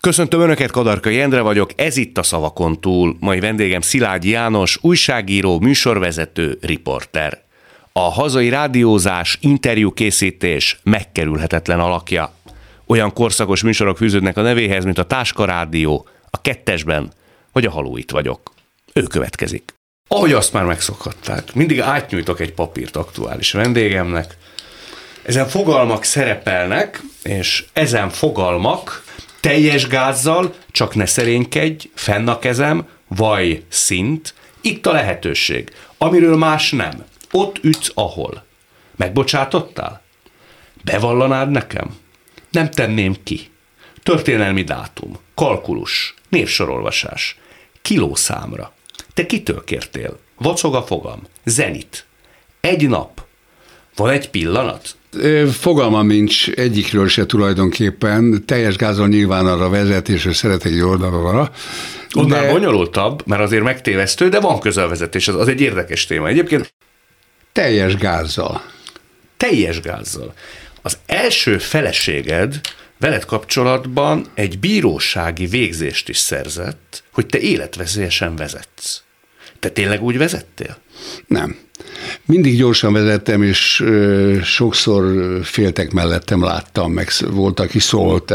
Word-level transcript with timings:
Köszöntöm 0.00 0.40
Önöket, 0.40 0.70
Kadarkai 0.70 1.20
Endre 1.20 1.40
vagyok, 1.40 1.70
ez 1.76 1.96
itt 1.96 2.18
a 2.18 2.22
Szavakon 2.22 2.80
túl. 2.80 3.16
Mai 3.20 3.40
vendégem 3.40 3.80
Szilágyi 3.80 4.30
János, 4.30 4.78
újságíró, 4.80 5.60
műsorvezető, 5.60 6.58
riporter. 6.60 7.42
A 7.92 8.00
hazai 8.00 8.48
rádiózás, 8.48 9.38
interjúkészítés 9.40 10.80
megkerülhetetlen 10.82 11.80
alakja. 11.80 12.32
Olyan 12.86 13.12
korszakos 13.12 13.62
műsorok 13.62 13.96
fűződnek 13.96 14.36
a 14.36 14.42
nevéhez, 14.42 14.84
mint 14.84 14.98
a 14.98 15.04
Táska 15.04 15.44
Rádió, 15.44 16.08
a 16.30 16.40
Kettesben, 16.40 17.12
vagy 17.52 17.64
a 17.64 17.70
Haló 17.70 17.96
itt 17.96 18.10
vagyok. 18.10 18.52
Ő 18.92 19.02
következik. 19.02 19.74
Ahogy 20.08 20.32
azt 20.32 20.52
már 20.52 20.64
megszokhatták, 20.64 21.54
mindig 21.54 21.80
átnyújtok 21.80 22.40
egy 22.40 22.52
papírt 22.52 22.96
aktuális 22.96 23.52
vendégemnek, 23.52 24.36
ezen 25.22 25.46
fogalmak 25.46 26.04
szerepelnek, 26.04 27.02
és 27.22 27.64
ezen 27.72 28.10
fogalmak 28.10 29.04
teljes 29.40 29.86
gázzal, 29.86 30.54
csak 30.70 30.94
ne 30.94 31.06
szerénykedj, 31.06 31.88
fenn 31.94 32.28
a 32.28 32.38
kezem, 32.38 32.88
vaj 33.08 33.62
szint, 33.68 34.34
itt 34.60 34.86
a 34.86 34.92
lehetőség, 34.92 35.72
amiről 35.98 36.36
más 36.36 36.70
nem. 36.70 37.04
Ott 37.30 37.64
ütsz, 37.64 37.90
ahol. 37.94 38.44
Megbocsátottál? 38.96 40.02
Bevallanád 40.84 41.50
nekem? 41.50 41.96
Nem 42.50 42.70
tenném 42.70 43.16
ki. 43.22 43.50
Történelmi 44.02 44.62
dátum, 44.62 45.18
kalkulus, 45.34 46.14
névsorolvasás, 46.28 47.38
kilószámra. 47.82 48.72
Te 49.14 49.26
kitől 49.26 49.64
kértél? 49.64 50.18
Vacog 50.36 50.74
a 50.74 50.82
fogam. 50.82 51.22
Zenit. 51.44 52.06
Egy 52.60 52.88
nap. 52.88 53.24
Van 53.96 54.10
egy 54.10 54.30
pillanat? 54.30 54.96
Fogalmam 55.52 56.06
nincs 56.06 56.50
egyikről 56.50 57.08
se 57.08 57.26
tulajdonképpen, 57.26 58.44
teljes 58.46 58.76
gázon 58.76 59.08
nyilván 59.08 59.46
arra 59.46 59.68
vezetés, 59.68 60.24
hogy 60.24 60.34
szeretek 60.34 60.72
egy 60.72 60.80
oldalra. 60.80 61.50
Ott 62.14 62.28
de... 62.28 62.40
már 62.40 62.50
bonyolultabb, 62.50 63.22
mert 63.26 63.42
azért 63.42 63.62
megtévesztő, 63.62 64.28
de 64.28 64.40
van 64.40 64.60
közelvezetés, 64.60 65.28
az, 65.28 65.34
az 65.34 65.48
egy 65.48 65.60
érdekes 65.60 66.06
téma. 66.06 66.28
Egyébként 66.28 66.74
teljes 67.52 67.96
gázzal. 67.96 68.62
Teljes 69.36 69.80
gázzal. 69.80 70.34
Az 70.82 70.98
első 71.06 71.58
feleséged 71.58 72.60
veled 72.98 73.24
kapcsolatban 73.24 74.26
egy 74.34 74.58
bírósági 74.58 75.46
végzést 75.46 76.08
is 76.08 76.18
szerzett, 76.18 77.02
hogy 77.12 77.26
te 77.26 77.38
életveszélyesen 77.38 78.36
vezetsz. 78.36 79.02
Te 79.58 79.68
tényleg 79.68 80.02
úgy 80.02 80.18
vezettél? 80.18 80.76
Nem. 81.26 81.56
Mindig 82.24 82.56
gyorsan 82.56 82.92
vezettem, 82.92 83.42
és 83.42 83.80
ö, 83.80 84.36
sokszor 84.42 85.14
féltek 85.42 85.92
mellettem, 85.92 86.42
láttam, 86.42 86.92
meg 86.92 87.10
volt, 87.30 87.60
aki 87.60 87.78
szólt, 87.78 88.34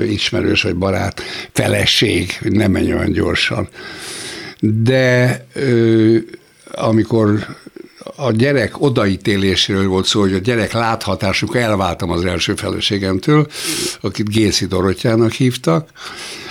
ismerős 0.00 0.62
vagy 0.62 0.76
barát, 0.76 1.22
feleség, 1.52 2.38
hogy 2.42 2.52
nem 2.52 2.70
menj 2.70 2.92
olyan 2.92 3.12
gyorsan. 3.12 3.68
De 4.60 5.46
ö, 5.54 6.16
amikor 6.72 7.46
a 8.16 8.32
gyerek 8.32 8.80
odaítéléséről 8.80 9.88
volt 9.88 10.06
szó, 10.06 10.20
hogy 10.20 10.34
a 10.34 10.38
gyerek 10.38 10.72
láthatásuk 10.72 11.56
elváltam 11.56 12.10
az 12.10 12.24
első 12.24 12.54
feleségemtől, 12.54 13.46
akit 14.00 14.30
Gészi 14.30 14.66
Dorottyának 14.66 15.32
hívtak. 15.32 15.90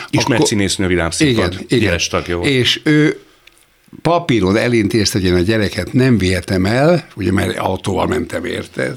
Ismert 0.09 0.33
akkor, 0.33 0.47
színésznő 0.47 0.87
világszínpad, 0.87 1.53
igen, 1.53 1.81
igen. 1.81 1.99
tagja 2.09 2.37
volt. 2.37 2.49
És 2.49 2.81
ő 2.83 3.19
papíron 4.01 4.57
elintézte, 4.57 5.19
hogy 5.19 5.27
én 5.27 5.33
a 5.33 5.39
gyereket 5.39 5.93
nem 5.93 6.17
vihetem 6.17 6.65
el, 6.65 7.07
ugye 7.15 7.31
mert 7.31 7.57
autóval 7.57 8.07
mentem 8.07 8.45
érte, 8.45 8.95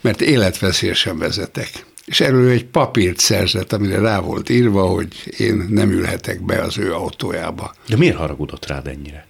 mert 0.00 0.20
életveszélyesen 0.20 1.18
vezetek. 1.18 1.84
És 2.04 2.20
erről 2.20 2.50
egy 2.50 2.64
papírt 2.64 3.18
szerzett, 3.18 3.72
amire 3.72 3.98
rá 3.98 4.20
volt 4.20 4.48
írva, 4.48 4.82
hogy 4.82 5.08
én 5.38 5.66
nem 5.68 5.90
ülhetek 5.90 6.40
be 6.44 6.62
az 6.62 6.78
ő 6.78 6.92
autójába. 6.92 7.74
De 7.88 7.96
miért 7.96 8.16
haragudott 8.16 8.66
rád 8.66 8.86
ennyire? 8.86 9.26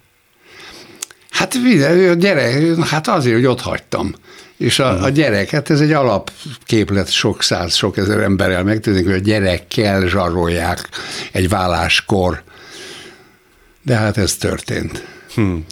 Hát 1.31 1.55
a 2.11 2.15
gyerek, 2.15 2.81
hát 2.81 3.09
azért, 3.09 3.35
hogy 3.35 3.47
ott 3.47 3.61
hagytam. 3.61 4.15
És 4.57 4.79
a, 4.79 5.03
a 5.03 5.09
gyerek, 5.09 5.51
hát 5.51 5.71
ez 5.71 5.81
egy 5.81 5.93
alapképlet 5.93 7.11
sok 7.11 7.43
száz, 7.43 7.75
sok 7.75 7.97
ezer 7.97 8.21
emberrel 8.21 8.65
megtűnik, 8.65 9.05
hogy 9.05 9.15
a 9.15 9.19
gyerekkel 9.19 10.07
zsarolják 10.07 10.89
egy 11.33 11.49
válláskor 11.49 12.43
de 13.83 13.97
hát 13.97 14.17
ez 14.17 14.37
történt. 14.37 15.07
Hmm. 15.35 15.65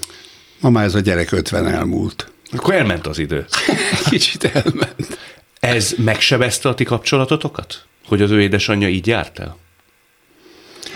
Ma 0.60 0.70
már 0.70 0.84
ez 0.84 0.94
a 0.94 1.00
gyerek 1.00 1.32
50 1.32 1.66
elmúlt. 1.66 2.32
Akkor 2.52 2.74
elment 2.74 3.06
az 3.06 3.18
idő. 3.18 3.46
Kicsit 4.10 4.44
elment. 4.44 5.18
Ez 5.60 5.94
megsebezte 5.96 6.68
a 6.68 6.74
ti 6.74 6.84
kapcsolatotokat? 6.84 7.84
Hogy 8.06 8.22
az 8.22 8.30
ő 8.30 8.40
édesanyja 8.40 8.88
így 8.88 9.06
járt 9.06 9.38
el? 9.38 9.56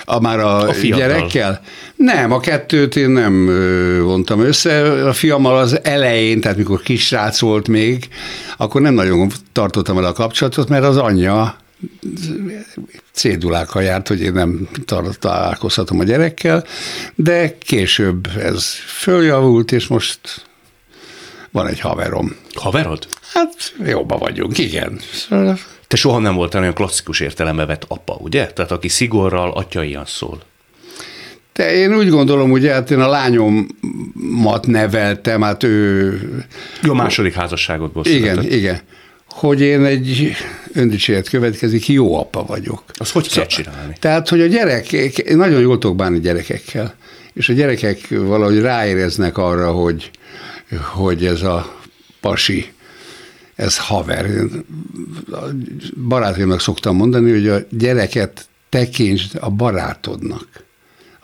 A 0.04 0.20
már 0.20 0.38
a, 0.38 0.68
a 0.68 0.72
gyerekkel? 0.72 1.60
Nem, 1.96 2.32
a 2.32 2.40
kettőt 2.40 2.96
én 2.96 3.10
nem 3.10 3.46
vontam 4.02 4.40
össze. 4.40 5.06
A 5.08 5.12
fiammal 5.12 5.58
az 5.58 5.80
elején, 5.82 6.40
tehát 6.40 6.56
mikor 6.56 6.82
kisrác 6.82 7.40
volt 7.40 7.68
még, 7.68 8.08
akkor 8.56 8.80
nem 8.80 8.94
nagyon 8.94 9.30
tartottam 9.52 9.98
el 9.98 10.04
a 10.04 10.12
kapcsolatot, 10.12 10.68
mert 10.68 10.84
az 10.84 10.96
anyja 10.96 11.56
cédulákkal 13.12 13.82
járt, 13.82 14.08
hogy 14.08 14.20
én 14.20 14.32
nem 14.32 14.68
találkozhatom 15.18 16.00
a 16.00 16.04
gyerekkel, 16.04 16.64
de 17.14 17.58
később 17.58 18.26
ez 18.36 18.66
följavult, 18.86 19.72
és 19.72 19.86
most 19.86 20.46
van 21.50 21.66
egy 21.66 21.80
haverom. 21.80 22.36
Haverod? 22.54 23.06
Hát 23.32 23.74
jobban 23.84 24.18
vagyunk, 24.18 24.58
igen. 24.58 25.00
Te 25.86 25.96
soha 25.96 26.18
nem 26.18 26.34
voltál 26.34 26.60
olyan 26.60 26.74
klasszikus 26.74 27.20
értelembe 27.20 27.66
vett 27.66 27.84
apa, 27.88 28.14
ugye? 28.14 28.46
Tehát 28.46 28.70
aki 28.70 28.88
szigorral, 28.88 29.50
atya 29.50 29.82
ilyen 29.82 30.06
szól. 30.06 30.42
De 31.52 31.74
én 31.74 31.96
úgy 31.96 32.08
gondolom, 32.08 32.50
hogy 32.50 32.66
hát 32.66 32.90
én 32.90 33.00
a 33.00 33.08
lányomat 33.08 34.66
neveltem, 34.66 35.42
hát 35.42 35.62
ő... 35.62 36.44
Jó, 36.82 36.94
második 36.94 37.34
házasságodból 37.34 38.04
Igen, 38.04 38.34
született. 38.34 38.52
igen 38.52 38.80
hogy 39.34 39.60
én 39.60 39.84
egy 39.84 40.36
öndicséret 40.72 41.28
következik, 41.28 41.88
jó 41.88 42.18
apa 42.18 42.44
vagyok. 42.44 42.82
Az 42.94 43.10
hogy 43.10 43.32
kell 43.32 43.46
csinálni? 43.46 43.96
Tehát, 44.00 44.28
hogy 44.28 44.40
a 44.40 44.46
gyerekek, 44.46 45.34
nagyon 45.34 45.60
jól 45.60 45.78
tudok 45.78 45.96
bánni 45.96 46.20
gyerekekkel, 46.20 46.94
és 47.32 47.48
a 47.48 47.52
gyerekek 47.52 47.98
valahogy 48.08 48.60
ráéreznek 48.60 49.38
arra, 49.38 49.72
hogy, 49.72 50.10
hogy 50.92 51.24
ez 51.24 51.42
a 51.42 51.80
pasi, 52.20 52.72
ez 53.54 53.78
haver. 53.78 54.30
A 55.30 55.38
barátaimnak 56.08 56.60
szoktam 56.60 56.96
mondani, 56.96 57.30
hogy 57.30 57.48
a 57.48 57.58
gyereket 57.70 58.46
tekintsd 58.68 59.36
a 59.40 59.50
barátodnak 59.50 60.46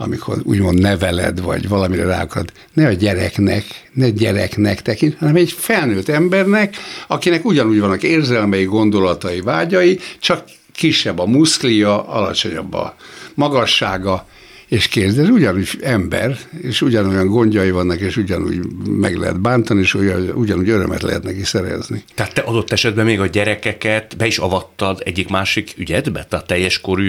amikor 0.03 0.39
úgymond 0.43 0.81
neveled, 0.81 1.43
vagy 1.43 1.69
valamire 1.69 2.05
rá 2.05 2.27
ne 2.73 2.87
a 2.87 2.93
gyereknek, 2.93 3.65
ne 3.93 4.11
gyereknek 4.11 4.83
tekint, 4.83 5.17
hanem 5.19 5.37
egy 5.37 5.53
felnőtt 5.53 6.09
embernek, 6.09 6.77
akinek 7.07 7.45
ugyanúgy 7.45 7.81
vannak 7.81 8.03
érzelmei, 8.03 8.65
gondolatai, 8.65 9.41
vágyai, 9.41 9.99
csak 10.21 10.45
kisebb 10.73 11.19
a 11.19 11.27
muszklia, 11.27 12.09
alacsonyabb 12.09 12.75
a 12.75 12.97
magassága, 13.35 14.27
és 14.69 14.89
kész, 14.89 15.15
de 15.15 15.23
ez 15.23 15.29
ugyanúgy 15.29 15.69
ember, 15.83 16.39
és 16.63 16.83
ugyanolyan 16.83 17.27
gondjai 17.27 17.71
vannak, 17.71 18.01
és 18.01 18.17
ugyanúgy 18.17 18.59
meg 18.87 19.17
lehet 19.17 19.41
bántani, 19.41 19.81
és 19.81 19.95
ugyanúgy 20.35 20.69
örömet 20.69 21.03
lehet 21.03 21.23
neki 21.23 21.45
szerezni. 21.45 22.05
Tehát 22.15 22.35
te 22.35 22.41
adott 22.41 22.73
esetben 22.73 23.05
még 23.05 23.21
a 23.21 23.27
gyerekeket 23.27 24.17
be 24.17 24.27
is 24.27 24.39
avattad 24.39 25.03
egyik-másik 25.05 25.75
ügyedbe? 25.77 26.25
Tehát 26.25 26.47
teljes 26.47 26.81
korú 26.81 27.03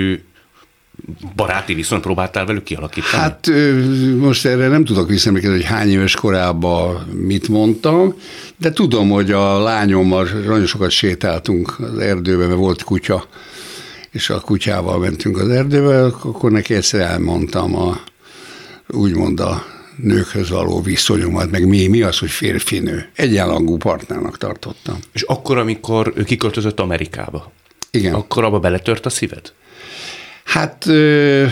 baráti 1.35 1.74
viszont 1.74 2.02
próbáltál 2.02 2.46
velük 2.46 2.63
kialakítani? 2.63 3.22
Hát 3.22 3.50
most 4.18 4.46
erre 4.46 4.68
nem 4.68 4.85
tudok 4.85 5.09
visszaemlékezni, 5.09 5.56
hogy 5.56 5.66
hány 5.66 5.90
éves 5.90 6.16
korában 6.16 6.96
mit 7.13 7.47
mondtam, 7.47 8.13
de 8.57 8.72
tudom, 8.72 9.09
hogy 9.09 9.31
a 9.31 9.59
lányommal 9.59 10.28
nagyon 10.46 10.66
sokat 10.66 10.90
sétáltunk 10.90 11.79
az 11.79 11.97
erdőben, 11.97 12.47
mert 12.47 12.59
volt 12.59 12.84
kutya, 12.84 13.28
és 14.12 14.29
a 14.29 14.40
kutyával 14.40 15.00
mentünk 15.00 15.38
az 15.38 15.50
erdőbe, 15.50 16.06
akkor 16.06 16.52
neki 16.52 16.73
egyszer 16.73 16.99
elmondtam 16.99 17.76
a, 17.76 17.99
úgymond 18.88 19.40
a 19.40 19.66
nőkhöz 19.96 20.49
való 20.49 20.82
viszonyomat, 20.82 21.52
meg 21.52 21.67
mi, 21.67 21.88
mi 21.88 22.02
az, 22.02 22.17
hogy 22.17 22.29
férfinő. 22.29 23.09
Egyenlangú 23.16 23.78
partnernak 23.78 24.38
tartottam. 24.38 24.97
És 25.14 25.22
akkor, 25.22 25.58
amikor 25.58 26.14
ő 26.16 26.23
kiköltözött 26.23 26.79
Amerikába, 26.79 27.52
Igen. 27.91 28.14
akkor 28.14 28.43
abba 28.43 28.59
beletört 28.59 29.05
a 29.05 29.09
szíved? 29.09 29.53
Hát 30.52 30.86
ö, 30.86 31.46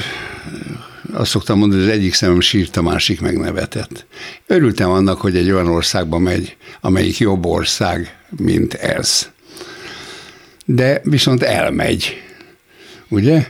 azt 1.14 1.30
szoktam 1.30 1.58
mondani, 1.60 1.82
hogy 1.82 1.90
az 1.90 1.98
egyik 1.98 2.14
szemem 2.14 2.40
sírt, 2.40 2.78
a 2.78 2.82
másik 2.82 3.22
megnevetett. 3.22 4.06
Örültem 4.48 4.90
annak, 4.90 5.22
hogy 5.22 5.36
egy 5.36 5.52
olyan 5.52 5.68
országba 5.68 6.18
megy, 6.18 6.58
amelyik 6.82 7.18
jobb 7.18 7.46
ország, 7.46 8.18
mint 8.38 8.74
ez. 8.74 9.30
De 10.66 11.02
viszont 11.04 11.44
elmegy, 11.44 12.22
ugye? 13.10 13.48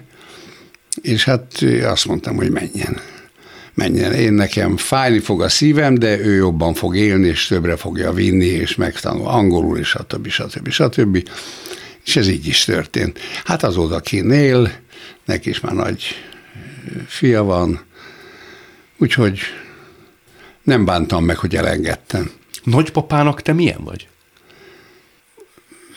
És 1.02 1.24
hát 1.24 1.66
azt 1.84 2.06
mondtam, 2.06 2.36
hogy 2.36 2.52
menjen. 2.52 3.00
Menjen. 3.74 4.14
Én 4.14 4.34
nekem 4.34 4.78
fájni 4.78 5.20
fog 5.20 5.42
a 5.42 5.50
szívem, 5.50 5.96
de 5.96 6.20
ő 6.20 6.36
jobban 6.36 6.74
fog 6.74 6.96
élni, 6.96 7.28
és 7.28 7.48
többre 7.48 7.76
fogja 7.76 8.12
vinni, 8.12 8.46
és 8.46 8.76
megtanul 8.76 9.28
angolul, 9.28 9.78
és 9.78 9.88
stb. 9.88 10.28
stb. 10.28 10.70
stb. 10.70 10.70
stb 10.70 11.30
És 12.06 12.16
ez 12.16 12.28
így 12.28 12.48
is 12.48 12.64
történt. 12.64 13.20
Hát 13.44 13.64
azóta 13.64 14.02
él, 14.12 14.72
neki 15.26 15.50
is 15.50 15.60
már 15.60 15.74
nagy 15.74 16.04
fia 17.08 17.44
van, 17.44 17.80
úgyhogy 18.98 19.40
nem 20.64 20.86
bántam 20.86 21.26
meg, 21.26 21.38
hogy 21.38 21.56
elengedtem. 21.56 22.32
Nagypapának 22.64 23.42
te 23.42 23.54
milyen 23.54 23.84
vagy? 23.84 24.08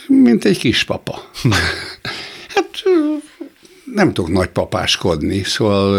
Mint 0.06 0.44
egy 0.44 0.58
kispapa. 0.58 1.30
hát 2.54 2.82
nem 3.94 4.12
tudok 4.12 4.30
nagypapáskodni, 4.30 5.42
szóval 5.42 5.96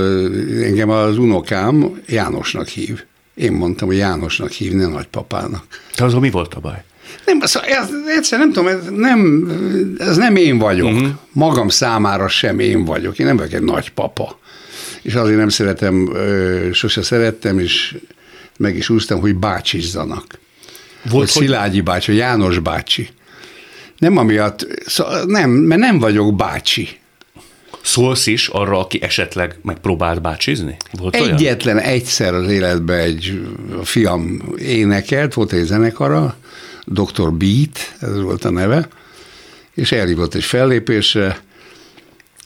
engem 0.64 0.90
az 0.90 1.18
unokám 1.18 2.02
Jánosnak 2.08 2.68
hív. 2.68 3.04
Én 3.34 3.52
mondtam, 3.52 3.88
hogy 3.88 3.98
Jánosnak 3.98 4.52
hívni, 4.52 4.86
nagypapának. 4.86 5.66
De 5.98 6.04
azon 6.04 6.20
mi 6.20 6.30
volt 6.30 6.54
a 6.54 6.60
baj? 6.60 6.84
Nem, 7.26 7.40
szóval 7.40 7.70
ez, 7.70 7.90
egyszer 8.18 8.40
nem 8.40 8.52
tudom, 8.52 8.68
ez 8.68 8.80
nem, 8.90 9.52
ez 9.98 10.18
nem 10.18 10.36
én 10.36 10.58
vagyok. 10.58 10.92
Uh-huh. 10.92 11.08
Magam 11.32 11.70
számára 11.70 12.28
sem 12.28 12.60
én 12.60 12.86
vagyok. 12.86 13.20
Én 13.20 13.26
nem 13.26 13.38
vagyok 13.38 13.54
egy 13.54 13.64
nagypapa. 13.64 14.40
És 15.02 15.14
azért 15.14 15.38
nem 15.38 15.50
szeretem, 15.50 16.14
sose 16.72 17.02
szerettem, 17.02 17.60
és 17.60 17.96
meg 18.58 18.76
is 18.76 18.90
úsztam, 18.90 19.20
hogy 19.20 19.36
bácsizzanak. 19.36 20.40
Volt, 21.10 21.32
hogy 21.32 21.44
Szilágyi 21.44 21.82
bácsi, 21.82 22.12
vagy 22.12 22.20
János 22.20 22.60
bácsi. 22.60 23.10
Nem 23.98 24.18
amiatt, 24.18 24.68
szóval 24.86 25.24
nem, 25.24 25.50
mert 25.50 25.82
nem 25.82 26.00
vagyok 26.00 26.36
bácsi. 26.36 26.90
Szólsz 27.82 28.28
is 28.28 28.48
arra, 28.48 28.80
aki 28.80 29.02
esetleg 29.02 29.56
megpróbált 29.62 30.22
bácsizni? 30.22 30.78
Volt 30.92 31.16
Egyetlen 31.16 31.76
olyan? 31.76 31.88
egyszer 31.88 32.34
az 32.34 32.48
életben 32.48 33.00
egy 33.00 33.42
fiam 33.84 34.42
énekelt, 34.58 35.34
volt 35.34 35.52
egy 35.52 35.64
zenekara, 35.64 36.36
Dr. 36.86 37.34
Beat, 37.34 37.96
ez 38.00 38.22
volt 38.22 38.46
a 38.46 38.50
neve, 38.50 38.88
és 39.74 39.92
elhívott 39.92 40.34
egy 40.34 40.44
fellépésre, 40.44 41.42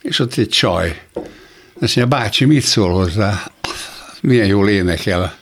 és 0.01 0.19
ott 0.19 0.35
egy 0.35 0.49
csaj. 0.49 1.01
Azt 1.79 1.95
mondja, 1.95 2.17
bácsi, 2.17 2.45
mit 2.45 2.61
szól 2.61 2.91
hozzá? 2.91 3.51
Milyen 4.21 4.47
jól 4.47 4.69
énekel. 4.69 5.37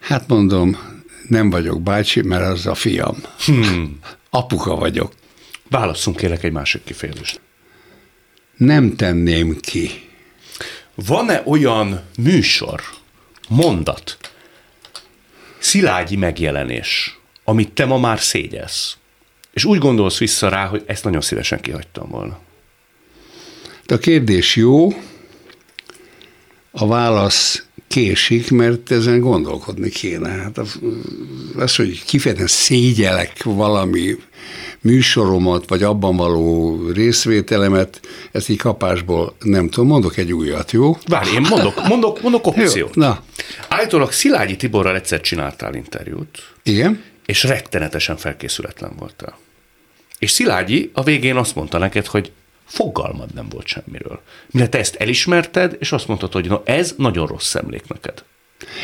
Hát 0.00 0.28
mondom, 0.28 0.78
nem 1.28 1.50
vagyok 1.50 1.82
bácsi, 1.82 2.22
mert 2.22 2.44
az 2.44 2.66
a 2.66 2.74
fiam. 2.74 3.16
Hmm. 3.44 3.98
Apuka 4.30 4.74
vagyok. 4.74 5.12
Válasszunk 5.70 6.16
kérek 6.16 6.42
egy 6.42 6.52
másik 6.52 6.84
kifejezést. 6.84 7.40
Nem 8.56 8.96
tenném 8.96 9.60
ki. 9.60 9.90
Van-e 10.94 11.42
olyan 11.46 12.00
műsor, 12.16 12.82
mondat, 13.48 14.16
szilágyi 15.58 16.16
megjelenés, 16.16 17.17
amit 17.48 17.72
te 17.72 17.84
ma 17.84 17.98
már 17.98 18.20
szégyelsz, 18.20 18.96
és 19.52 19.64
úgy 19.64 19.78
gondolsz 19.78 20.18
vissza 20.18 20.48
rá, 20.48 20.66
hogy 20.66 20.82
ezt 20.86 21.04
nagyon 21.04 21.20
szívesen 21.20 21.60
kihagytam 21.60 22.08
volna? 22.08 22.38
De 23.86 23.94
a 23.94 23.98
kérdés 23.98 24.56
jó, 24.56 24.88
a 26.70 26.86
válasz 26.86 27.66
késik, 27.86 28.50
mert 28.50 28.90
ezen 28.90 29.20
gondolkodni 29.20 29.88
kéne. 29.88 30.28
Hát 30.28 30.58
az, 31.56 31.76
hogy 31.76 32.04
kifejezetten 32.04 32.48
szégyelek 32.48 33.42
valami 33.42 34.16
műsoromat, 34.80 35.68
vagy 35.68 35.82
abban 35.82 36.16
való 36.16 36.80
részvételemet, 36.90 38.00
ezt 38.32 38.48
így 38.48 38.58
kapásból 38.58 39.36
nem 39.42 39.68
tudom, 39.68 39.88
mondok 39.88 40.16
egy 40.16 40.32
újat, 40.32 40.72
jó? 40.72 40.96
Várj, 41.06 41.30
én 41.30 41.46
mondok, 41.50 41.88
mondok, 41.88 42.22
mondok 42.22 42.46
opciót. 42.46 42.94
Jó, 42.94 43.02
na. 43.02 43.22
Állítólag 43.68 44.12
Szilágyi 44.12 44.56
Tiborral 44.56 44.94
egyszer 44.94 45.20
csináltál 45.20 45.74
interjút. 45.74 46.54
Igen. 46.62 47.16
És 47.28 47.42
rettenetesen 47.42 48.16
felkészületlen 48.16 48.92
voltál. 48.98 49.38
És 50.18 50.30
Szilágyi 50.30 50.90
a 50.94 51.02
végén 51.02 51.36
azt 51.36 51.54
mondta 51.54 51.78
neked, 51.78 52.06
hogy 52.06 52.32
fogalmad 52.64 53.34
nem 53.34 53.48
volt 53.48 53.66
semmiről. 53.66 54.20
Mire 54.50 54.68
te 54.68 54.78
ezt 54.78 54.94
elismerted, 54.94 55.76
és 55.78 55.92
azt 55.92 56.06
mondtad, 56.06 56.32
hogy 56.32 56.48
na 56.48 56.62
ez 56.64 56.94
nagyon 56.96 57.26
rossz 57.26 57.54
emlék 57.54 57.88
neked. 57.88 58.24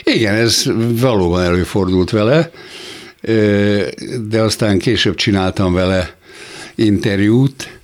Igen, 0.03 0.35
ez 0.35 0.65
valóban 1.01 1.43
előfordult 1.43 2.11
vele, 2.11 2.51
de 4.29 4.41
aztán 4.41 4.79
később 4.79 5.15
csináltam 5.15 5.73
vele 5.73 6.17
interjút, 6.75 7.79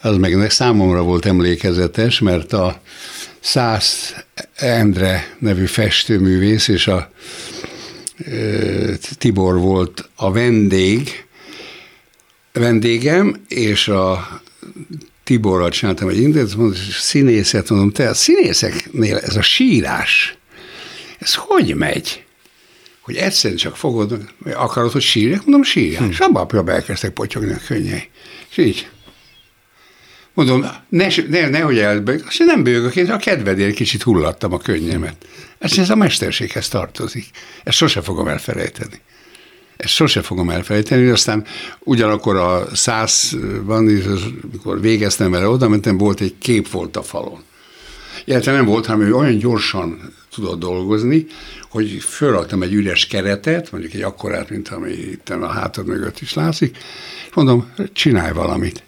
az 0.00 0.16
meg 0.16 0.50
számomra 0.50 1.02
volt 1.02 1.26
emlékezetes, 1.26 2.18
mert 2.18 2.52
a 2.52 2.80
Szász 3.40 4.14
Endre 4.54 5.36
nevű 5.38 5.64
festőművész 5.64 6.68
és 6.68 6.86
a 6.86 7.10
Tibor 9.18 9.58
volt 9.58 10.08
a 10.14 10.32
vendég, 10.32 11.26
vendégem, 12.52 13.44
és 13.48 13.88
a 13.88 14.40
Tiborral 15.24 15.70
csináltam 15.70 16.08
egy 16.08 16.20
interjút, 16.20 16.56
mondom, 16.56 16.78
színészet, 17.00 17.70
mondom, 17.70 17.90
te 17.90 18.08
a 18.08 18.14
színészeknél 18.14 19.16
ez 19.16 19.36
a 19.36 19.42
sírás, 19.42 20.38
ez 21.18 21.34
hogy 21.34 21.74
megy? 21.74 22.24
Hogy 23.00 23.16
egyszerűen 23.16 23.58
csak 23.58 23.76
fogod, 23.76 24.18
akarod, 24.54 24.92
hogy 24.92 25.02
sírjak? 25.02 25.40
Mondom, 25.40 25.62
sírjak. 25.62 26.02
Hm. 26.02 26.08
És 26.08 26.18
abban 26.18 26.46
a 26.46 26.70
elkezdtek 26.70 27.10
potyogni 27.10 27.52
a 27.52 27.60
könnyei. 27.66 28.08
És 28.50 28.56
így. 28.56 28.88
Mondom, 30.38 30.66
ne, 30.88 31.08
ne, 31.28 31.48
nehogy 31.48 31.78
elbőg, 31.78 32.24
azt 32.26 32.38
nem 32.38 32.62
bőgök, 32.62 32.96
én 32.96 33.10
a 33.10 33.16
kedvedért 33.16 33.74
kicsit 33.74 34.02
hullattam 34.02 34.52
a 34.52 34.58
könnyemet. 34.58 35.26
Ez, 35.58 35.78
ez 35.78 35.90
a 35.90 35.96
mesterséghez 35.96 36.68
tartozik. 36.68 37.26
Ezt 37.64 37.76
sose 37.76 38.00
fogom 38.00 38.28
elfelejteni. 38.28 39.00
Ezt 39.76 39.92
sose 39.92 40.22
fogom 40.22 40.50
elfelejteni, 40.50 41.08
aztán 41.08 41.44
ugyanakkor 41.78 42.36
a 42.36 42.68
százban, 42.74 44.02
amikor 44.42 44.80
végeztem 44.80 45.30
vele, 45.30 45.48
oda 45.48 45.68
mentem, 45.68 45.98
volt 45.98 46.20
egy 46.20 46.34
kép 46.38 46.70
volt 46.70 46.96
a 46.96 47.02
falon. 47.02 47.42
Illetve 48.24 48.52
nem 48.52 48.64
volt, 48.64 48.86
hanem 48.86 49.12
olyan 49.12 49.38
gyorsan 49.38 50.14
tudott 50.34 50.58
dolgozni, 50.58 51.26
hogy 51.70 52.02
fölraktam 52.08 52.62
egy 52.62 52.72
üres 52.72 53.06
keretet, 53.06 53.70
mondjuk 53.72 53.92
egy 53.92 54.02
akkorát, 54.02 54.50
mint 54.50 54.68
ami 54.68 54.90
itt 54.90 55.28
a 55.28 55.46
hátad 55.46 55.86
mögött 55.86 56.20
is 56.20 56.34
látszik, 56.34 56.76
és 57.28 57.34
mondom, 57.34 57.72
csinálj 57.92 58.32
valamit. 58.32 58.86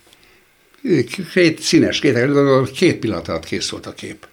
Két 1.32 1.60
színes, 1.60 1.98
két, 1.98 2.70
két 2.72 2.96
pillanat 2.96 3.28
alatt 3.28 3.44
kész 3.44 3.68
volt 3.68 3.86
a 3.86 3.94
kép. 3.94 4.26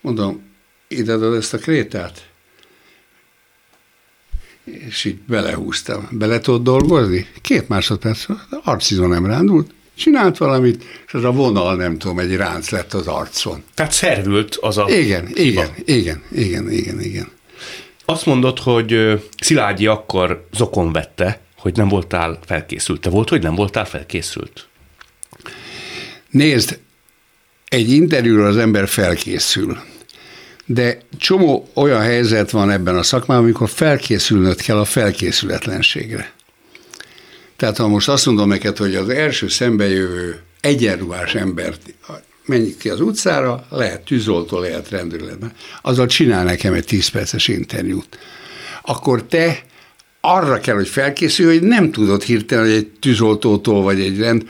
Mondom, 0.00 0.42
ide 0.88 1.12
adod 1.12 1.34
ezt 1.34 1.54
a 1.54 1.58
krétát? 1.58 2.28
és 4.64 5.04
így 5.04 5.18
belehúztam. 5.26 6.08
Bele 6.10 6.40
tudod 6.40 6.62
dolgozni? 6.62 7.26
Két 7.40 7.68
másodperc, 7.68 8.26
arcizon 8.64 9.08
nem 9.08 9.26
rándult, 9.26 9.70
csinált 9.96 10.36
valamit, 10.36 10.84
és 11.06 11.14
az 11.14 11.24
a 11.24 11.32
vonal, 11.32 11.76
nem 11.76 11.98
tudom, 11.98 12.18
egy 12.18 12.36
ránc 12.36 12.70
lett 12.70 12.92
az 12.92 13.06
arcon. 13.06 13.62
Tehát 13.74 13.92
szervült 13.92 14.56
az 14.60 14.78
a 14.78 14.86
Igen, 14.88 15.26
hiba. 15.26 15.40
igen, 15.42 15.74
igen, 15.84 16.22
igen, 16.32 16.70
igen, 16.70 17.00
igen. 17.00 17.28
Azt 18.04 18.26
mondod, 18.26 18.58
hogy 18.58 19.20
Szilágyi 19.40 19.86
akkor 19.86 20.46
zokon 20.52 20.92
vette, 20.92 21.40
hogy 21.56 21.76
nem 21.76 21.88
voltál 21.88 22.38
felkészült. 22.46 23.00
Te 23.00 23.10
volt, 23.10 23.28
hogy 23.28 23.42
nem 23.42 23.54
voltál 23.54 23.84
felkészült? 23.84 24.68
Nézd, 26.30 26.78
egy 27.68 27.90
interjúra 27.90 28.46
az 28.46 28.56
ember 28.56 28.88
felkészül 28.88 29.78
de 30.66 30.98
csomó 31.18 31.68
olyan 31.74 32.00
helyzet 32.00 32.50
van 32.50 32.70
ebben 32.70 32.96
a 32.96 33.02
szakmában, 33.02 33.44
amikor 33.44 33.68
felkészülnöd 33.68 34.60
kell 34.60 34.78
a 34.78 34.84
felkészületlenségre. 34.84 36.32
Tehát 37.56 37.76
ha 37.76 37.88
most 37.88 38.08
azt 38.08 38.26
mondom 38.26 38.48
neked, 38.48 38.76
hogy 38.76 38.94
az 38.94 39.08
első 39.08 39.48
szembejövő 39.48 40.40
egyenruhás 40.60 41.34
embert 41.34 41.94
menjük 42.46 42.78
ki 42.78 42.88
az 42.88 43.00
utcára, 43.00 43.66
lehet 43.70 44.04
tűzoltó, 44.04 44.58
lehet 44.58 44.88
rendőrletben, 44.88 45.52
azzal 45.82 46.06
csinál 46.06 46.44
nekem 46.44 46.72
egy 46.72 46.84
10 46.84 47.08
perces 47.08 47.48
interjút. 47.48 48.18
Akkor 48.82 49.22
te 49.22 49.62
arra 50.20 50.60
kell, 50.60 50.74
hogy 50.74 50.88
felkészülj, 50.88 51.58
hogy 51.58 51.68
nem 51.68 51.90
tudod 51.90 52.22
hirtelen, 52.22 52.64
hogy 52.64 52.74
egy 52.74 52.90
tűzoltótól 53.00 53.82
vagy 53.82 54.00
egy 54.00 54.18
rend, 54.18 54.42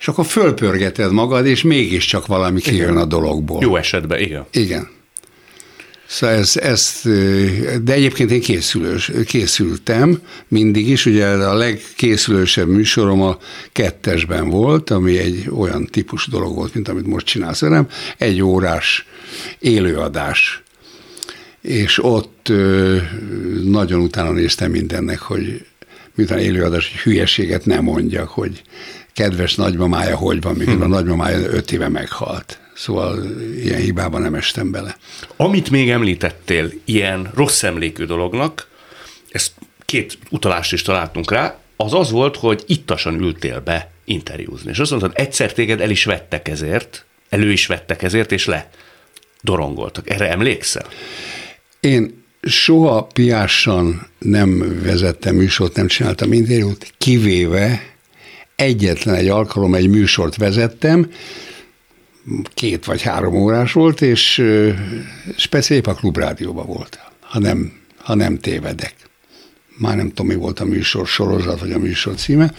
és 0.00 0.08
akkor 0.08 0.26
fölpörgeted 0.26 1.12
magad, 1.12 1.46
és 1.46 1.62
mégiscsak 1.62 2.26
valami 2.26 2.60
kijön 2.60 2.96
a 2.96 3.04
dologból. 3.04 3.62
Jó 3.62 3.76
esetben, 3.76 4.20
igen. 4.20 4.46
Igen. 4.52 4.88
Szóval 6.06 6.36
ez, 6.36 6.56
ezt, 6.56 7.08
de 7.82 7.92
egyébként 7.92 8.30
én 8.30 8.40
készülős, 8.40 9.10
készültem 9.26 10.20
mindig 10.48 10.88
is, 10.88 11.06
ugye 11.06 11.26
a 11.26 11.54
legkészülősebb 11.54 12.68
műsorom 12.68 13.22
a 13.22 13.38
kettesben 13.72 14.48
volt, 14.48 14.90
ami 14.90 15.18
egy 15.18 15.46
olyan 15.56 15.86
típus 15.86 16.26
dolog 16.26 16.54
volt, 16.54 16.74
mint 16.74 16.88
amit 16.88 17.06
most 17.06 17.26
csinálsz 17.26 17.60
velem, 17.60 17.88
egy 18.18 18.42
órás 18.42 19.06
élőadás. 19.58 20.62
És 21.60 22.04
ott 22.04 22.52
nagyon 23.62 24.00
utána 24.00 24.32
néztem 24.32 24.70
mindennek, 24.70 25.18
hogy 25.18 25.64
miután 26.14 26.38
élőadás, 26.38 26.90
hogy 26.90 27.00
hülyeséget 27.00 27.66
nem 27.66 27.84
mondjak, 27.84 28.28
hogy 28.28 28.62
kedves 29.12 29.54
nagymamája 29.54 30.16
hogy 30.16 30.40
van, 30.40 30.54
mikor 30.54 30.72
hmm. 30.72 30.82
a 30.82 30.86
nagymamája 30.86 31.38
öt 31.38 31.72
éve 31.72 31.88
meghalt. 31.88 32.58
Szóval 32.74 33.24
ilyen 33.56 33.80
hibában 33.80 34.22
nem 34.22 34.34
estem 34.34 34.70
bele. 34.70 34.96
Amit 35.36 35.70
még 35.70 35.90
említettél 35.90 36.70
ilyen 36.84 37.30
rossz 37.34 37.62
emlékű 37.62 38.04
dolognak, 38.04 38.68
ezt 39.30 39.52
két 39.84 40.18
utalást 40.30 40.72
is 40.72 40.82
találtunk 40.82 41.30
rá, 41.30 41.58
az 41.76 41.94
az 41.94 42.10
volt, 42.10 42.36
hogy 42.36 42.64
ittasan 42.66 43.20
ültél 43.20 43.60
be 43.60 43.90
interjúzni. 44.04 44.70
És 44.70 44.78
azt 44.78 44.90
mondtad, 44.90 45.12
egyszer 45.14 45.52
téged 45.52 45.80
el 45.80 45.90
is 45.90 46.04
vettek 46.04 46.48
ezért, 46.48 47.04
elő 47.28 47.52
is 47.52 47.66
vettek 47.66 48.02
ezért, 48.02 48.32
és 48.32 48.44
le 48.44 48.70
dorongoltak. 49.42 50.10
Erre 50.10 50.30
emlékszel? 50.30 50.86
Én 51.80 52.24
soha 52.42 53.02
piásan 53.02 54.06
nem 54.18 54.80
vezettem 54.82 55.34
műsort, 55.34 55.76
nem 55.76 55.86
csináltam 55.86 56.32
interjút, 56.32 56.92
kivéve 56.98 57.89
egyetlen 58.60 59.14
egy 59.14 59.28
alkalom 59.28 59.74
egy 59.74 59.88
műsort 59.88 60.36
vezettem, 60.36 61.10
két 62.54 62.84
vagy 62.84 63.02
három 63.02 63.34
órás 63.34 63.72
volt, 63.72 64.00
és 64.00 64.44
speciális 65.36 65.86
a 65.86 65.94
klubrádióban 65.94 66.66
volt, 66.66 66.98
ha 67.20 67.38
nem, 67.38 67.72
ha 67.96 68.14
nem 68.14 68.38
tévedek. 68.38 68.94
Már 69.76 69.96
nem 69.96 70.08
tudom, 70.08 70.26
mi 70.26 70.34
volt 70.34 70.60
a 70.60 70.64
műsor 70.64 71.06
sorozat, 71.06 71.60
vagy 71.60 71.72
a 71.72 71.78
műsor 71.78 72.14
címe. 72.14 72.52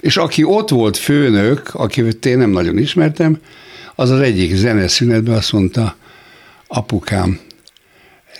És 0.00 0.16
aki 0.16 0.44
ott 0.44 0.68
volt 0.68 0.96
főnök, 0.96 1.74
akit 1.74 2.26
én 2.26 2.38
nem 2.38 2.50
nagyon 2.50 2.78
ismertem, 2.78 3.40
az 3.94 4.10
az 4.10 4.20
egyik 4.20 4.54
zeneszünetben 4.54 5.34
azt 5.34 5.52
mondta, 5.52 5.96
apukám, 6.66 7.40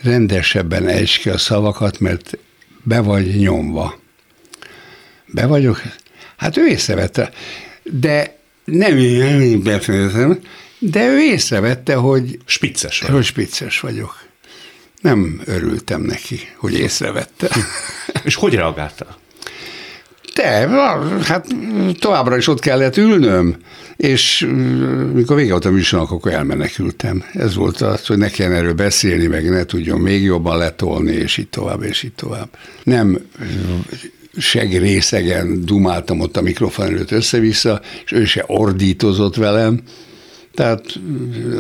rendesebben 0.03 0.89
ejts 0.89 1.19
ki 1.19 1.29
a 1.29 1.39
szavakat, 1.39 2.01
mert 2.01 2.39
be 2.83 3.01
vagy 3.01 3.37
nyomva. 3.37 3.99
Be 5.27 5.47
vagyok? 5.47 5.83
Hát 6.45 6.57
ő 6.57 6.67
észrevette, 6.67 7.31
de 7.83 8.37
nem 8.65 8.99
én 8.99 9.63
befejezem, 9.63 10.39
de 10.79 11.07
ő 11.07 11.19
észrevette, 11.21 11.95
hogy 11.95 12.39
spicces, 12.45 13.01
vagy. 13.01 13.11
hogy 13.11 13.25
spicces 13.25 13.81
vagyok. 13.81 14.23
Nem 15.01 15.41
örültem 15.45 16.03
neki, 16.03 16.41
hogy 16.57 16.79
észrevette. 16.79 17.49
És 18.25 18.35
hogy 18.35 18.55
reagáltál? 18.55 19.17
Te, 20.35 20.69
hát 21.23 21.47
továbbra 21.99 22.37
is 22.37 22.49
ott 22.49 22.61
kellett 22.61 22.97
ülnöm, 22.97 23.57
és 23.97 24.49
mikor 25.13 25.37
vége 25.37 25.51
volt 25.51 25.65
a 25.65 25.71
műsornak, 25.71 26.11
akkor 26.11 26.33
elmenekültem. 26.33 27.25
Ez 27.33 27.55
volt 27.55 27.81
az, 27.81 28.07
hogy 28.07 28.19
ne 28.19 28.29
kelljen 28.29 28.57
erről 28.57 28.75
beszélni, 28.75 29.27
meg 29.27 29.51
ne 29.51 29.65
tudjon 29.65 30.01
még 30.01 30.23
jobban 30.23 30.59
letolni, 30.59 31.13
és 31.13 31.37
így 31.37 31.49
tovább, 31.49 31.83
és 31.83 32.03
így 32.03 32.15
tovább. 32.15 32.49
Nem 32.83 33.19
segrészegen 34.39 35.65
dumáltam 35.65 36.21
ott 36.21 36.37
a 36.37 36.43
mikrofon 36.43 36.87
előtt 36.87 37.11
össze-vissza, 37.11 37.81
és 38.05 38.13
ő 38.13 38.25
se 38.25 38.45
ordítozott 38.47 39.37
velem, 39.37 39.81
tehát 40.55 40.99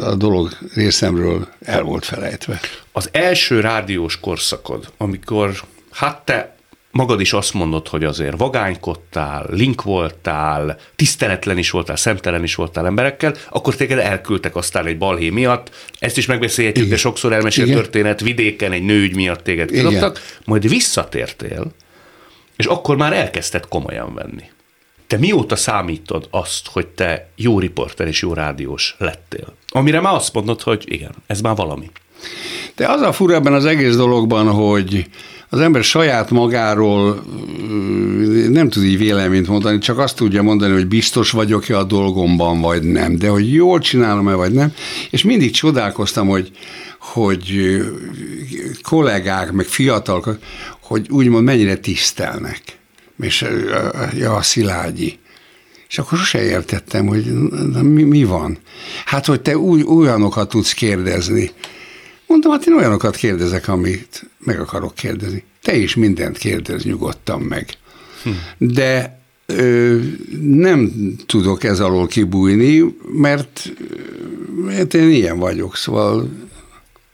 a 0.00 0.14
dolog 0.14 0.48
részemről 0.74 1.48
el 1.60 1.82
volt 1.82 2.04
felejtve. 2.04 2.60
Az 2.92 3.08
első 3.12 3.60
rádiós 3.60 4.20
korszakod, 4.20 4.92
amikor 4.96 5.52
hát 5.90 6.24
te 6.24 6.56
magad 6.90 7.20
is 7.20 7.32
azt 7.32 7.54
mondod, 7.54 7.88
hogy 7.88 8.04
azért 8.04 8.38
vagánykodtál, 8.38 9.46
link 9.50 9.82
voltál, 9.82 10.78
tiszteletlen 10.96 11.58
is 11.58 11.70
voltál, 11.70 11.96
szemtelen 11.96 12.42
is 12.42 12.54
voltál 12.54 12.86
emberekkel, 12.86 13.34
akkor 13.48 13.76
téged 13.76 13.98
elküldtek 13.98 14.56
aztán 14.56 14.86
egy 14.86 14.98
balhé 14.98 15.30
miatt, 15.30 15.70
ezt 15.98 16.16
is 16.16 16.26
megbeszélhetjük, 16.26 16.88
de 16.88 16.96
sokszor 16.96 17.32
elmesélt 17.32 17.72
történet, 17.72 18.20
vidéken 18.20 18.72
egy 18.72 18.82
nőügy 18.82 19.14
miatt 19.14 19.44
téged 19.44 19.70
kidobtak, 19.70 20.20
majd 20.44 20.68
visszatértél, 20.68 21.72
és 22.56 22.66
akkor 22.66 22.96
már 22.96 23.12
elkezdted 23.12 23.68
komolyan 23.68 24.14
venni. 24.14 24.44
Te 25.06 25.18
mióta 25.18 25.56
számítod 25.56 26.28
azt, 26.30 26.68
hogy 26.72 26.86
te 26.86 27.28
jó 27.36 27.58
riporter 27.58 28.06
és 28.06 28.22
jó 28.22 28.32
rádiós 28.32 28.94
lettél? 28.98 29.54
Amire 29.68 30.00
már 30.00 30.14
azt 30.14 30.34
mondod, 30.34 30.62
hogy 30.62 30.84
igen, 30.86 31.14
ez 31.26 31.40
már 31.40 31.56
valami. 31.56 31.90
De 32.76 32.88
az 32.88 33.00
a 33.00 33.12
fura 33.12 33.34
ebben 33.34 33.52
az 33.52 33.64
egész 33.64 33.96
dologban, 33.96 34.50
hogy 34.50 35.06
az 35.48 35.60
ember 35.60 35.84
saját 35.84 36.30
magáról 36.30 37.22
nem 38.48 38.68
tud 38.68 38.84
így 38.84 38.98
véleményt 38.98 39.48
mondani, 39.48 39.78
csak 39.78 39.98
azt 39.98 40.16
tudja 40.16 40.42
mondani, 40.42 40.72
hogy 40.72 40.86
biztos 40.86 41.30
vagyok-e 41.30 41.78
a 41.78 41.84
dolgomban, 41.84 42.60
vagy 42.60 42.82
nem, 42.82 43.18
de 43.18 43.28
hogy 43.28 43.52
jól 43.52 43.78
csinálom-e, 43.78 44.34
vagy 44.34 44.52
nem. 44.52 44.72
És 45.10 45.22
mindig 45.22 45.50
csodálkoztam, 45.50 46.28
hogy, 46.28 46.50
hogy 46.98 47.76
kollégák, 48.82 49.52
meg 49.52 49.66
fiatalok, 49.66 50.38
hogy 50.84 51.10
úgymond 51.10 51.44
mennyire 51.44 51.76
tisztelnek. 51.76 52.60
És 53.20 53.44
ja, 54.12 54.34
a 54.34 54.42
Szilágyi. 54.42 55.18
És 55.88 55.98
akkor 55.98 56.18
sose 56.18 56.42
értettem, 56.42 57.06
hogy 57.06 57.24
na, 57.72 57.82
mi, 57.82 58.02
mi 58.02 58.24
van. 58.24 58.58
Hát, 59.04 59.26
hogy 59.26 59.40
te 59.40 59.58
új, 59.58 59.82
olyanokat 59.82 60.48
tudsz 60.48 60.72
kérdezni. 60.72 61.50
Mondtam, 62.26 62.52
hát 62.52 62.66
én 62.66 62.74
olyanokat 62.74 63.16
kérdezek, 63.16 63.68
amit 63.68 64.30
meg 64.38 64.60
akarok 64.60 64.94
kérdezni. 64.94 65.44
Te 65.62 65.76
is 65.76 65.94
mindent 65.94 66.38
kérdez 66.38 66.84
nyugodtan 66.84 67.40
meg. 67.40 67.68
Hm. 68.22 68.30
De 68.58 69.20
ö, 69.46 69.98
nem 70.40 70.92
tudok 71.26 71.64
ez 71.64 71.80
alól 71.80 72.06
kibújni, 72.06 72.96
mert, 73.12 73.72
mert 74.64 74.94
én 74.94 75.10
ilyen 75.10 75.38
vagyok, 75.38 75.76
szóval 75.76 76.28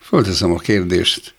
fölteszem 0.01 0.53
a 0.53 0.59
kérdést, 0.59 1.35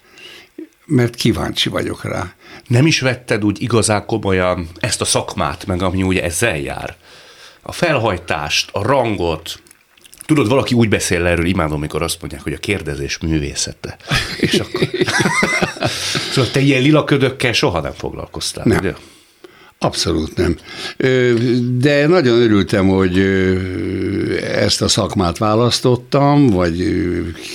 mert 0.85 1.15
kíváncsi 1.15 1.69
vagyok 1.69 2.03
rá. 2.03 2.33
Nem 2.67 2.85
is 2.85 2.99
vetted 2.99 3.45
úgy 3.45 3.61
igazán 3.61 4.05
komolyan 4.05 4.69
ezt 4.79 5.01
a 5.01 5.05
szakmát, 5.05 5.65
meg 5.65 5.81
ami 5.81 6.03
ugye 6.03 6.23
ezzel 6.23 6.57
jár? 6.57 6.95
A 7.61 7.71
felhajtást, 7.71 8.69
a 8.71 8.81
rangot, 8.81 9.61
Tudod, 10.25 10.47
valaki 10.47 10.73
úgy 10.73 10.89
beszél 10.89 11.25
erről, 11.25 11.45
imádom, 11.45 11.73
amikor 11.73 12.01
azt 12.01 12.17
mondják, 12.19 12.41
hogy 12.43 12.53
a 12.53 12.57
kérdezés 12.57 13.17
művészete. 13.17 13.97
És 14.37 14.53
akkor... 14.53 14.89
szóval 16.33 16.51
te 16.51 16.59
ilyen 16.59 16.81
lila 16.81 17.03
ködökkel 17.03 17.53
soha 17.53 17.79
nem 17.79 17.91
foglalkoztál, 17.91 18.65
nem. 18.67 18.77
ugye? 18.77 18.93
Abszolút 19.83 20.35
nem. 20.35 20.57
De 21.77 22.07
nagyon 22.07 22.41
örültem, 22.41 22.87
hogy 22.87 23.19
ezt 24.41 24.81
a 24.81 24.87
szakmát 24.87 25.37
választottam, 25.37 26.47
vagy 26.47 27.01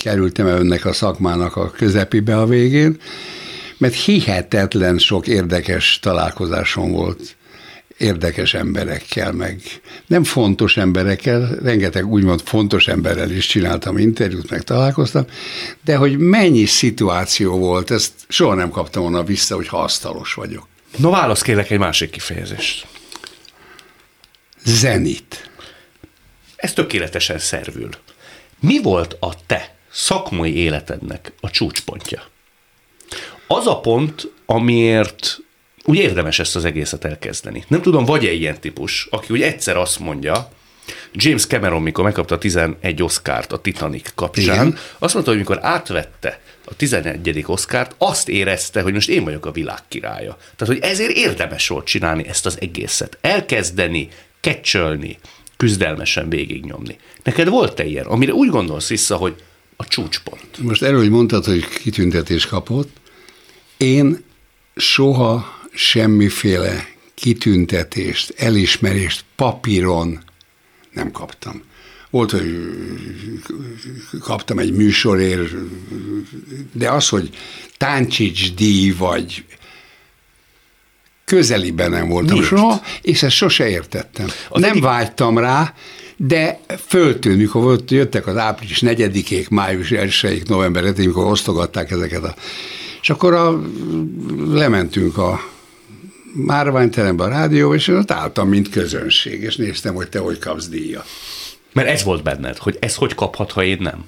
kerültem 0.02 0.47
önnek 0.47 0.85
a 0.85 0.92
szakmának 0.92 1.56
a 1.56 1.71
közepibe 1.71 2.38
a 2.38 2.47
végén, 2.47 2.97
mert 3.78 3.95
hihetetlen 3.95 4.99
sok 4.99 5.26
érdekes 5.26 5.99
találkozásom 6.02 6.92
volt 6.92 7.37
érdekes 7.97 8.54
emberekkel, 8.54 9.33
meg 9.33 9.61
nem 10.06 10.25
fontos 10.25 10.76
emberekkel, 10.76 11.59
rengeteg 11.62 12.06
úgymond 12.06 12.40
fontos 12.45 12.88
emberrel 12.88 13.30
is 13.30 13.47
csináltam 13.47 13.99
interjút, 13.99 14.50
meg 14.50 14.62
találkoztam, 14.62 15.25
de 15.85 15.97
hogy 15.97 16.18
mennyi 16.18 16.64
szituáció 16.64 17.59
volt, 17.59 17.90
ezt 17.90 18.12
soha 18.28 18.54
nem 18.54 18.71
kaptam 18.71 19.02
volna 19.02 19.25
vissza, 19.25 19.54
hogy 19.54 19.68
asztalos 19.71 20.35
vagyok. 20.35 20.66
No, 20.97 21.11
válasz 21.11 21.43
kérlek 21.43 21.71
egy 21.71 21.79
másik 21.79 22.11
kifejezést. 22.11 22.87
Zenit. 24.65 25.50
Ez 26.57 26.73
tökéletesen 26.73 27.38
szervül. 27.38 27.88
Mi 28.61 28.83
volt 28.83 29.17
a 29.21 29.35
te 29.47 29.75
szakmai 29.91 30.57
életednek 30.57 31.33
a 31.41 31.50
csúcspontja? 31.50 32.23
Az 33.47 33.67
a 33.67 33.81
pont, 33.81 34.33
amiért 34.47 35.38
úgy 35.85 35.99
érdemes 35.99 36.38
ezt 36.38 36.57
az 36.57 36.65
egészet 36.65 37.05
elkezdeni. 37.05 37.65
Nem 37.69 37.83
tudom, 37.83 38.05
vagy-e 38.05 38.33
ilyen 38.33 38.61
típus, 38.61 39.07
aki 39.11 39.33
úgy 39.33 39.43
egyszer 39.43 39.76
azt 39.76 39.99
mondja, 39.99 40.49
James 41.12 41.47
Cameron, 41.47 41.83
mikor 41.83 42.05
megkapta 42.05 42.35
a 42.35 42.38
11 42.38 43.02
Oscárt 43.02 43.52
a 43.52 43.59
Titanic 43.59 44.12
kapcsán, 44.14 44.45
Igen. 44.66 44.78
azt 44.99 45.14
mondta, 45.14 45.33
hogy 45.33 45.40
mikor 45.40 45.59
átvette 45.62 46.40
a 46.64 46.76
11. 46.76 47.45
Oscárt, 47.47 47.95
azt 47.99 48.28
érezte, 48.28 48.81
hogy 48.81 48.93
most 48.93 49.09
én 49.09 49.25
vagyok 49.25 49.47
a 49.47 49.50
világ 49.50 49.78
királya. 49.88 50.37
Tehát, 50.57 50.75
hogy 50.75 50.90
ezért 50.90 51.16
érdemes 51.16 51.69
volt 51.69 51.87
csinálni 51.87 52.26
ezt 52.28 52.47
az 52.47 52.57
egészet. 52.61 53.19
Elkezdeni, 53.21 54.09
kecsölni, 54.40 55.19
küzdelmesen 55.57 56.28
végignyomni. 56.28 56.99
Neked 57.23 57.49
volt-e 57.49 57.85
ilyen, 57.85 58.07
amire 58.07 58.33
úgy 58.33 58.49
gondolsz 58.49 58.88
vissza, 58.88 59.16
hogy 59.16 59.35
a 59.76 59.87
csúcspont? 59.87 60.59
Most 60.59 60.83
erről, 60.83 60.99
hogy 60.99 61.11
mondtad, 61.11 61.45
hogy 61.45 61.69
kitüntetés 61.69 62.47
kapott, 62.47 62.97
én 63.76 64.25
soha 64.76 65.55
semmiféle 65.73 66.88
kitüntetést, 67.14 68.35
elismerést 68.37 69.25
papíron 69.37 70.23
nem 70.97 71.11
kaptam. 71.11 71.62
Volt, 72.11 72.31
hogy 72.31 72.71
kaptam 74.21 74.59
egy 74.59 74.73
műsorért, 74.73 75.53
de 76.73 76.91
az, 76.91 77.09
hogy 77.09 77.31
Táncsics 77.76 78.55
díj, 78.55 78.91
vagy 78.91 79.45
közeliben 81.25 81.91
nem 81.91 82.09
voltam 82.09 82.37
Miért? 82.37 82.49
soha, 82.49 82.83
és 83.03 83.23
ezt 83.23 83.35
sose 83.35 83.69
értettem. 83.69 84.26
Az 84.49 84.61
nem 84.61 84.71
egyik... 84.71 84.83
vágytam 84.83 85.38
rá, 85.38 85.75
de 86.17 86.61
föltűnt, 86.87 87.38
mikor 87.38 87.62
volt, 87.62 87.91
jöttek 87.91 88.26
az 88.26 88.37
április 88.37 88.81
4 88.81 89.47
május 89.50 89.91
1 89.91 90.43
november 90.47 90.85
7 90.85 90.97
mikor 90.97 91.25
osztogatták 91.25 91.91
ezeket 91.91 92.25
a... 92.25 92.35
És 93.00 93.11
akkor 93.11 93.35
a, 93.35 93.62
lementünk 94.47 95.19
a 95.19 95.41
márványterembe 96.37 97.25
a 97.25 97.28
rádió, 97.28 97.75
és 97.75 97.88
én 97.88 97.97
ott 97.97 98.11
álltam, 98.11 98.49
mint 98.49 98.69
közönség, 98.69 99.43
és 99.43 99.57
néztem, 99.57 99.95
hogy 99.95 100.09
te 100.09 100.19
hogy 100.19 100.38
kapsz 100.38 100.69
díjat. 100.69 101.07
Mert 101.73 101.88
ez 101.88 102.02
volt 102.02 102.23
benned, 102.23 102.57
hogy 102.57 102.76
ez 102.81 102.95
hogy 102.95 103.14
kaphat, 103.14 103.52
ha 103.52 103.62
én 103.62 103.78
nem? 103.81 104.05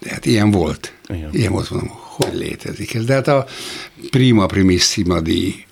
De 0.00 0.10
hát 0.10 0.26
ilyen 0.26 0.50
volt. 0.50 0.92
Igen. 1.08 1.28
Ilyen 1.32 1.52
volt, 1.52 1.70
mondom, 1.70 1.90
hogy 1.92 2.34
létezik 2.34 2.94
ez. 2.94 3.04
De 3.04 3.14
hát 3.14 3.28
a 3.28 3.46
prima 4.10 4.46
primissima 4.46 5.20
díj. 5.20 5.64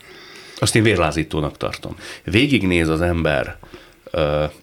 Azt 0.58 0.76
én 0.76 0.82
vérlázítónak 0.82 1.56
tartom. 1.56 1.96
Végignéz 2.24 2.88
az 2.88 3.00
ember 3.00 3.58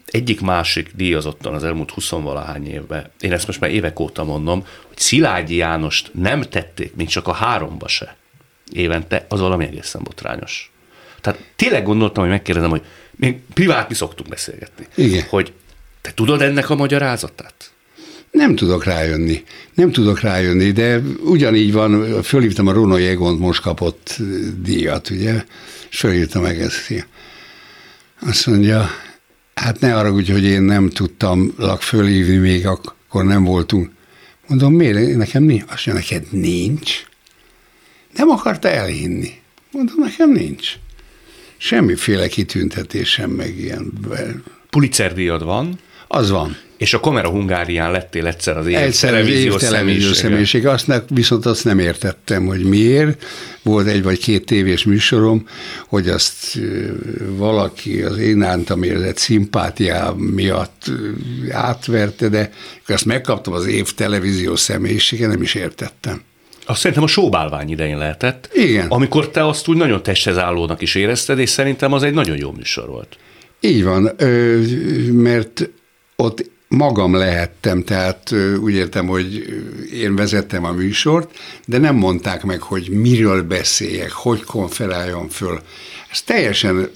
egyik-másik 0.06 0.92
díjazottan 0.96 1.54
az 1.54 1.64
elmúlt 1.64 1.94
20-valahány 1.96 2.68
évben, 2.68 3.12
én 3.20 3.32
ezt 3.32 3.48
most 3.48 3.60
már 3.60 3.72
évek 3.72 4.00
óta 4.00 4.24
mondom, 4.24 4.66
hogy 4.88 4.98
Szilágyi 4.98 5.56
Jánost 5.56 6.12
nem 6.14 6.42
tették, 6.42 6.96
még 6.96 7.08
csak 7.08 7.28
a 7.28 7.34
háromba 7.34 7.88
se 7.88 8.16
évente, 8.72 9.26
az 9.30 9.40
valami 9.40 9.66
egészen 9.66 10.04
botrányos. 10.04 10.72
Tehát 11.22 11.40
tényleg 11.56 11.84
gondoltam, 11.84 12.24
hogy 12.24 12.32
megkérdezem, 12.32 12.70
hogy 12.70 12.82
még 13.16 13.36
privát 13.54 13.90
mi 13.90 13.96
szoktunk 13.96 14.30
beszélgetni. 14.30 14.86
Igen. 14.96 15.26
Hogy 15.30 15.54
te 16.02 16.12
tudod 16.14 16.42
ennek 16.42 16.70
a 16.70 16.76
magyarázatát? 16.76 17.72
Nem 18.32 18.56
tudok 18.56 18.84
rájönni. 18.84 19.44
Nem 19.74 19.92
tudok 19.92 20.20
rájönni, 20.20 20.72
de 20.72 21.02
ugyanígy 21.24 21.72
van, 21.72 22.22
fölhívtam 22.24 22.68
a 22.68 22.72
Runo 22.72 22.96
Egont, 22.96 23.40
most 23.40 23.62
kapott 23.62 24.18
díjat, 24.64 25.10
ugye, 25.10 25.44
és 25.90 25.98
fölírta 26.00 26.40
meg 26.40 26.60
ezt. 26.62 27.06
Azt 28.22 28.48
mondja, 28.48 28.90
hát 29.54 29.80
ne 29.80 29.98
arra, 29.98 30.12
hogy 30.12 30.44
én 30.44 30.62
nem 30.62 30.90
tudtam 30.90 31.54
lak 31.58 31.82
fölhívni, 31.82 32.36
még 32.36 32.68
akkor 32.68 33.26
nem 33.26 33.44
voltunk. 33.44 33.92
Mondom, 34.48 34.74
miért? 34.74 35.16
Nekem 35.16 35.44
nincs. 35.44 35.64
Azt 35.68 35.86
mondja, 35.86 35.94
neked 35.94 36.32
nincs? 36.32 37.06
Nem 38.16 38.30
akarta 38.30 38.70
elhinni. 38.70 39.32
Mondom, 39.72 39.96
nekem 40.00 40.32
nincs. 40.32 40.74
Semmiféle 41.64 42.28
kitüntetésem, 42.28 43.30
meg 43.30 43.58
ilyen. 43.58 43.94
Pulitzer 44.70 45.14
díjad 45.14 45.44
van. 45.44 45.80
Az 46.08 46.30
van. 46.30 46.58
És 46.78 46.94
a 46.94 47.00
Kamera 47.00 47.30
Hungárián 47.30 47.92
lettél 47.92 48.28
egyszer 48.28 48.58
az 48.58 48.68
év 48.68 48.78
egyszer 48.78 49.10
televíziós, 49.10 49.54
év 49.54 49.70
televíziós 49.70 50.16
személyiség. 50.18 50.68
Azt 50.68 50.88
ne, 50.88 51.00
viszont 51.08 51.46
azt 51.46 51.64
nem 51.64 51.80
értettem, 51.80 52.46
hogy 52.46 52.64
miért. 52.64 53.26
Volt 53.62 53.88
egy 53.88 54.04
vagy 54.04 54.20
két 54.20 54.46
tévés 54.46 54.84
műsorom, 54.84 55.48
hogy 55.88 56.10
azt 56.10 56.60
valaki 57.20 58.02
az 58.02 58.18
én 58.18 58.42
ántam 58.42 58.84
érzett 58.84 59.18
szimpátiá 59.18 60.10
miatt 60.18 60.92
átverte, 61.52 62.30
de 62.30 62.52
azt 62.88 63.06
megkaptam 63.06 63.54
az 63.54 63.66
év 63.66 63.94
televíziós 63.94 64.60
személyisége, 64.60 65.28
nem 65.28 65.42
is 65.42 65.56
értettem. 65.56 66.22
Azt 66.66 66.80
szerintem 66.80 67.04
a 67.04 67.08
sóbálvány 67.08 67.70
idején 67.70 67.98
lehetett. 67.98 68.50
Igen. 68.54 68.88
Amikor 68.88 69.30
te 69.30 69.46
azt 69.46 69.68
úgy 69.68 69.78
nagyon 69.78 70.04
testhez 70.04 70.38
állónak 70.38 70.82
is 70.82 70.96
érezted, 70.96 71.40
és 71.40 71.50
szerintem 71.50 71.94
az 71.94 72.04
egy 72.04 72.14
nagyon 72.14 72.38
jó 72.38 72.52
műsor 72.52 72.88
volt. 72.88 73.18
Így 73.60 73.84
van, 73.84 74.12
mert 75.12 75.70
ott 76.16 76.50
magam 76.68 77.14
lehettem, 77.14 77.84
tehát 77.84 78.36
úgy 78.62 78.74
értem, 78.74 79.08
hogy 79.08 79.46
én 79.94 80.16
vezettem 80.16 80.66
a 80.66 80.72
műsort, 80.72 81.40
de 81.66 81.78
nem 81.78 81.96
mondták 81.96 82.44
meg, 82.44 82.62
hogy 82.62 82.90
miről 82.90 83.44
beszéljek, 83.44 84.12
hogy 84.12 84.44
konferáljon 84.44 85.30
föl. 85.30 85.62
Ez 86.12 86.22
teljesen, 86.22 86.90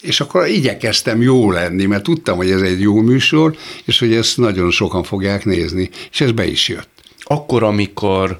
és 0.00 0.20
akkor 0.20 0.46
igyekeztem 0.46 1.22
jó 1.22 1.50
lenni, 1.50 1.84
mert 1.84 2.02
tudtam, 2.02 2.36
hogy 2.36 2.50
ez 2.50 2.60
egy 2.60 2.80
jó 2.80 3.00
műsor, 3.00 3.56
és 3.84 3.98
hogy 3.98 4.14
ezt 4.14 4.36
nagyon 4.36 4.70
sokan 4.70 5.02
fogják 5.02 5.44
nézni, 5.44 5.90
és 6.10 6.20
ez 6.20 6.32
be 6.32 6.46
is 6.46 6.68
jött. 6.68 6.90
Akkor, 7.24 7.62
amikor 7.62 8.38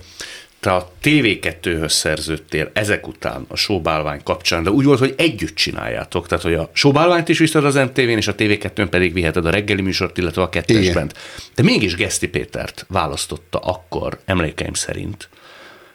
te 0.63 0.73
a 0.73 0.93
TV2-höz 1.03 1.89
szerződtél 1.89 2.71
ezek 2.73 3.09
után 3.09 3.45
a 3.49 3.57
sóbálvány 3.57 4.23
kapcsán, 4.23 4.63
de 4.63 4.71
úgy 4.71 4.85
volt, 4.85 4.99
hogy 4.99 5.15
együtt 5.17 5.55
csináljátok, 5.55 6.27
tehát 6.27 6.45
hogy 6.45 6.55
a 6.55 6.71
sóbálványt 6.73 7.29
is 7.29 7.39
viszed 7.39 7.65
az 7.65 7.75
MTV-n, 7.75 8.17
és 8.17 8.29
a 8.29 8.35
TV2-n 8.35 8.87
pedig 8.91 9.13
viheted 9.13 9.47
a 9.47 9.51
reggeli 9.51 9.83
műsort, 9.83 10.19
illetve 10.19 10.43
a 10.43 10.49
kettesben. 10.49 11.13
De 11.55 11.63
mégis 11.63 11.95
Geszti 11.95 12.29
Pétert 12.29 12.87
választotta 12.89 13.59
akkor, 13.59 14.19
emlékeim 14.25 14.75
szerint, 14.75 15.29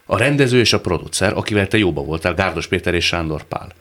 a 0.06 0.17
rendező 0.17 0.60
és 0.60 0.74
a 0.74 0.79
producer, 0.79 1.34
akivel 1.36 1.67
te 1.67 1.77
jóba 1.77 2.01
voltál, 2.01 2.34
Gárdos 2.34 2.67
Péter 2.67 2.94
és 2.94 3.06
Sándor 3.06 3.44
Pál. 3.44 3.72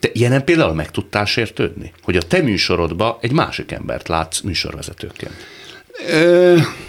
Te 0.00 0.08
ilyenen 0.12 0.44
például 0.44 0.74
meg 0.74 0.90
tudtál 0.90 1.24
sértődni? 1.24 1.92
Hogy 2.02 2.16
a 2.16 2.22
te 2.22 2.42
műsorodba 2.42 3.18
egy 3.20 3.32
másik 3.32 3.72
embert 3.72 4.08
látsz 4.08 4.40
műsorvezetőként? 4.40 5.34
Ö- 6.08 6.86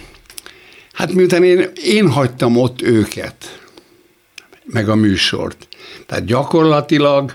Hát 1.00 1.12
miután 1.12 1.44
én, 1.44 1.70
én 1.74 2.08
hagytam 2.08 2.56
ott 2.56 2.82
őket, 2.82 3.60
meg 4.64 4.88
a 4.88 4.94
műsort. 4.94 5.68
Tehát 6.06 6.24
gyakorlatilag 6.24 7.34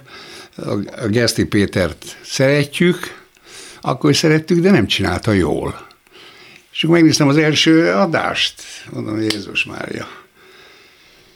a 1.01 1.07
Geszti 1.07 1.45
Pétert 1.45 2.17
szeretjük, 2.23 3.23
akkor 3.81 4.09
is 4.09 4.17
szerettük, 4.17 4.59
de 4.59 4.71
nem 4.71 4.87
csinálta 4.87 5.31
jól. 5.31 5.87
És 6.71 6.83
akkor 6.83 6.95
megnéztem 6.95 7.27
az 7.27 7.37
első 7.37 7.91
adást, 7.91 8.61
mondom, 8.91 9.21
Jézus 9.21 9.63
Mária. 9.63 10.07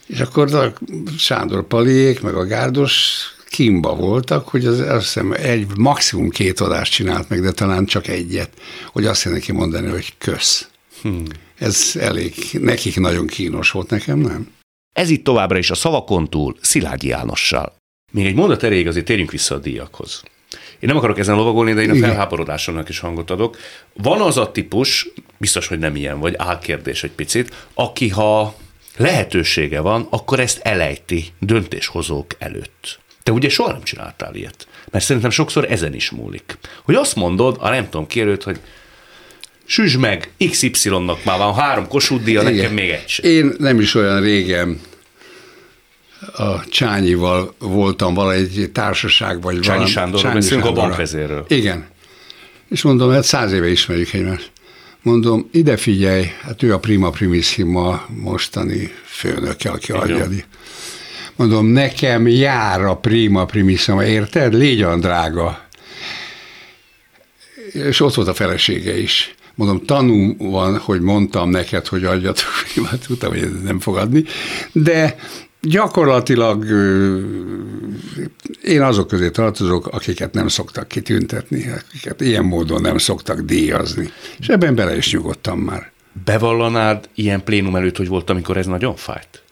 És 0.08 0.20
akkor 0.20 0.56
a 0.56 0.74
Sándor 1.18 1.68
Paliék, 1.68 2.22
meg 2.22 2.36
a 2.36 2.46
Gárdos 2.46 3.18
kimba 3.48 3.96
voltak, 3.96 4.48
hogy 4.48 4.66
az, 4.66 4.80
azt 4.80 5.04
hiszem 5.04 5.32
egy, 5.32 5.68
maximum 5.78 6.30
két 6.30 6.60
adást 6.60 6.92
csinált 6.92 7.30
meg, 7.30 7.42
de 7.42 7.52
talán 7.52 7.86
csak 7.86 8.08
egyet, 8.08 8.50
hogy 8.92 9.06
azt 9.06 9.30
neki 9.30 9.52
mondani, 9.52 9.90
hogy 9.90 10.14
kösz. 10.18 10.68
Hmm. 11.02 11.24
Ez 11.60 11.96
elég, 12.00 12.34
nekik 12.52 13.00
nagyon 13.00 13.28
kínos 13.28 13.72
volt, 13.72 13.90
nekem 13.90 14.20
nem. 14.20 14.52
Ez 14.94 15.10
itt 15.10 15.24
továbbra 15.24 15.58
is 15.58 15.70
a 15.70 15.76
szavakon 15.76 16.30
túl 16.30 16.56
Szilágyi 16.62 17.08
Jánossal. 17.08 17.76
Még 18.12 18.26
egy 18.26 18.36
mondat 18.36 18.64
elég, 18.64 18.88
azért 18.88 19.06
térjünk 19.06 19.32
vissza 19.32 19.56
a 19.56 19.60
díjakhoz. 19.60 20.24
Én 20.52 20.90
nem 20.90 20.98
akarok 20.98 21.20
ezen 21.20 21.36
lovagolni, 21.36 21.74
de 21.74 21.82
én 21.82 21.90
a 21.90 21.96
felháborodásomnak 21.96 22.90
is 22.90 23.00
hangot 23.00 23.30
adok. 23.30 23.58
Van 23.94 24.22
az 24.22 24.38
a 24.38 24.52
típus, 24.52 25.10
biztos, 25.38 25.68
hogy 25.68 25.80
nem 25.80 25.96
ilyen 25.96 26.20
vagy, 26.20 26.34
álkérdés 26.38 27.04
egy 27.04 27.12
picit, 27.12 27.68
aki 27.74 28.10
ha 28.10 28.56
lehetősége 28.98 29.80
van, 29.80 30.08
akkor 30.10 30.40
ezt 30.40 30.60
elejti 30.64 31.26
döntéshozók 31.40 32.36
előtt. 32.38 33.00
Te 33.24 33.32
ugye 33.32 33.50
soha 33.50 33.72
nem 33.72 33.84
csináltál 33.84 34.36
ilyet. 34.36 34.68
Mert 34.92 35.06
szerintem 35.06 35.32
sokszor 35.32 35.72
ezen 35.72 35.94
is 35.94 36.10
múlik. 36.10 36.58
Hogy 36.84 36.96
azt 36.96 37.16
mondod 37.16 37.58
a 37.60 37.70
nem 37.70 37.90
tudom 37.90 38.08
kérőt, 38.08 38.44
hogy 38.44 38.60
süss 39.70 39.96
meg, 39.96 40.30
XY-nak 40.50 41.24
már 41.24 41.38
van 41.38 41.54
három 41.54 41.88
Kossuth 41.88 42.34
nekem 42.44 42.74
még 42.74 42.90
egy 42.90 43.08
sem. 43.08 43.32
Én 43.32 43.54
nem 43.58 43.80
is 43.80 43.96
olyan 43.96 44.22
régen 44.22 44.80
a 46.36 46.66
Csányival 46.70 47.56
voltam 47.60 48.14
valahogy 48.14 48.70
társaság, 48.74 49.42
vagy 49.42 49.60
Csányi 49.60 49.78
valami. 49.78 49.90
Sándor, 49.90 50.22
Csányi 50.22 50.34
beszélünk 50.34 50.66
a 50.66 50.72
bankvezérről. 50.72 51.46
Igen. 51.48 51.88
És 52.70 52.82
mondom, 52.82 53.12
hát 53.12 53.24
száz 53.24 53.52
éve 53.52 53.70
ismerjük 53.70 54.14
egymást. 54.14 54.52
Mondom, 55.02 55.50
ide 55.52 55.78
figyelj, 55.78 56.26
hát 56.42 56.64
ő 56.64 56.74
a 56.74 56.80
prima 56.80 57.10
primissima 57.10 58.06
mostani 58.08 58.92
főnöke, 59.06 59.70
aki 59.70 59.92
adja. 59.92 60.28
Mondom, 61.36 61.66
nekem 61.66 62.28
jár 62.28 62.82
a 62.82 62.96
prima 62.96 63.46
primissima, 63.46 64.06
érted? 64.06 64.54
Légy 64.54 64.84
olyan 64.84 65.00
drága. 65.00 65.68
És 67.72 68.00
ott 68.00 68.14
volt 68.14 68.28
a 68.28 68.34
felesége 68.34 68.98
is. 68.98 69.34
Mondom, 69.60 69.86
tanú 69.86 70.36
van, 70.38 70.78
hogy 70.78 71.02
mondtam 71.02 71.50
neked, 71.50 71.88
hogy 71.88 72.04
adjatok, 72.04 72.46
hát 72.90 73.06
tudtam, 73.08 73.30
hogy 73.30 73.42
ez 73.42 73.62
nem 73.64 73.80
fog 73.80 73.98
adni, 73.98 74.24
de 74.72 75.16
gyakorlatilag 75.62 76.66
én 78.64 78.82
azok 78.82 79.08
közé 79.08 79.30
tartozok, 79.30 79.88
akiket 79.88 80.34
nem 80.34 80.48
szoktak 80.48 80.88
kitüntetni, 80.88 81.72
akiket 81.72 82.22
ilyen 82.22 82.44
módon 82.44 82.82
nem 82.82 82.98
szoktak 82.98 83.40
díjazni. 83.40 84.12
És 84.40 84.48
ebben 84.48 84.76
bele 84.76 84.98
is 84.98 85.12
nyugodtam 85.12 85.60
már. 85.60 85.92
Bevallanád 86.26 87.10
ilyen 87.16 87.44
plénum 87.44 87.76
előtt, 87.76 87.98
hogy 87.98 88.08
volt, 88.08 88.30
amikor 88.30 88.58
ez 88.58 88.66
nagyon 88.66 88.96
fájt? 88.96 89.44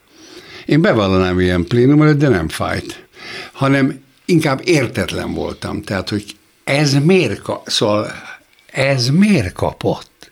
Én 0.65 0.81
bevallanám 0.81 1.39
ilyen 1.39 1.63
plénum 1.63 2.01
előtt, 2.01 2.19
de 2.19 2.29
nem 2.29 2.49
fájt. 2.49 3.05
Hanem 3.51 4.01
inkább 4.25 4.61
értetlen 4.63 5.33
voltam. 5.33 5.81
Tehát, 5.81 6.09
hogy 6.09 6.25
ez 6.63 6.93
miért, 6.93 7.41
szóval 7.65 8.11
ez 8.77 9.09
miért 9.09 9.53
kapott? 9.53 10.31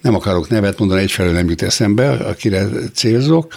Nem 0.00 0.14
akarok 0.14 0.48
nevet 0.48 0.78
mondani, 0.78 1.00
egyfelől 1.00 1.32
nem 1.32 1.48
jut 1.48 1.62
eszembe, 1.62 2.10
akire 2.10 2.68
célzok, 2.94 3.54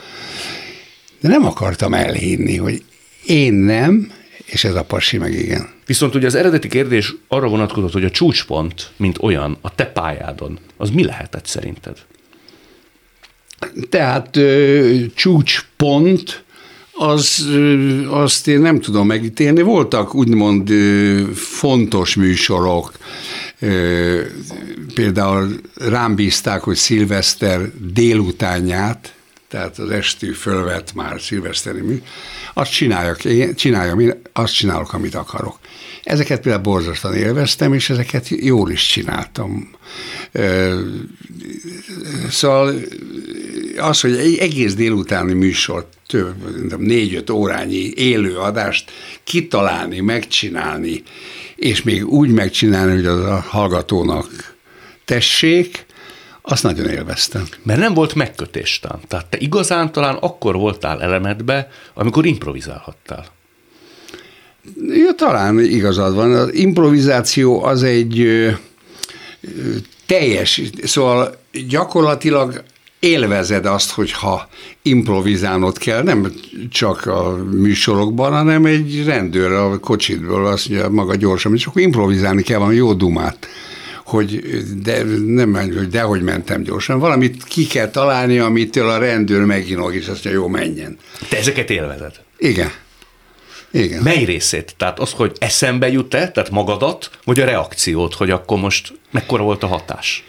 de 1.20 1.28
nem 1.28 1.46
akartam 1.46 1.94
elhinni, 1.94 2.58
hogy 2.58 2.84
én 3.26 3.54
nem, 3.54 4.12
és 4.46 4.64
ez 4.64 4.76
a 4.76 4.84
pasi 4.84 5.18
meg 5.18 5.34
igen. 5.34 5.70
Viszont 5.86 6.16
ugye 6.16 6.26
az 6.26 6.36
eredeti 6.36 6.68
kérdés 6.68 7.16
arra 7.28 7.48
vonatkozott, 7.48 7.92
hogy 7.92 8.04
a 8.04 8.10
csúcspont, 8.10 8.92
mint 8.98 9.18
olyan, 9.22 9.58
a 9.62 9.76
te 9.76 9.86
pályádon, 9.86 10.60
az 10.78 10.90
mi 10.90 11.04
lehetett 11.04 11.46
szerinted? 11.46 11.98
Tehát 13.90 14.36
ö, 14.36 14.96
csúcspont 15.16 16.44
az, 16.94 17.48
azt 18.08 18.48
én 18.48 18.60
nem 18.60 18.80
tudom 18.80 19.08
megítélni. 19.08 19.62
Voltak 19.62 20.16
úgymond 20.16 20.70
fontos 21.34 22.16
műsorok, 22.16 22.94
például 24.94 25.62
rám 25.76 26.16
bízták, 26.16 26.62
hogy 26.62 26.76
szilveszter 26.76 27.62
délutánját, 27.94 29.16
tehát 29.48 29.78
az 29.78 29.90
esti 29.90 30.32
fölvett 30.32 30.94
már 30.94 31.22
szilveszteri 31.22 31.82
mű, 31.82 32.02
azt 32.54 32.72
csináljak, 32.72 33.26
én 33.26 33.56
csináljam, 33.56 34.00
én 34.00 34.22
azt 34.34 34.54
csinálok, 34.54 34.94
amit 34.94 35.16
akarok. 35.16 35.60
Ezeket 36.04 36.42
például 36.42 36.64
borzasztóan 36.64 37.16
élveztem, 37.16 37.74
és 37.74 37.90
ezeket 37.90 38.28
jól 38.30 38.72
is 38.72 38.86
csináltam. 38.86 39.70
Szóval 42.30 42.76
az, 43.78 44.02
hogy 44.02 44.16
egy 44.16 44.38
egész 44.38 44.76
délutáni 44.76 45.34
műsort, 45.34 45.88
több, 46.08 46.36
négy-öt 46.78 47.30
órányi 47.30 47.92
élő 47.96 48.38
adást 48.38 48.92
kitalálni, 49.24 50.00
megcsinálni, 50.00 51.04
és 51.56 51.84
még 51.84 52.08
úgy 52.08 52.30
megcsinálni, 52.30 52.94
hogy 52.96 53.06
az 53.06 53.20
a 53.20 53.46
hallgatónak 53.48 54.56
tessék, 55.06 55.86
azt 56.42 56.64
nagyon 56.64 56.90
élveztem. 56.90 57.44
Mert 57.64 57.80
nem 57.80 57.94
volt 57.94 58.16
megkötés 58.16 58.80
tán. 58.80 59.00
Tehát 59.08 59.26
te 59.26 59.38
igazán 59.38 59.92
talán 59.92 60.16
akkor 60.16 60.56
voltál 60.56 61.02
elemedbe, 61.02 61.70
amikor 61.94 62.26
improvizálhattál. 62.26 63.26
Ja, 64.88 65.14
talán 65.16 65.60
igazad 65.60 66.16
van. 66.16 66.34
Az 66.34 66.54
improvizáció 66.54 67.64
az 67.64 67.84
egy 67.84 68.28
teljes, 70.06 70.62
szóval 70.84 71.38
gyakorlatilag 71.68 72.64
élvezed 73.00 73.66
azt, 73.66 73.92
hogyha 73.92 74.50
improvizálnod 74.82 75.78
kell, 75.78 76.04
nem 76.04 76.32
csak 76.72 77.06
a 77.06 77.44
műsorokban, 77.52 78.32
hanem 78.32 78.66
egy 78.66 79.06
rendőr 79.06 79.52
a 79.52 79.80
kocsitból 79.80 80.46
azt 80.48 80.70
mondja 80.70 80.90
maga 80.90 81.16
gyorsan, 81.16 81.54
és 81.54 81.66
akkor 81.66 81.82
improvizálni 81.82 82.42
kell 82.42 82.58
valami 82.58 82.76
jó 82.76 82.94
dumát 82.94 83.48
hogy 84.06 84.42
de 84.84 85.04
nem 85.26 85.54
hogy 85.54 85.88
dehogy 85.90 86.22
mentem 86.22 86.64
gyorsan, 86.64 87.00
valamit 87.00 87.44
ki 87.44 87.68
kell 87.68 87.90
találni, 87.90 88.40
amitől 88.40 88.90
a 88.90 88.98
rendőr 88.98 89.44
meginog, 89.44 89.96
és 89.96 90.08
azt 90.08 90.24
mondja, 90.24 90.42
jó, 90.42 90.48
menjen. 90.48 90.98
Te 91.30 91.38
ezeket 91.38 91.70
élvezed? 91.70 92.12
Igen. 92.38 92.72
Igen. 93.76 94.02
Mely 94.02 94.24
részét? 94.24 94.76
Tehát 94.78 95.00
az, 95.00 95.12
hogy 95.12 95.36
eszembe 95.40 95.92
jut-e, 95.92 96.32
tehát 96.32 96.50
magadat, 96.50 97.10
vagy 97.24 97.40
a 97.40 97.46
reakciót, 97.46 98.14
hogy 98.14 98.30
akkor 98.30 98.60
most 98.60 98.94
mekkora 99.12 99.44
volt 99.44 99.64
a 99.64 99.68
hatás? 99.68 100.24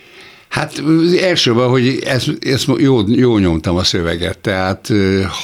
Hát 0.49 0.83
elsőben, 1.21 1.69
hogy 1.69 1.99
ezt, 2.05 2.31
ezt 2.41 2.67
jó, 2.77 3.09
jó 3.09 3.39
nyomtam 3.39 3.77
a 3.77 3.85
szöveget, 3.85 4.39
tehát 4.39 4.89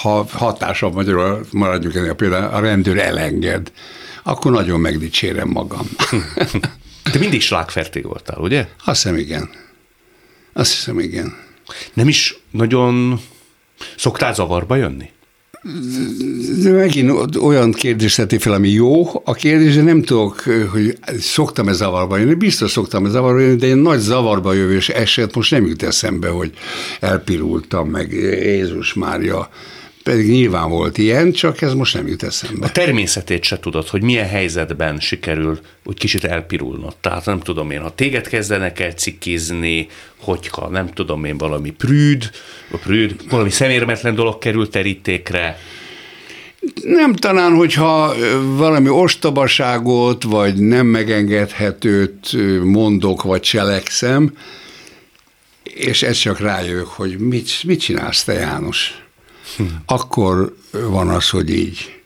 ha 0.02 0.26
hatásabb 0.30 0.94
magyarul 0.94 1.46
maradjuk 1.50 1.94
ennél 1.94 2.14
például 2.14 2.54
a 2.54 2.60
rendőr 2.60 2.98
elenged, 2.98 3.72
akkor 4.22 4.52
nagyon 4.52 4.80
megdicsérem 4.80 5.48
magam. 5.48 5.86
Te 7.12 7.18
mindig 7.18 7.40
slágfertig 7.40 8.04
voltál, 8.04 8.38
ugye? 8.38 8.68
Azt 8.84 9.02
hiszem, 9.02 9.18
igen. 9.18 9.50
Azt 10.52 10.72
hiszem, 10.72 10.98
igen. 10.98 11.36
Nem 11.92 12.08
is 12.08 12.36
nagyon 12.50 13.20
szoktál 13.96 14.34
zavarba 14.34 14.76
jönni? 14.76 15.10
De 16.62 16.70
megint 16.70 17.36
olyan 17.36 17.72
kérdést 17.72 18.16
teti 18.16 18.38
fel, 18.38 18.52
ami 18.52 18.68
jó. 18.68 19.04
A 19.24 19.32
kérdés, 19.32 19.74
nem 19.74 20.02
tudok, 20.02 20.40
hogy 20.70 20.98
szoktam-e 21.18 21.72
zavarba 21.72 22.16
jönni. 22.16 22.34
Biztos 22.34 22.70
szoktam-e 22.70 23.08
zavarba 23.08 23.40
jönni, 23.40 23.56
de 23.56 23.66
egy 23.66 23.76
nagy 23.76 23.98
zavarba 23.98 24.52
jövős 24.52 24.88
eset 24.88 25.34
most 25.34 25.50
nem 25.50 25.66
jut 25.66 25.82
eszembe, 25.82 26.28
hogy 26.28 26.52
elpirultam 27.00 27.88
meg 27.88 28.12
Jézus 28.42 28.94
Mária 28.94 29.48
pedig 30.02 30.30
nyilván 30.30 30.68
volt 30.68 30.98
ilyen, 30.98 31.32
csak 31.32 31.62
ez 31.62 31.74
most 31.74 31.94
nem 31.94 32.06
jut 32.06 32.22
eszembe. 32.22 32.66
A 32.66 32.72
természetét 32.72 33.42
se 33.42 33.58
tudod, 33.58 33.88
hogy 33.88 34.02
milyen 34.02 34.28
helyzetben 34.28 35.00
sikerül 35.00 35.60
úgy 35.84 35.98
kicsit 35.98 36.24
elpirulnod. 36.24 36.96
Tehát 36.96 37.24
nem 37.24 37.40
tudom 37.40 37.70
én, 37.70 37.80
ha 37.80 37.94
téged 37.94 38.28
kezdenek 38.28 38.80
el 38.80 38.92
cikkizni, 38.92 39.88
hogyha 40.16 40.68
nem 40.68 40.92
tudom 40.92 41.24
én 41.24 41.38
valami 41.38 41.70
prűd, 41.70 42.30
a 42.70 42.76
prűd, 42.76 43.14
valami 43.28 43.50
szemérmetlen 43.50 44.14
dolog 44.14 44.38
kerül 44.38 44.68
terítékre, 44.68 45.58
nem 46.82 47.14
talán, 47.14 47.54
hogyha 47.54 48.14
valami 48.56 48.88
ostobaságot, 48.88 50.22
vagy 50.22 50.54
nem 50.54 50.86
megengedhetőt 50.86 52.36
mondok, 52.62 53.22
vagy 53.22 53.40
cselekszem, 53.40 54.32
és 55.62 56.02
ez 56.02 56.16
csak 56.16 56.40
rájövök, 56.40 56.86
hogy 56.86 57.18
mit, 57.18 57.62
mit 57.64 57.80
csinálsz 57.80 58.24
te, 58.24 58.32
János? 58.32 59.02
Akkor 59.86 60.56
van 60.70 61.08
az, 61.08 61.28
hogy 61.28 61.50
így. 61.50 62.00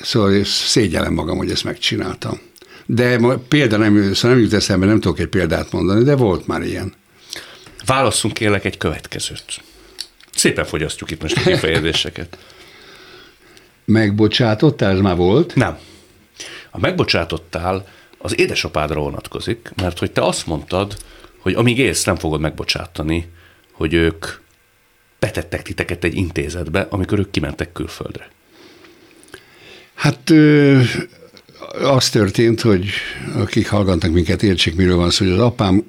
Szóval 0.00 0.44
szégyellem 0.44 1.12
magam, 1.12 1.36
hogy 1.36 1.50
ezt 1.50 1.64
megcsináltam. 1.64 2.40
De 2.86 3.18
példa 3.48 3.76
nem, 3.76 4.12
szóval 4.14 4.36
nem 4.36 4.44
jut 4.44 4.52
eszembe, 4.52 4.86
nem 4.86 5.00
tudok 5.00 5.18
egy 5.18 5.26
példát 5.26 5.72
mondani, 5.72 6.04
de 6.04 6.16
volt 6.16 6.46
már 6.46 6.62
ilyen. 6.62 6.94
Válasszunk 7.84 8.34
kérlek 8.34 8.64
egy 8.64 8.76
következőt. 8.76 9.62
Szépen 10.34 10.64
fogyasztjuk 10.64 11.10
itt 11.10 11.22
most 11.22 11.36
a 11.36 11.40
kifejezéseket. 11.40 12.38
Megbocsátottál, 13.84 14.90
ez 14.90 15.00
már 15.00 15.16
volt? 15.16 15.54
Nem. 15.54 15.78
A 16.70 16.78
megbocsátottál 16.78 17.88
az 18.18 18.38
édesapádra 18.38 19.00
vonatkozik, 19.00 19.72
mert 19.76 19.98
hogy 19.98 20.10
te 20.10 20.22
azt 20.22 20.46
mondtad, 20.46 20.96
hogy 21.38 21.54
amíg 21.54 21.78
élsz, 21.78 22.04
nem 22.04 22.16
fogod 22.16 22.40
megbocsátani, 22.40 23.28
hogy 23.72 23.94
ők 23.94 24.26
betettek 25.20 25.62
titeket 25.62 26.04
egy 26.04 26.14
intézetbe, 26.14 26.86
amikor 26.90 27.18
ők 27.18 27.30
kimentek 27.30 27.72
külföldre? 27.72 28.28
Hát 29.94 30.32
az 31.82 32.10
történt, 32.10 32.60
hogy 32.60 32.88
akik 33.34 33.68
hallgatnak 33.68 34.12
minket, 34.12 34.42
értsék, 34.42 34.74
miről 34.74 34.96
van 34.96 35.10
szó, 35.10 35.24
hogy 35.24 35.34
az 35.34 35.40
apám 35.40 35.84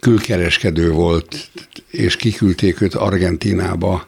külkereskedő 0.00 0.90
volt, 0.90 1.50
és 1.90 2.16
kiküldték 2.16 2.80
őt 2.80 2.94
Argentinába 2.94 4.06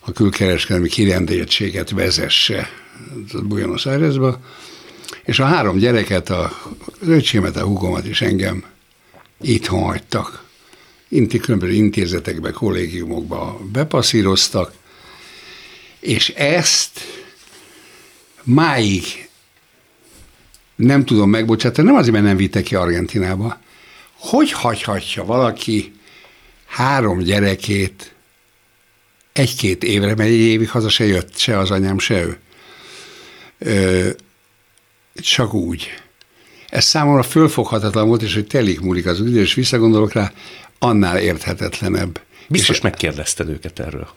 a 0.00 0.12
külkereskedelmi 0.12 0.88
kirendeltséget 0.88 1.90
vezesse 1.90 2.68
Buenos 3.42 3.86
Airesba, 3.86 4.40
és 5.24 5.38
a 5.38 5.44
három 5.44 5.78
gyereket, 5.78 6.30
a 6.30 6.52
öcsémet, 7.06 7.56
a 7.56 7.64
húgomat 7.64 8.04
és 8.04 8.20
engem 8.20 8.64
itthon 9.40 9.82
hagytak 9.82 10.43
inti, 11.14 11.38
különböző 11.38 11.72
intézetekbe, 11.72 12.50
kollégiumokba 12.50 13.60
bepasszíroztak, 13.72 14.72
és 16.00 16.28
ezt 16.28 17.00
máig 18.42 19.28
nem 20.76 21.04
tudom 21.04 21.30
megbocsátani, 21.30 21.86
nem 21.86 21.96
azért, 21.96 22.12
mert 22.12 22.24
nem 22.24 22.36
vittek 22.36 22.62
ki 22.62 22.74
Argentinába. 22.74 23.60
Hogy 24.12 24.52
hagyhatja 24.52 25.24
valaki 25.24 25.92
három 26.66 27.18
gyerekét 27.18 28.14
egy-két 29.32 29.84
évre, 29.84 30.06
mert 30.14 30.30
egy 30.30 30.34
évig 30.34 30.70
haza 30.70 30.88
se 30.88 31.04
jött, 31.04 31.38
se 31.38 31.58
az 31.58 31.70
anyám, 31.70 31.98
se 31.98 32.22
ő. 32.22 32.38
Ö, 33.58 34.10
csak 35.14 35.54
úgy. 35.54 35.88
Ez 36.68 36.84
számomra 36.84 37.22
fölfoghatatlan 37.22 38.08
volt, 38.08 38.22
és 38.22 38.34
hogy 38.34 38.46
telik 38.46 38.80
múlik 38.80 39.06
az 39.06 39.20
idő, 39.20 39.40
és 39.40 39.54
visszagondolok 39.54 40.12
rá, 40.12 40.32
annál 40.84 41.18
érthetetlenebb. 41.18 42.20
Biztos 42.48 42.76
és 42.76 42.82
megkérdezted 42.82 43.48
őket 43.48 43.78
erről. 43.78 44.08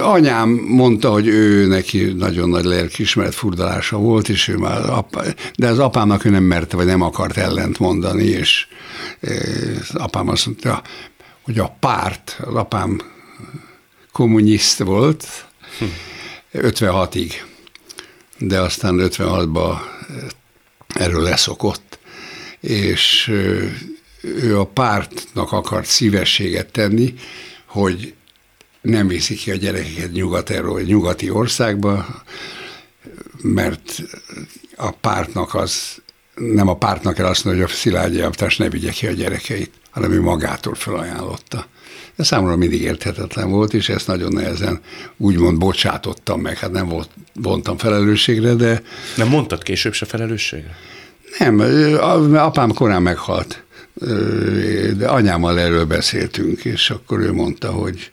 Anyám 0.00 0.48
mondta, 0.50 1.10
hogy 1.10 1.26
ő 1.26 1.66
neki 1.66 2.02
nagyon 2.04 2.48
nagy 2.48 2.64
lelkiismeret 2.64 3.34
furdalása 3.34 3.96
volt, 3.96 4.28
és 4.28 4.48
ő 4.48 4.56
már, 4.56 4.90
apa, 4.90 5.22
de 5.56 5.68
az 5.68 5.78
apámnak 5.78 6.24
ő 6.24 6.30
nem 6.30 6.42
merte, 6.42 6.76
vagy 6.76 6.86
nem 6.86 7.02
akart 7.02 7.36
ellent 7.36 7.78
mondani, 7.78 8.24
és 8.24 8.66
az 9.80 9.94
apám 9.94 10.28
azt 10.28 10.46
mondta, 10.46 10.82
hogy 11.42 11.58
a 11.58 11.76
párt, 11.80 12.40
az 12.44 12.54
apám 12.54 13.00
kommunist 14.12 14.78
volt, 14.78 15.26
hm. 15.78 15.84
56-ig, 16.52 17.32
de 18.38 18.60
aztán 18.60 18.96
56-ban 18.98 19.76
erről 20.94 21.22
leszokott 21.22 21.91
és 22.62 23.32
ő 24.22 24.58
a 24.58 24.64
pártnak 24.64 25.52
akart 25.52 25.86
szívességet 25.86 26.72
tenni, 26.72 27.14
hogy 27.66 28.14
nem 28.80 29.08
viszi 29.08 29.34
ki 29.34 29.50
a 29.50 29.56
gyerekeket 29.56 30.12
nyugat 30.12 30.52
nyugati 30.84 31.30
országba, 31.30 32.22
mert 33.42 34.02
a 34.76 34.90
pártnak 34.90 35.54
az, 35.54 36.02
nem 36.34 36.68
a 36.68 36.76
pártnak 36.76 37.14
kell 37.14 37.26
azt 37.26 37.44
mondani, 37.44 37.64
hogy 37.64 37.74
a 37.74 37.76
Szilágyi 37.76 38.16
Javtás 38.16 38.56
ne 38.56 38.68
vigye 38.68 38.90
ki 38.90 39.06
a 39.06 39.12
gyerekeit, 39.12 39.70
hanem 39.90 40.12
ő 40.12 40.20
magától 40.20 40.74
felajánlotta. 40.74 41.66
Ez 42.16 42.26
számomra 42.26 42.56
mindig 42.56 42.82
érthetetlen 42.82 43.50
volt, 43.50 43.74
és 43.74 43.88
ezt 43.88 44.06
nagyon 44.06 44.32
nehezen 44.32 44.80
úgymond 45.16 45.58
bocsátottam 45.58 46.40
meg. 46.40 46.58
Hát 46.58 46.70
nem 46.70 46.88
volt, 46.88 47.10
vontam 47.34 47.76
felelősségre, 47.76 48.54
de... 48.54 48.82
Nem 49.16 49.28
mondtad 49.28 49.62
később 49.62 49.92
se 49.92 50.06
felelősségre? 50.06 50.76
Nem, 51.38 51.60
apám 52.34 52.72
korán 52.72 53.02
meghalt, 53.02 53.62
de 54.96 55.06
anyámmal 55.08 55.60
erről 55.60 55.84
beszéltünk, 55.84 56.64
és 56.64 56.90
akkor 56.90 57.20
ő 57.20 57.32
mondta, 57.32 57.70
hogy 57.70 58.10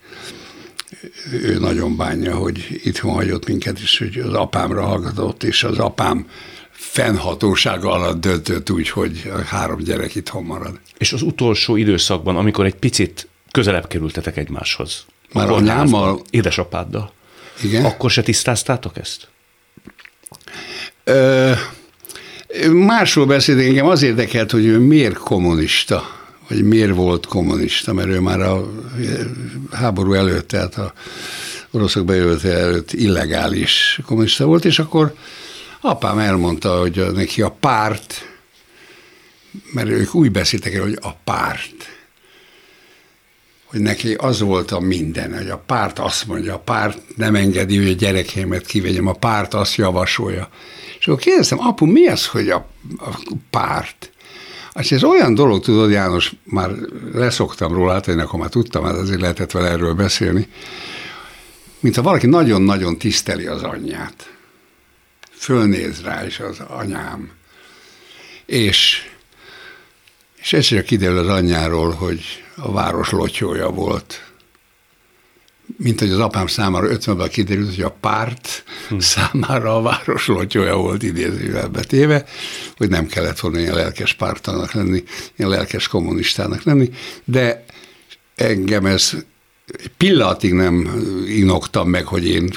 ő 1.32 1.60
nagyon 1.60 1.98
bánja, 1.98 2.36
hogy 2.36 2.80
itthon 2.84 3.14
hagyott 3.14 3.48
minket, 3.48 3.80
és 3.80 3.98
hogy 3.98 4.18
az 4.18 4.34
apámra 4.34 4.82
hallgatott, 4.82 5.44
és 5.44 5.64
az 5.64 5.78
apám 5.78 6.28
fennhatósága 6.72 7.92
alatt 7.92 8.22
döntött 8.22 8.70
úgy, 8.70 8.90
hogy 8.90 9.32
a 9.34 9.42
három 9.42 9.80
gyerek 9.80 10.16
itthon 10.16 10.44
marad. 10.44 10.80
És 10.98 11.14
az 11.14 11.22
utolsó 11.22 11.76
időszakban, 11.76 12.38
amikor 12.38 12.66
egy 12.66 12.76
picit 12.76 13.28
közelebb 13.52 13.88
kerültetek 13.88 14.38
egymáshoz. 14.38 15.06
Már 15.34 15.50
anyámmal? 15.50 16.22
Édesapáddal. 16.30 17.14
Igen. 17.64 17.86
Akkor 17.86 18.12
se 18.12 18.22
tisztáztátok 18.22 18.98
ezt? 18.98 19.28
Ö, 21.04 21.52
Másról 22.72 23.26
beszélt, 23.26 23.60
engem 23.60 23.86
az 23.86 24.02
érdekelt, 24.02 24.52
hogy 24.52 24.66
ő 24.66 24.78
miért 24.80 25.18
kommunista, 25.18 26.04
vagy 26.48 26.64
miért 26.64 26.96
volt 26.96 27.26
kommunista, 27.26 27.94
mert 27.94 28.08
ő 28.08 28.20
már 28.20 28.42
a 28.42 28.72
háború 29.72 30.14
előtt, 30.14 30.48
tehát 30.48 30.76
a 30.78 30.94
oroszok 31.72 32.06
bejövetel 32.06 32.58
előtt 32.58 32.94
illegális 32.94 34.00
kommunista 34.06 34.46
volt, 34.46 34.66
és 34.66 34.80
akkor 34.80 35.14
Apám 35.82 36.18
elmondta, 36.18 36.80
hogy 36.80 37.06
neki 37.14 37.42
a 37.42 37.50
párt, 37.50 38.28
mert 39.74 39.90
ők 39.90 40.16
úgy 40.16 40.32
beszéltek 40.32 40.74
el, 40.74 40.82
hogy 40.82 40.98
a 41.02 41.14
párt, 41.24 41.98
hogy 43.64 43.80
neki 43.80 44.14
az 44.14 44.40
volt 44.40 44.72
a 44.72 44.80
minden, 44.80 45.38
hogy 45.38 45.50
a 45.50 45.58
párt 45.58 46.00
azt 46.00 46.28
mondja, 46.28 46.54
a 46.54 46.60
párt 46.60 46.98
nem 47.16 47.36
engedi, 47.36 47.78
hogy 47.78 47.88
a 47.88 47.94
gyerekeimet 47.94 48.66
kivegyem, 48.66 49.08
a 49.08 49.14
párt 49.14 49.54
azt 49.54 49.76
javasolja. 49.76 50.50
És 51.00 51.08
akkor 51.08 51.20
kérdeztem, 51.20 51.60
apu, 51.60 51.86
mi 51.86 52.08
az, 52.08 52.28
hogy 52.28 52.50
a, 52.50 52.68
a 52.98 53.18
párt? 53.50 54.12
Azt 54.74 54.92
ez 54.92 55.04
olyan 55.04 55.34
dolog, 55.34 55.64
tudod, 55.64 55.92
János, 55.92 56.34
már 56.44 56.70
leszoktam 57.14 57.74
róla, 57.74 57.92
hát 57.92 58.08
én 58.08 58.20
akkor 58.20 58.40
már 58.40 58.50
tudtam, 58.50 58.84
hát 58.84 58.96
azért 58.96 59.22
lehetett 59.22 59.52
vele 59.52 59.70
erről 59.70 59.94
beszélni, 59.94 60.48
mint 61.80 61.96
ha 61.96 62.02
valaki 62.02 62.28
nagyon-nagyon 62.28 62.98
tiszteli 62.98 63.46
az 63.46 63.64
anyját. 63.64 64.34
Fölnéz 65.32 66.02
rá, 66.02 66.26
és 66.26 66.40
az 66.40 66.60
anyám. 66.68 67.32
És, 68.46 69.10
és 70.36 70.54
egyszer 70.54 70.84
kiderül 70.84 71.18
az 71.18 71.28
anyjáról, 71.28 71.92
hogy 71.92 72.22
a 72.56 72.72
város 72.72 73.12
lotyója 73.12 73.70
volt. 73.70 74.29
Mint 75.78 76.00
hogy 76.00 76.12
az 76.12 76.20
apám 76.20 76.48
számára 76.48 76.88
50-ben 76.90 77.30
kiderült, 77.30 77.76
hogy 77.76 77.84
a 77.84 77.98
párt 78.00 78.64
hm. 78.90 78.98
számára 78.98 79.76
a 79.76 79.82
város 79.82 80.28
lotyója 80.28 80.76
volt 80.76 81.04
idézővel 81.04 81.68
betéve, 81.68 82.26
hogy 82.78 82.90
nem 82.90 83.08
kellett 83.08 83.40
volna 83.40 83.60
ilyen 83.60 83.76
lelkes 83.76 84.14
pártanak 84.14 84.72
lenni, 84.72 85.04
ilyen 85.36 85.50
lelkes 85.50 85.88
kommunistának 85.88 86.64
lenni, 86.64 86.90
de 87.26 87.66
engem 88.36 88.86
ez 88.86 89.14
pillanatig 89.98 90.54
nem 90.54 91.04
inoktam 91.28 91.90
meg, 91.90 92.06
hogy 92.06 92.28
én 92.28 92.50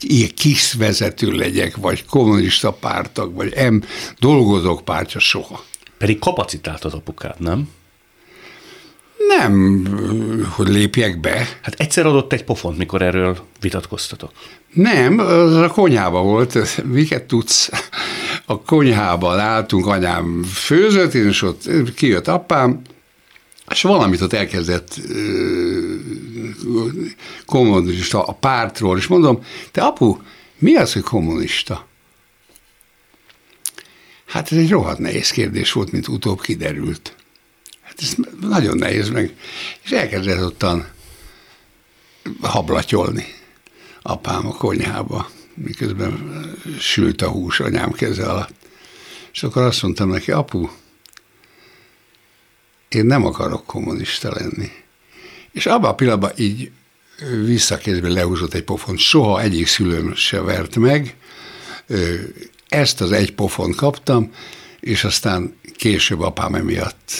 ilyen 0.00 0.30
kis 0.34 0.72
vezető 0.72 1.30
legyek, 1.30 1.76
vagy 1.76 2.04
kommunista 2.04 2.72
pártak, 2.72 3.34
vagy 3.34 3.52
em, 3.52 3.82
dolgozók 4.18 4.84
pártja 4.84 5.20
soha. 5.20 5.64
Pedig 5.98 6.18
kapacitált 6.18 6.84
az 6.84 6.92
apukád, 6.92 7.40
nem? 7.40 7.68
Nem, 9.28 9.84
hogy 10.50 10.68
lépjek 10.68 11.20
be. 11.20 11.58
Hát 11.62 11.74
egyszer 11.76 12.06
adott 12.06 12.32
egy 12.32 12.44
pofont, 12.44 12.78
mikor 12.78 13.02
erről 13.02 13.38
vitatkoztatok. 13.60 14.32
Nem, 14.72 15.18
az 15.18 15.54
a 15.54 15.68
konyhába 15.68 16.22
volt. 16.22 16.84
Miket 16.84 17.22
tudsz? 17.22 17.70
A 18.46 18.60
konyhában 18.60 19.38
álltunk, 19.38 19.86
anyám 19.86 20.42
főzött, 20.42 21.14
és 21.14 21.42
ott 21.42 21.68
kijött 21.94 22.28
apám, 22.28 22.80
és 23.70 23.82
valamit 23.82 24.20
ott 24.20 24.32
elkezdett 24.32 25.00
kommunista 27.46 28.22
a 28.22 28.32
pártról, 28.32 28.98
és 28.98 29.06
mondom, 29.06 29.44
te 29.70 29.82
apu, 29.82 30.16
mi 30.58 30.76
az, 30.76 30.92
hogy 30.92 31.02
kommunista? 31.02 31.86
Hát 34.26 34.52
ez 34.52 34.58
egy 34.58 34.70
rohadt 34.70 34.98
nehéz 34.98 35.30
kérdés 35.30 35.72
volt, 35.72 35.92
mint 35.92 36.08
utóbb 36.08 36.40
kiderült. 36.40 37.16
Hát 37.96 38.02
ez 38.02 38.14
nagyon 38.40 38.76
nehéz 38.76 39.08
meg. 39.08 39.36
És 39.82 39.90
elkezdett 39.90 40.42
ottan 40.42 40.88
hablatyolni 42.40 43.26
apám 44.02 44.46
a 44.46 44.52
konyhába, 44.52 45.30
miközben 45.54 46.42
sült 46.78 47.22
a 47.22 47.28
hús 47.28 47.60
anyám 47.60 47.92
keze 47.92 48.26
alatt. 48.26 48.54
És 49.32 49.42
akkor 49.42 49.62
azt 49.62 49.82
mondtam 49.82 50.08
neki, 50.08 50.30
apu, 50.30 50.68
én 52.88 53.06
nem 53.06 53.26
akarok 53.26 53.66
kommunista 53.66 54.32
lenni. 54.32 54.70
És 55.52 55.66
abban 55.66 55.90
a 55.90 55.94
pillanatban 55.94 56.32
így 56.36 56.70
visszakézben 57.44 58.10
lehúzott 58.10 58.54
egy 58.54 58.64
pofont, 58.64 58.98
soha 58.98 59.40
egyik 59.40 59.66
szülőm 59.66 60.14
se 60.14 60.40
vert 60.40 60.76
meg, 60.76 61.16
ezt 62.68 63.00
az 63.00 63.12
egy 63.12 63.34
pofont 63.34 63.74
kaptam, 63.74 64.32
és 64.80 65.04
aztán 65.04 65.56
később 65.76 66.20
apám 66.20 66.54
emiatt, 66.54 67.12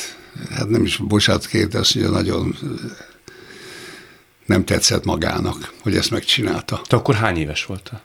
hát 0.51 0.69
nem 0.69 0.85
is 0.85 1.01
kért, 1.49 1.75
azt 1.75 1.95
mondja, 1.95 2.13
nagyon 2.13 2.57
nem 4.47 4.65
tetszett 4.65 5.05
magának, 5.05 5.73
hogy 5.83 5.97
ezt 5.97 6.11
megcsinálta. 6.11 6.81
Te 6.87 6.97
akkor 6.97 7.15
hány 7.15 7.37
éves 7.37 7.65
voltál? 7.65 8.03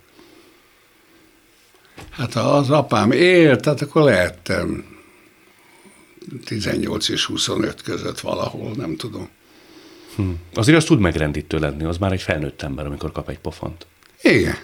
Hát 2.10 2.36
az 2.36 2.70
apám 2.70 3.12
élt, 3.12 3.62
tehát 3.62 3.82
akkor 3.82 4.02
lehettem 4.04 4.86
18 6.46 7.10
és 7.10 7.26
25 7.26 7.82
között 7.82 8.20
valahol, 8.20 8.72
nem 8.76 8.96
tudom. 8.96 9.30
Hm. 10.16 10.30
Azért 10.54 10.78
az 10.78 10.84
tud 10.84 11.00
megrendítő 11.00 11.58
lenni, 11.58 11.84
az 11.84 11.98
már 11.98 12.12
egy 12.12 12.22
felnőtt 12.22 12.62
ember, 12.62 12.86
amikor 12.86 13.12
kap 13.12 13.30
egy 13.30 13.40
pofont. 13.40 13.86
Igen, 14.22 14.56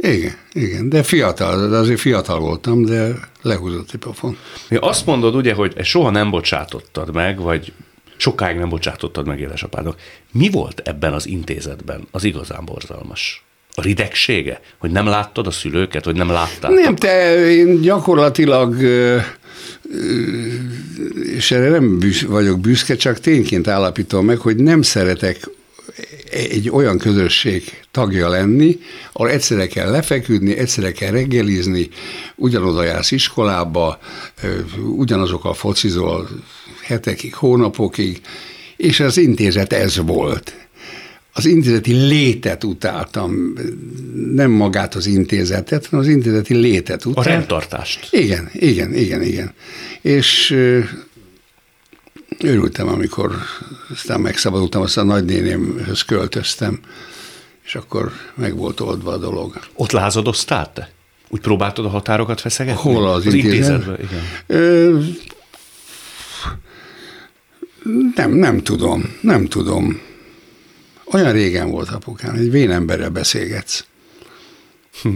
igen, 0.00 0.34
igen, 0.52 0.88
de 0.88 1.02
fiatal, 1.02 1.68
de 1.68 1.76
azért 1.76 2.00
fiatal 2.00 2.40
voltam, 2.40 2.84
de 2.84 3.08
lehúzott 3.42 3.90
egy 3.92 3.98
pofon. 3.98 4.36
Mi 4.68 4.76
azt 4.76 5.06
mondod 5.06 5.34
ugye, 5.34 5.54
hogy 5.54 5.84
soha 5.84 6.10
nem 6.10 6.30
bocsátottad 6.30 7.14
meg, 7.14 7.40
vagy 7.40 7.72
sokáig 8.16 8.56
nem 8.56 8.68
bocsátottad 8.68 9.26
meg 9.26 9.40
édesapádnak. 9.40 10.00
Mi 10.32 10.50
volt 10.50 10.80
ebben 10.84 11.12
az 11.12 11.26
intézetben 11.26 12.06
az 12.10 12.24
igazán 12.24 12.64
borzalmas? 12.64 13.44
A 13.74 13.82
ridegsége? 13.82 14.60
Hogy 14.78 14.90
nem 14.90 15.06
láttad 15.06 15.46
a 15.46 15.50
szülőket, 15.50 16.04
vagy 16.04 16.16
nem 16.16 16.30
láttál? 16.30 16.70
Nem, 16.72 16.96
te 16.96 17.44
én 17.50 17.80
gyakorlatilag 17.80 18.76
és 21.36 21.50
erre 21.50 21.68
nem 21.68 21.98
büsz, 21.98 22.22
vagyok 22.22 22.60
büszke, 22.60 22.96
csak 22.96 23.18
tényként 23.18 23.68
állapítom 23.68 24.24
meg, 24.24 24.38
hogy 24.38 24.56
nem 24.56 24.82
szeretek 24.82 25.48
egy 26.30 26.70
olyan 26.70 26.98
közösség 26.98 27.62
tagja 27.90 28.28
lenni, 28.28 28.78
ahol 29.12 29.30
egyszerre 29.30 29.66
kell 29.66 29.90
lefeküdni, 29.90 30.56
egyszerre 30.56 30.92
kell 30.92 31.10
reggelizni, 31.10 31.88
ugyanoda 32.36 32.82
jársz 32.82 33.10
iskolába, 33.10 33.98
ugyanazokkal 34.96 35.54
focizol 35.54 36.28
hetekig, 36.82 37.34
hónapokig, 37.34 38.20
és 38.76 39.00
az 39.00 39.16
intézet 39.16 39.72
ez 39.72 39.96
volt. 39.96 40.54
Az 41.32 41.46
intézeti 41.46 41.92
létet 41.92 42.64
utáltam, 42.64 43.52
nem 44.34 44.50
magát 44.50 44.94
az 44.94 45.06
intézetet, 45.06 45.86
hanem 45.86 46.04
az 46.04 46.10
intézeti 46.12 46.54
létet 46.54 47.04
utáltam. 47.04 47.32
A 47.32 47.36
rendtartást. 47.36 48.08
Igen, 48.10 48.50
igen, 48.52 48.94
igen, 48.94 49.22
igen. 49.22 49.54
És 50.00 50.56
örültem, 52.42 52.88
amikor 52.88 53.34
aztán 53.90 54.20
megszabadultam, 54.20 54.82
aztán 54.82 55.06
nagynénémhöz 55.06 56.02
költöztem, 56.02 56.80
és 57.64 57.74
akkor 57.74 58.12
meg 58.34 58.56
volt 58.56 58.80
oldva 58.80 59.12
a 59.12 59.16
dolog. 59.16 59.60
Ott 59.74 59.90
lázadoztál 59.90 60.72
te? 60.72 60.90
Úgy 61.28 61.40
próbáltad 61.40 61.84
a 61.84 61.88
határokat 61.88 62.40
feszegetni? 62.40 62.92
Hol 62.92 63.08
az, 63.08 63.26
az 63.26 63.34
intézetben? 63.34 63.98
Igen. 64.00 64.22
Ö, 64.46 65.00
nem, 68.14 68.30
nem 68.30 68.62
tudom, 68.62 69.16
nem 69.20 69.46
tudom. 69.46 70.00
Olyan 71.12 71.32
régen 71.32 71.70
volt 71.70 71.88
apukám, 71.88 72.34
egy 72.34 72.50
vénemberrel 72.50 73.10
beszélgetsz. 73.10 73.84
Hm. 75.02 75.08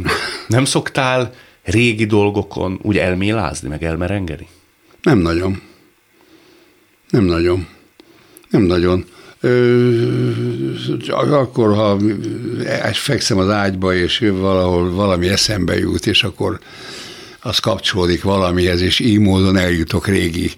Nem 0.49 0.65
szoktál 0.65 1.35
régi 1.63 2.07
dolgokon 2.07 2.79
úgy 2.83 2.99
elmélázni, 2.99 3.69
meg 3.69 3.85
elmerengeni? 3.85 4.49
Nem 5.03 5.19
nagyon. 5.19 5.63
Nem 7.15 7.25
nagyon. 7.25 7.67
Nem 8.51 8.63
nagyon. 8.63 9.05
Ö, 9.41 9.91
akkor, 11.31 11.75
ha 11.75 11.99
fekszem 12.93 13.39
az 13.39 13.49
ágyba, 13.49 13.95
és 13.95 14.19
valahol 14.19 14.91
valami 14.91 15.29
eszembe 15.29 15.79
jut, 15.79 16.07
és 16.07 16.23
akkor 16.23 16.61
az 17.41 17.59
kapcsolódik 17.59 18.23
valamihez, 18.23 18.81
és 18.81 18.99
így 18.99 19.19
módon 19.19 19.57
eljutok 19.57 20.07
régi 20.07 20.51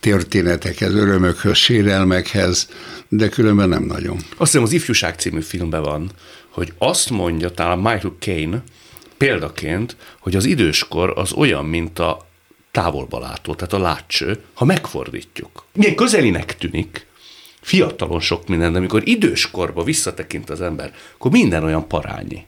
történetekhez, 0.00 0.94
örömökhöz, 0.94 1.56
sérelmekhez, 1.56 2.68
de 3.08 3.28
különben 3.28 3.68
nem 3.68 3.82
nagyon. 3.82 4.16
Azt 4.16 4.50
hiszem 4.50 4.62
az 4.62 4.72
Ifjúság 4.72 5.14
című 5.14 5.40
filmben 5.40 5.82
van, 5.82 6.10
hogy 6.48 6.72
azt 6.78 7.10
mondja 7.10 7.50
talán 7.50 7.78
Michael 7.78 8.16
Caine 8.18 8.62
példaként, 9.16 9.96
hogy 10.18 10.36
az 10.36 10.44
időskor 10.44 11.12
az 11.16 11.32
olyan, 11.32 11.64
mint 11.64 11.98
a 11.98 12.27
távolba 12.70 13.18
látó, 13.18 13.54
tehát 13.54 13.72
a 13.72 13.78
látcső, 13.78 14.42
ha 14.54 14.64
megfordítjuk. 14.64 15.64
Milyen 15.72 15.94
közelinek 15.94 16.56
tűnik, 16.56 17.06
fiatalon 17.60 18.20
sok 18.20 18.48
minden, 18.48 18.72
de 18.72 18.78
amikor 18.78 19.08
időskorba 19.08 19.82
visszatekint 19.82 20.50
az 20.50 20.60
ember, 20.60 20.92
akkor 21.14 21.30
minden 21.30 21.64
olyan 21.64 21.88
parányi. 21.88 22.46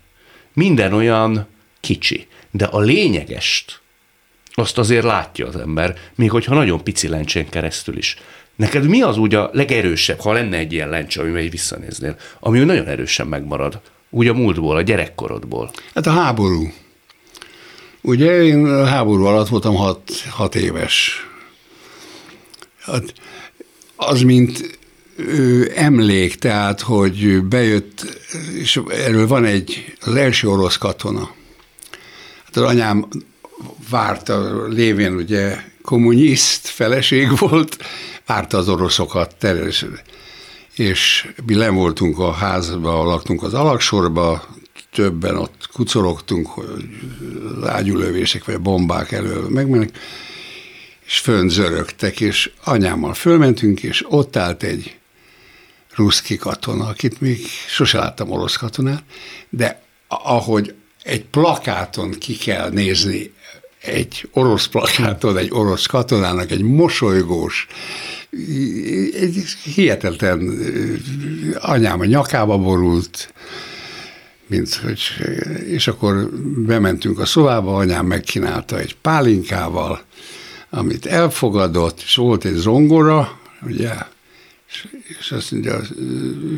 Minden 0.53 0.93
olyan 0.93 1.47
kicsi. 1.81 2.27
De 2.51 2.65
a 2.65 2.79
lényegest, 2.79 3.81
azt 4.53 4.79
azért 4.79 5.05
látja 5.05 5.47
az 5.47 5.57
ember, 5.57 5.97
még 6.15 6.31
hogyha 6.31 6.55
nagyon 6.55 6.85
pici 6.85 7.09
lencsén 7.09 7.49
keresztül 7.49 7.97
is. 7.97 8.17
Neked 8.57 8.87
mi 8.87 9.03
az 9.03 9.17
úgy 9.17 9.35
a 9.35 9.51
legerősebb, 9.53 10.21
ha 10.21 10.33
lenne 10.33 10.57
egy 10.57 10.73
ilyen 10.73 10.89
lencse, 10.89 11.21
ami 11.21 11.31
megy 11.31 11.51
visszanéznél, 11.51 12.17
ami 12.41 12.59
nagyon 12.59 12.87
erősen 12.87 13.27
megmarad, 13.27 13.81
úgy 14.11 14.29
a 14.29 14.35
múltból, 14.35 14.77
a 14.77 14.83
gyerekkorodból? 14.83 15.71
Hát 15.95 16.07
a 16.07 16.11
háború. 16.11 16.73
Ugye 18.01 18.43
én 18.43 18.67
a 18.67 18.85
háború 18.85 19.25
alatt 19.25 19.49
voltam 19.49 19.75
hat, 19.75 20.13
hat 20.31 20.55
éves. 20.55 21.27
Hát 22.81 23.15
az, 23.97 24.23
mint 24.23 24.79
ő, 25.17 25.73
emlék, 25.75 26.35
tehát, 26.35 26.81
hogy 26.81 27.43
bejött, 27.43 28.19
és 28.55 28.81
erről 28.89 29.27
van 29.27 29.45
egy, 29.45 29.95
az 30.01 30.15
első 30.15 30.49
orosz 30.49 30.77
katona. 30.77 31.31
Hát 32.45 32.57
az 32.57 32.63
anyám 32.63 33.09
várta, 33.91 34.67
lévén 34.67 35.15
ugye 35.15 35.57
kommuniszt 35.83 36.67
feleség 36.67 37.39
volt, 37.39 37.77
várta 38.27 38.59
az 38.59 38.69
oroszokat 38.69 39.37
természetesen. 39.39 40.01
És 40.75 41.29
mi 41.47 41.55
nem 41.55 41.75
voltunk 41.75 42.19
a 42.19 42.33
házba, 42.33 43.05
laktunk 43.05 43.43
az 43.43 43.55
alaksorba, 43.55 44.47
többen 44.93 45.37
ott 45.37 45.69
kucorogtunk, 45.73 46.47
hogy 46.47 46.89
ágyulövések 47.67 48.45
vagy 48.45 48.61
bombák 48.61 49.13
elől 49.13 49.49
megmennek, 49.49 49.99
és 51.07 51.19
fönn 51.19 51.49
zörögtek, 51.49 52.21
és 52.21 52.51
anyámmal 52.65 53.15
fölmentünk, 53.15 53.83
és 53.83 54.05
ott 54.09 54.37
állt 54.37 54.63
egy 54.63 54.99
ruszki 55.95 56.37
katona, 56.37 56.87
akit 56.87 57.21
még 57.21 57.47
sose 57.69 57.99
láttam 57.99 58.31
orosz 58.31 58.57
katonát, 58.57 59.03
de 59.49 59.83
ahogy 60.09 60.75
egy 61.03 61.25
plakáton 61.25 62.11
ki 62.11 62.37
kell 62.37 62.71
nézni, 62.71 63.33
egy 63.81 64.29
orosz 64.33 64.67
plakáton, 64.67 65.37
egy 65.37 65.51
orosz 65.53 65.87
katonának, 65.87 66.51
egy 66.51 66.63
mosolygós, 66.63 67.67
egy 69.21 69.45
hihetetlen 69.75 70.59
anyám 71.59 72.01
a 72.01 72.05
nyakába 72.05 72.59
borult, 72.59 73.33
mint 74.51 74.75
hogy, 74.75 75.01
és 75.67 75.87
akkor 75.87 76.31
bementünk 76.57 77.19
a 77.19 77.27
szobába, 77.27 77.77
anyám 77.77 78.07
megkínálta 78.07 78.79
egy 78.79 78.97
pálinkával, 78.97 80.03
amit 80.71 81.07
elfogadott, 81.07 82.01
és 82.01 82.17
volt 82.17 82.45
egy 82.45 82.55
zongora, 82.55 83.39
ugye, 83.63 83.93
és, 84.69 84.89
és 85.21 85.33
azt 85.33 85.51
mondja, 85.51 85.81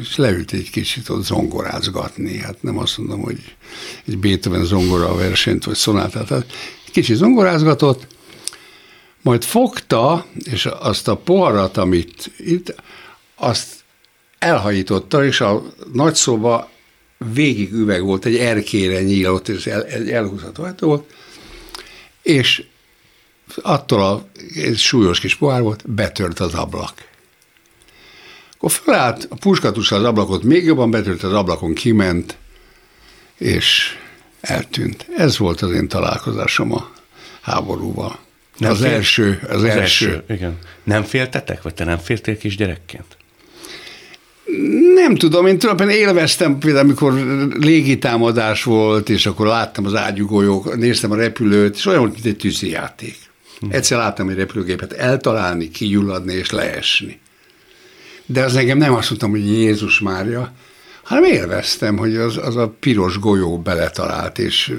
és 0.01 0.17
leült 0.17 0.53
egy 0.53 0.71
kicsit 0.71 1.09
ott 1.09 1.25
zongorázgatni. 1.25 2.39
Hát 2.39 2.63
nem 2.63 2.79
azt 2.79 2.99
mondom, 2.99 3.21
hogy 3.21 3.55
egy 4.07 4.19
Beethoven 4.19 4.65
zongora 4.65 5.15
versenyt, 5.15 5.65
vagy 5.65 5.75
szonátát. 5.75 6.29
Hát 6.29 6.53
kicsit 6.93 7.17
zongorázgatott, 7.17 8.07
majd 9.23 9.45
fogta, 9.45 10.27
és 10.45 10.67
azt 10.67 11.09
a 11.09 11.17
poharat, 11.17 11.77
amit 11.77 12.31
itt, 12.37 12.75
azt 13.35 13.69
elhajította, 14.39 15.25
és 15.25 15.41
a 15.41 15.63
nagy 15.93 16.15
szoba 16.15 16.71
végig 17.33 17.73
üveg 17.73 18.03
volt, 18.03 18.25
egy 18.25 18.37
erkére 18.37 19.03
nyílott, 19.03 19.49
és 19.49 19.67
el, 19.67 19.85
egy 19.85 20.11
elhúzható 20.11 20.87
volt, 20.87 21.11
és 22.23 22.65
attól 23.63 24.03
a 24.03 24.27
súlyos 24.77 25.21
kis 25.21 25.35
pohár 25.35 25.63
volt, 25.63 25.91
betört 25.91 26.41
az 26.41 26.55
ablak. 26.55 27.11
Akkor 28.53 28.71
felállt, 28.71 29.27
a 29.31 29.35
puskatussal 29.35 29.99
az 29.99 30.05
ablakot 30.05 30.43
még 30.43 30.65
jobban 30.65 30.91
betört 30.91 31.23
az 31.23 31.33
ablakon, 31.33 31.75
kiment, 31.75 32.37
és 33.37 33.99
eltűnt. 34.41 35.07
Ez 35.17 35.39
volt 35.39 35.61
az 35.61 35.71
én 35.71 35.89
találkozásom 35.89 36.73
a 36.73 36.91
háborúval. 37.41 38.19
Nem 38.57 38.71
az 38.71 38.79
fél... 38.79 38.91
első, 38.91 39.41
az, 39.49 39.57
az 39.57 39.65
első. 39.65 39.81
első. 39.81 40.25
Igen. 40.29 40.59
Nem 40.83 41.03
féltetek, 41.03 41.63
vagy 41.63 41.75
te 41.75 41.85
nem 41.85 41.99
féltél 41.99 42.37
kisgyerekként? 42.39 43.17
Nem 44.95 45.15
tudom, 45.15 45.47
én 45.47 45.59
tulajdonképpen 45.59 46.01
élveztem, 46.01 46.59
például 46.59 46.85
amikor 46.85 47.13
légitámadás 47.59 48.63
volt, 48.63 49.09
és 49.09 49.27
akkor 49.27 49.47
láttam 49.47 49.87
az 49.87 49.95
ágyugójók, 49.95 50.77
néztem 50.77 51.11
a 51.11 51.17
repülőt, 51.17 51.77
és 51.77 51.87
olyan 51.87 52.01
volt, 52.01 52.13
mint 52.13 52.27
egy 52.27 52.37
tűzijáték. 52.37 53.17
Hm. 53.61 53.67
Egyszer 53.71 53.99
láttam 53.99 54.29
egy 54.29 54.37
repülőgépet 54.37 54.93
eltalálni, 54.93 55.71
kigyulladni 55.71 56.35
és 56.35 56.51
leesni. 56.51 57.21
De 58.27 58.45
az 58.45 58.57
engem 58.57 58.79
nem 58.79 58.95
azt 58.95 59.09
mondtam, 59.09 59.31
hogy 59.31 59.47
Jézus 59.47 60.01
Mária, 60.01 60.53
hanem 61.03 61.25
élveztem, 61.25 61.97
hogy 61.97 62.17
az, 62.17 62.37
az 62.37 62.57
a 62.57 62.69
piros 62.81 63.19
golyó 63.19 63.59
beletalált, 63.59 64.39
és 64.39 64.73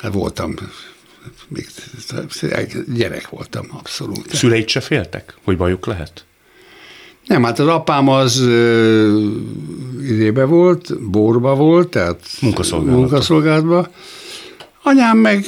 hát 0.00 0.12
voltam, 0.12 0.54
még 1.48 1.66
gyerek 2.94 3.28
voltam 3.28 3.66
abszolút. 3.70 4.34
Szüleid 4.34 4.68
se 4.68 4.80
féltek, 4.80 5.36
hogy 5.44 5.56
bajuk 5.56 5.86
lehet? 5.86 6.24
Nem, 7.26 7.42
hát 7.42 7.58
az 7.58 7.66
apám 7.66 8.08
az 8.08 8.40
idébe 10.02 10.44
volt, 10.44 11.10
borba 11.10 11.54
volt, 11.54 11.88
tehát 11.88 12.20
munkaszolgálatban. 12.40 13.88
Anyám 14.82 15.18
meg 15.18 15.44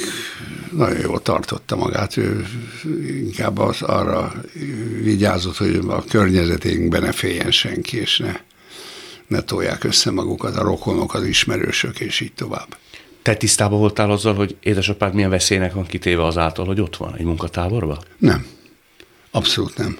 nagyon 0.71 0.99
jól 0.99 1.21
tartotta 1.21 1.75
magát, 1.75 2.17
ő 2.17 2.45
inkább 3.23 3.57
az 3.57 3.81
arra 3.81 4.33
vigyázott, 5.01 5.57
hogy 5.57 5.79
a 5.87 6.03
környezeténkben 6.03 7.01
ne 7.01 7.11
féljen 7.11 7.51
senki, 7.51 7.97
és 7.97 8.17
ne, 8.17 8.31
ne 9.27 9.41
tolják 9.41 9.83
össze 9.83 10.11
magukat 10.11 10.55
a 10.55 10.63
rokonok, 10.63 11.13
az 11.13 11.23
ismerősök, 11.23 11.99
és 11.99 12.19
így 12.19 12.33
tovább. 12.33 12.77
Te 13.21 13.35
tisztában 13.35 13.79
voltál 13.79 14.11
azzal, 14.11 14.33
hogy 14.33 14.55
édesapád 14.59 15.13
milyen 15.13 15.29
veszélynek 15.29 15.73
van 15.73 15.85
kitéve 15.85 16.25
azáltal, 16.25 16.65
hogy 16.65 16.81
ott 16.81 16.97
van 16.97 17.15
egy 17.17 17.25
munkatáborban? 17.25 17.97
Nem. 18.17 18.45
Abszolút 19.31 19.77
nem. 19.77 19.97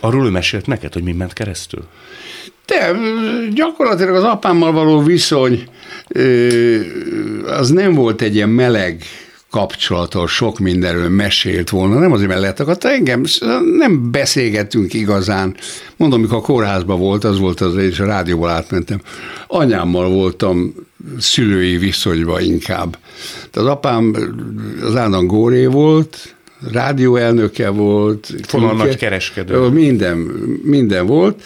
Arról 0.00 0.26
ő 0.26 0.30
mesélt 0.30 0.66
neked, 0.66 0.92
hogy 0.92 1.02
mi 1.02 1.12
ment 1.12 1.32
keresztül? 1.32 1.84
De 2.66 2.96
gyakorlatilag 3.52 4.14
az 4.14 4.22
apámmal 4.22 4.72
való 4.72 5.02
viszony 5.02 5.68
az 7.46 7.70
nem 7.70 7.94
volt 7.94 8.22
egy 8.22 8.34
ilyen 8.34 8.48
meleg 8.48 9.02
kapcsolatos, 9.50 10.32
sok 10.32 10.58
mindenről 10.58 11.08
mesélt 11.08 11.70
volna, 11.70 11.98
nem 11.98 12.12
azért, 12.12 12.28
mert 12.28 12.40
letakadt, 12.40 12.84
engem 12.84 13.24
nem 13.76 14.10
beszélgettünk 14.10 14.94
igazán. 14.94 15.56
Mondom, 15.96 16.18
amikor 16.18 16.38
a 16.38 16.40
kórházban 16.40 16.98
volt, 16.98 17.24
az 17.24 17.38
volt 17.38 17.60
az, 17.60 17.76
és 17.76 18.00
a 18.00 18.06
rádióból 18.06 18.48
átmentem. 18.48 19.00
Anyámmal 19.46 20.08
voltam 20.08 20.74
szülői 21.18 21.76
viszonyban 21.76 22.42
inkább. 22.42 22.98
De 23.52 23.60
az 23.60 23.66
apám 23.66 24.14
az 24.82 24.96
állandóan 24.96 25.26
góré 25.26 25.66
volt, 25.66 26.34
rádióelnöke 26.72 27.68
volt. 27.68 28.34
Fonal 28.42 28.74
nagy 28.74 28.96
kereskedő. 28.96 29.68
Minden, 29.68 30.16
minden 30.62 31.06
volt, 31.06 31.42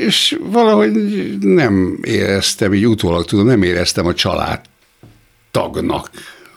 és 0.00 0.38
valahogy 0.42 0.92
nem 1.40 1.98
éreztem, 2.02 2.74
így 2.74 2.86
utólag 2.86 3.24
tudom, 3.24 3.46
nem 3.46 3.62
éreztem 3.62 4.06
a 4.06 4.14
család 4.14 4.60
tagnak 5.50 6.10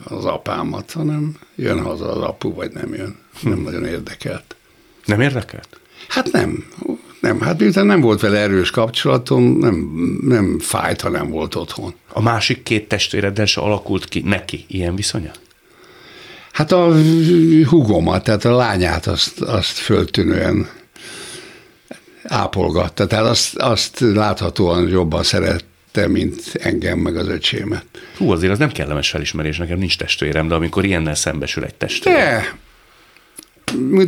az 0.03 0.25
apámat, 0.25 0.91
hanem 0.91 1.35
jön 1.55 1.81
haza 1.81 2.15
az 2.15 2.21
apu, 2.21 2.53
vagy 2.53 2.71
nem 2.71 2.93
jön. 2.93 3.15
Nem 3.41 3.57
hm. 3.57 3.63
nagyon 3.63 3.85
érdekelt. 3.85 4.55
Nem 5.05 5.21
érdekelt? 5.21 5.79
Hát 6.07 6.31
nem. 6.31 6.65
Nem, 7.19 7.41
hát 7.41 7.59
miután 7.59 7.85
nem 7.85 8.01
volt 8.01 8.21
vele 8.21 8.37
erős 8.37 8.69
kapcsolatom, 8.69 9.57
nem, 9.57 9.91
nem 10.21 10.59
fájt, 10.59 11.01
ha 11.01 11.09
nem 11.09 11.29
volt 11.29 11.55
otthon. 11.55 11.93
A 12.13 12.21
másik 12.21 12.63
két 12.63 12.87
testvéreddel 12.87 13.45
se 13.45 13.61
alakult 13.61 14.05
ki 14.05 14.21
neki 14.25 14.65
ilyen 14.67 14.95
viszonya? 14.95 15.31
Hát 16.51 16.71
a 16.71 16.95
hugomat, 17.65 18.23
tehát 18.23 18.45
a 18.45 18.55
lányát 18.55 19.07
azt, 19.07 19.41
azt 19.41 19.77
föltűnően 19.77 20.67
ápolgatta. 22.23 23.07
Tehát 23.07 23.25
azt, 23.25 23.55
azt 23.55 23.99
láthatóan 23.99 24.87
jobban 24.87 25.23
szerette, 25.23 26.07
mint 26.07 26.41
engem, 26.53 26.99
meg 26.99 27.15
az 27.15 27.27
öcsémet. 27.27 27.85
Hú, 28.17 28.31
azért 28.31 28.51
az 28.51 28.59
nem 28.59 28.71
kellemes 28.71 29.09
felismerés, 29.09 29.57
nekem 29.57 29.77
nincs 29.77 29.97
testvérem, 29.97 30.47
de 30.47 30.55
amikor 30.55 30.85
ilyennel 30.85 31.15
szembesül 31.15 31.63
egy 31.63 31.75
testvérem. 31.75 32.43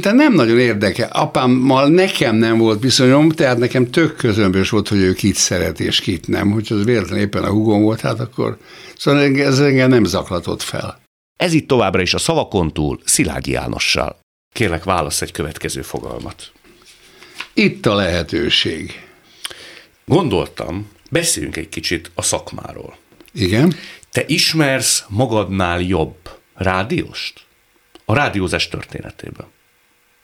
De, 0.02 0.12
nem 0.12 0.34
nagyon 0.34 0.60
érdekel. 0.60 1.10
Apámmal 1.12 1.88
nekem 1.88 2.36
nem 2.36 2.58
volt 2.58 2.82
viszonyom, 2.82 3.30
tehát 3.30 3.58
nekem 3.58 3.92
tök 3.92 4.16
közömbös 4.16 4.70
volt, 4.70 4.88
hogy 4.88 5.00
ő 5.00 5.14
kit 5.14 5.36
szeret 5.36 5.80
és 5.80 6.00
kit 6.00 6.28
nem. 6.28 6.52
Hogyha 6.52 6.76
az 6.76 6.84
véletlenül 6.84 7.24
éppen 7.24 7.44
a 7.44 7.50
hugom 7.50 7.82
volt, 7.82 8.02
hát 8.02 8.20
akkor 8.20 8.58
szóval 8.98 9.22
ez 9.22 9.60
engem 9.60 9.90
nem 9.90 10.04
zaklatott 10.04 10.62
fel. 10.62 11.03
Ez 11.44 11.54
itt 11.54 11.68
továbbra 11.68 12.02
is 12.02 12.14
a 12.14 12.18
szavakon 12.18 12.74
túl 12.74 13.00
Szilágyi 13.06 13.52
Jánossal. 13.52 14.20
Kérlek, 14.54 14.84
válasz 14.84 15.22
egy 15.22 15.32
következő 15.32 15.82
fogalmat. 15.82 16.52
Itt 17.54 17.86
a 17.86 17.96
lehetőség. 17.96 19.08
Gondoltam, 20.06 20.90
beszéljünk 21.10 21.58
egy 21.58 21.70
kicsit 21.70 22.12
a 22.16 22.22
szakmáról. 22.22 22.98
Igen. 23.34 23.76
Te 24.12 24.24
ismersz 24.28 25.04
magadnál 25.08 25.82
jobb 25.82 26.16
rádióst? 26.56 27.42
A 28.06 28.14
rádiózás 28.14 28.68
történetében. 28.68 29.48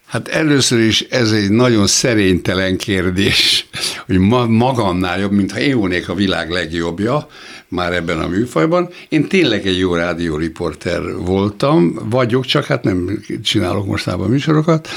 Hát 0.06 0.28
először 0.28 0.80
is 0.80 1.02
ez 1.02 1.32
egy 1.32 1.50
nagyon 1.50 1.88
szerénytelen 1.88 2.78
kérdés, 2.78 3.68
hogy 4.06 4.18
ma, 4.18 4.46
magamnál 4.46 5.20
jobb, 5.20 5.32
mintha 5.32 5.60
én 5.60 5.78
volnék 5.78 6.10
a 6.10 6.14
világ 6.14 6.50
legjobbja, 6.50 7.28
már 7.70 7.94
ebben 7.94 8.20
a 8.20 8.28
műfajban. 8.28 8.90
Én 9.10 9.28
tényleg 9.28 9.68
egy 9.68 9.78
jó 9.78 9.94
rádióriporter 9.94 11.02
voltam, 11.18 12.00
vagyok, 12.10 12.46
csak 12.46 12.66
hát 12.66 12.84
nem 12.84 13.24
csinálok 13.44 13.86
mostában 13.86 14.30
műsorokat, 14.30 14.88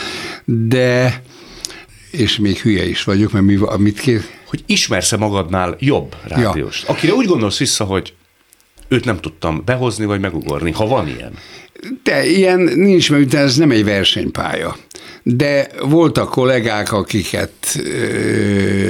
de 0.45 1.23
és 2.11 2.39
még 2.39 2.59
hülye 2.59 2.89
is 2.89 3.05
vagyok, 3.05 3.33
mert 3.33 3.45
mi, 3.45 3.59
amit 3.61 4.01
kér... 4.01 4.23
Hogy 4.47 4.63
ismersz-e 4.67 5.17
magadnál 5.17 5.77
jobb 5.79 6.17
rádiós? 6.23 6.83
Ja. 6.87 6.95
Akire 6.95 7.13
úgy 7.13 7.27
gondolsz 7.27 7.59
vissza, 7.59 7.85
hogy 7.85 8.15
őt 8.89 9.05
nem 9.05 9.21
tudtam 9.21 9.63
behozni, 9.65 10.05
vagy 10.05 10.21
megugorni, 10.21 10.71
ha 10.71 10.87
van 10.87 11.09
ilyen. 11.09 11.33
De 12.03 12.27
ilyen 12.27 12.61
nincs, 12.61 13.11
mert 13.11 13.35
ez 13.35 13.57
nem 13.57 13.71
egy 13.71 13.85
versenypálya. 13.85 14.77
De 15.23 15.69
voltak 15.81 16.31
kollégák, 16.31 16.93
akiket, 16.93 17.53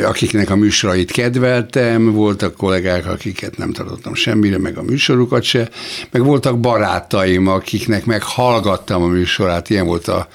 akiknek 0.05 0.51
a 0.51 0.57
műsorait 0.57 1.11
kedveltem, 1.11 2.13
voltak 2.13 2.57
kollégák, 2.57 3.07
akiket 3.07 3.57
nem 3.57 3.73
tartottam 3.73 4.15
semmire, 4.15 4.59
meg 4.59 4.79
a 4.79 4.83
műsorukat 4.83 5.43
se, 5.43 5.71
meg 6.11 6.25
voltak 6.25 6.61
barátaim, 6.61 7.47
akiknek 7.47 8.05
meghallgattam 8.05 9.03
a 9.03 9.07
műsorát, 9.07 9.71
ilyen 9.71 9.87
volt 9.87 10.09
a 10.09 10.29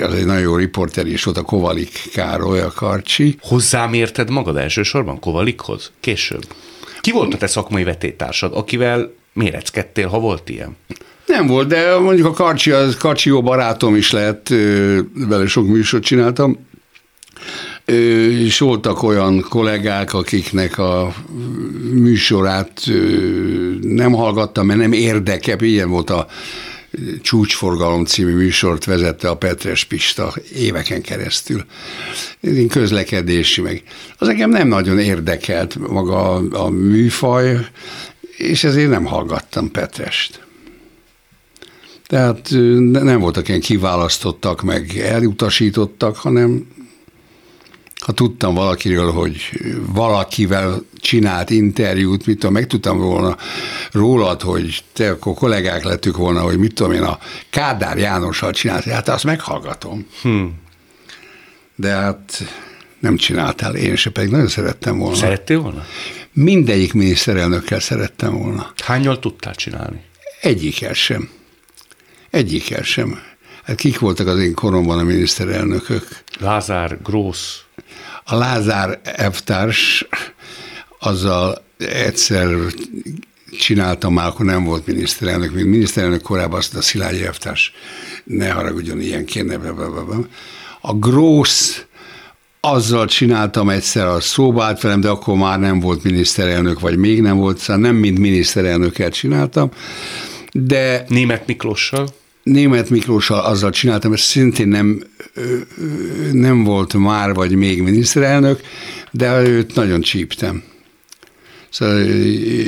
az 0.00 0.14
egy 0.14 0.24
nagyon 0.24 0.42
jó 0.42 0.56
riporter 0.56 1.06
is 1.06 1.24
volt 1.24 1.36
a 1.36 1.42
Kovalik 1.42 1.90
Károly, 2.12 2.60
a 2.60 2.72
Karcsi. 2.72 3.36
Hozzám 3.40 3.92
érted 3.92 4.30
magad 4.30 4.56
elsősorban 4.56 5.20
Kovalikhoz? 5.20 5.90
Később. 6.00 6.46
Ki 7.00 7.10
volt 7.10 7.34
a 7.34 7.36
te 7.36 7.46
szakmai 7.46 7.84
vetétársad, 7.84 8.52
akivel 8.54 9.12
méreckedtél, 9.32 10.08
ha 10.08 10.18
volt 10.18 10.48
ilyen? 10.48 10.76
Nem 11.32 11.46
volt, 11.46 11.68
de 11.68 11.98
mondjuk 11.98 12.26
a 12.26 12.30
Karcsi, 12.30 12.70
az 12.70 12.96
Karcsi 12.96 13.28
jó 13.28 13.42
barátom 13.42 13.96
is 13.96 14.10
lett, 14.10 14.54
vele 15.14 15.46
sok 15.46 15.66
műsort 15.66 16.02
csináltam, 16.02 16.66
és 17.84 18.58
voltak 18.58 19.02
olyan 19.02 19.40
kollégák, 19.48 20.14
akiknek 20.14 20.78
a 20.78 21.14
műsorát 21.92 22.82
nem 23.80 24.12
hallgattam, 24.12 24.66
mert 24.66 24.78
nem 24.78 24.92
érdekel, 24.92 25.60
ilyen 25.60 25.90
volt 25.90 26.10
a 26.10 26.26
Csúcsforgalom 27.22 28.04
című 28.04 28.34
műsort 28.34 28.84
vezette 28.84 29.28
a 29.28 29.36
Petres 29.36 29.84
Pista 29.84 30.34
éveken 30.54 31.02
keresztül. 31.02 31.64
Én 32.40 32.68
közlekedési 32.68 33.60
meg. 33.60 33.82
Az 34.18 34.28
engem 34.28 34.50
nem 34.50 34.68
nagyon 34.68 34.98
érdekelt 34.98 35.88
maga 35.88 36.34
a, 36.34 36.68
műfaj, 36.68 37.66
és 38.36 38.64
ezért 38.64 38.90
nem 38.90 39.04
hallgattam 39.04 39.70
Petrest. 39.70 40.50
Tehát 42.06 42.48
nem 42.90 43.20
voltak 43.20 43.48
ilyen 43.48 43.60
kiválasztottak, 43.60 44.62
meg 44.62 44.96
elutasítottak, 44.96 46.16
hanem 46.16 46.66
ha 48.02 48.12
tudtam 48.12 48.54
valakiről, 48.54 49.12
hogy 49.12 49.36
valakivel 49.92 50.82
csinált 50.96 51.50
interjút, 51.50 52.26
mit 52.26 52.38
tudom, 52.38 52.52
meg 52.52 52.66
tudtam 52.66 52.98
volna 52.98 53.36
rólad, 53.92 54.40
hogy 54.42 54.84
te 54.92 55.10
akkor 55.10 55.34
kollégák 55.34 55.84
lettük 55.84 56.16
volna, 56.16 56.40
hogy 56.40 56.58
mit 56.58 56.74
tudom 56.74 56.92
én, 56.92 57.02
a 57.02 57.18
Kádár 57.50 57.98
Jánossal 57.98 58.52
csinált, 58.52 58.84
hát 58.84 59.08
azt 59.08 59.24
meghallgatom. 59.24 60.06
Hmm. 60.22 60.54
De 61.76 61.90
hát 61.90 62.42
nem 62.98 63.16
csináltál, 63.16 63.74
én 63.74 63.96
se 63.96 64.10
pedig 64.10 64.30
nagyon 64.30 64.48
szerettem 64.48 64.98
volna. 64.98 65.16
Szerettél 65.16 65.60
volna? 65.60 65.84
Mindegyik 66.32 66.92
miniszterelnökkel 66.92 67.80
szerettem 67.80 68.38
volna. 68.38 68.72
Hányal 68.76 69.18
tudtál 69.18 69.54
csinálni? 69.54 70.00
Egyikkel 70.40 70.92
sem. 70.92 71.30
Egyikkel 72.32 72.82
sem. 72.82 73.18
Hát 73.64 73.76
kik 73.76 73.98
voltak 73.98 74.26
az 74.26 74.38
én 74.38 74.54
koromban 74.54 74.98
a 74.98 75.02
miniszterelnökök? 75.02 76.06
Lázár, 76.40 76.98
Grósz. 77.02 77.60
A 78.24 78.34
Lázár 78.34 79.00
Eftárs, 79.02 80.06
azzal 80.98 81.64
egyszer 81.78 82.48
csináltam 83.58 84.14
már, 84.14 84.26
akkor 84.26 84.44
nem 84.44 84.64
volt 84.64 84.86
miniszterelnök, 84.86 85.52
még 85.54 85.64
miniszterelnök 85.64 86.22
korábban 86.22 86.58
azt 86.58 86.74
a 86.74 86.82
Szilágyi 86.82 87.26
Eftárs, 87.26 87.72
ne 88.24 88.50
haragudjon, 88.50 89.00
ilyen 89.00 89.24
kéne. 89.24 89.58
A 90.80 90.94
Grósz, 90.94 91.84
azzal 92.60 93.06
csináltam 93.06 93.68
egyszer, 93.68 94.06
a 94.06 94.20
szóba 94.20 94.64
állt 94.64 94.80
velem, 94.80 95.00
de 95.00 95.08
akkor 95.08 95.36
már 95.36 95.58
nem 95.58 95.80
volt 95.80 96.02
miniszterelnök, 96.02 96.80
vagy 96.80 96.96
még 96.96 97.20
nem 97.20 97.36
volt, 97.36 97.58
szóval 97.58 97.82
nem 97.82 97.96
mind 97.96 98.18
miniszterelnökkel 98.18 99.10
csináltam. 99.10 99.70
De... 100.52 101.04
Német 101.08 101.46
Miklossal? 101.46 102.20
Német 102.42 102.90
Miklóssal 102.90 103.38
azzal 103.38 103.70
csináltam, 103.70 104.10
mert 104.10 104.22
szintén 104.22 104.68
nem, 104.68 105.02
nem 106.32 106.64
volt 106.64 106.94
már 106.94 107.34
vagy 107.34 107.54
még 107.54 107.82
miniszterelnök, 107.82 108.60
de 109.10 109.42
őt 109.42 109.74
nagyon 109.74 110.00
csíptem. 110.00 110.62
Szóval 111.70 112.00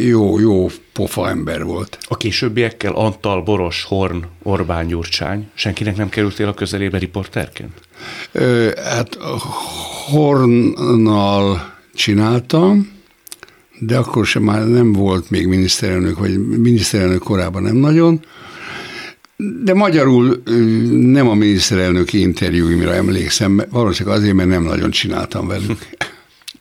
jó, 0.07 0.39
jó 0.39 0.71
pofa 0.93 1.29
ember 1.29 1.65
volt. 1.65 1.99
A 2.09 2.17
későbbiekkel 2.17 2.93
Antal, 2.93 3.43
Boros, 3.43 3.85
Horn, 3.85 4.25
Orbán, 4.43 4.87
Gyurcsány, 4.87 5.49
senkinek 5.55 5.97
nem 5.97 6.09
kerültél 6.09 6.49
a 6.49 6.55
közelébe 6.55 6.99
riporterként? 6.99 7.73
Ö, 8.33 8.71
hát 8.85 9.19
Hornnal 10.11 11.75
csináltam, 11.95 12.93
de 13.79 13.97
akkor 13.97 14.27
sem 14.27 14.43
már 14.43 14.67
nem 14.67 14.93
volt 14.93 15.31
még 15.31 15.47
miniszterelnök, 15.47 16.19
vagy 16.19 16.47
miniszterelnök 16.49 17.23
korában 17.23 17.63
nem 17.63 17.77
nagyon. 17.77 18.25
De 19.37 19.75
magyarul 19.75 20.43
nem 20.91 21.29
a 21.29 21.35
miniszterelnöki 21.35 22.21
interjúimra 22.21 22.95
emlékszem, 22.95 23.63
valószínűleg 23.71 24.19
azért, 24.19 24.35
mert 24.35 24.49
nem 24.49 24.63
nagyon 24.63 24.91
csináltam 24.91 25.47
velük. 25.47 25.79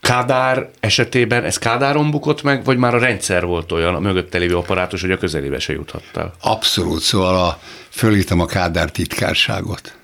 Kádár 0.02 0.70
esetében 0.80 1.44
ez 1.44 1.58
Kádáron 1.58 2.12
bukott 2.12 2.44
meg, 2.44 2.64
vagy 2.64 2.78
már 2.78 2.96
a 2.96 3.00
rendszer 3.00 3.46
volt 3.46 3.72
olyan, 3.72 3.96
a 3.96 4.00
mögötte 4.00 4.38
lévő 4.38 4.56
apparátus, 4.56 5.02
hogy 5.02 5.12
a 5.12 5.18
közelébe 5.18 5.60
se 5.60 5.74
juthattál? 5.74 6.34
Abszolút, 6.42 7.02
szóval 7.02 7.46
a, 7.46 7.60
fölírtam 7.90 8.40
a 8.40 8.46
Kádár 8.46 8.92
titkárságot. 8.92 9.96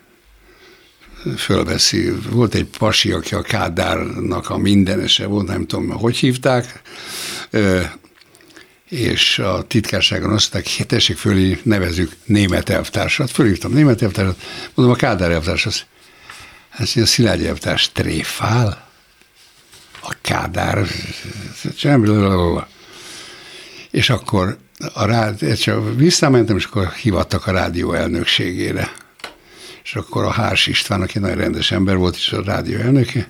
Fölveszi. 1.38 2.11
Volt 2.30 2.53
egy 2.53 2.67
pasi, 2.78 3.11
aki 3.11 3.36
a 3.36 3.41
Kádárnak 3.41 4.49
a 4.49 4.57
mindenese 4.57 5.26
volt, 5.26 5.47
nem 5.47 5.65
tudom, 5.65 5.89
hogy 5.89 6.17
hívták, 6.17 6.82
és 8.89 9.39
a 9.39 9.63
titkárságon 9.67 10.29
hogy 10.29 10.85
tessék 10.87 11.17
fölé 11.17 11.59
nevezük 11.63 12.15
német 12.25 12.69
elvtársat. 12.69 13.31
Fölhívtam 13.31 13.71
német 13.71 14.01
elvtársat, 14.01 14.41
mondom, 14.73 14.95
a 14.95 14.97
Kádár 14.97 15.31
elvtársat. 15.31 15.85
Azt 16.71 16.79
mondja, 16.79 17.03
a 17.03 17.05
Szilágyi 17.05 17.47
elvtárs 17.47 17.91
tréfál, 17.91 18.87
a 20.01 20.15
Kádár, 20.21 20.87
és 23.91 24.09
akkor 24.09 24.57
a 24.93 25.05
rádió, 25.05 25.53
csak 25.53 25.95
visszamentem, 25.95 26.57
és 26.57 26.65
akkor 26.65 26.91
hivattak 26.91 27.47
a 27.47 27.51
rádió 27.51 27.93
elnökségére. 27.93 28.91
És 29.83 29.95
akkor 29.95 30.23
a 30.23 30.31
Hárs 30.31 30.67
István, 30.67 31.01
aki 31.01 31.19
nagyon 31.19 31.37
rendes 31.37 31.71
ember 31.71 31.95
volt, 31.95 32.15
és 32.15 32.31
a 32.31 32.43
rádió 32.43 32.79
elnöke, 32.79 33.29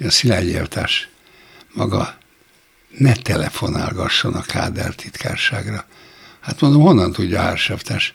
a 0.00 0.10
Szilágyi 0.10 0.56
elvtárs 0.56 1.08
maga 1.72 2.18
ne 2.98 3.14
telefonálgasson 3.14 4.34
a 4.34 4.42
Kádár 4.42 4.94
titkárságra. 4.94 5.84
Hát 6.40 6.60
mondom, 6.60 6.82
honnan 6.82 7.12
tudja 7.12 7.38
a 7.38 7.42
hárseftes? 7.42 8.14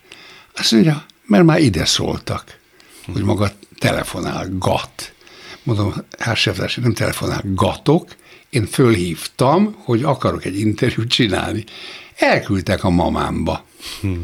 Azt 0.56 0.72
mondja, 0.72 1.06
mert 1.26 1.44
már 1.44 1.60
ide 1.60 1.86
szóltak, 1.86 2.58
hogy 3.14 3.24
maga 3.24 3.52
telefonálgat. 3.80 5.14
Mondom, 5.64 5.94
hárseftes, 6.20 6.76
nem 6.76 6.94
telefonálgatok, 6.94 8.16
én 8.50 8.66
fölhívtam, 8.66 9.76
hogy 9.78 10.04
akarok 10.04 10.46
egy 10.46 10.60
interjút 10.60 11.10
csinálni. 11.10 11.64
Elküldtek 12.16 12.84
a 12.84 12.90
mamámba. 12.90 13.66
Hmm. 14.02 14.24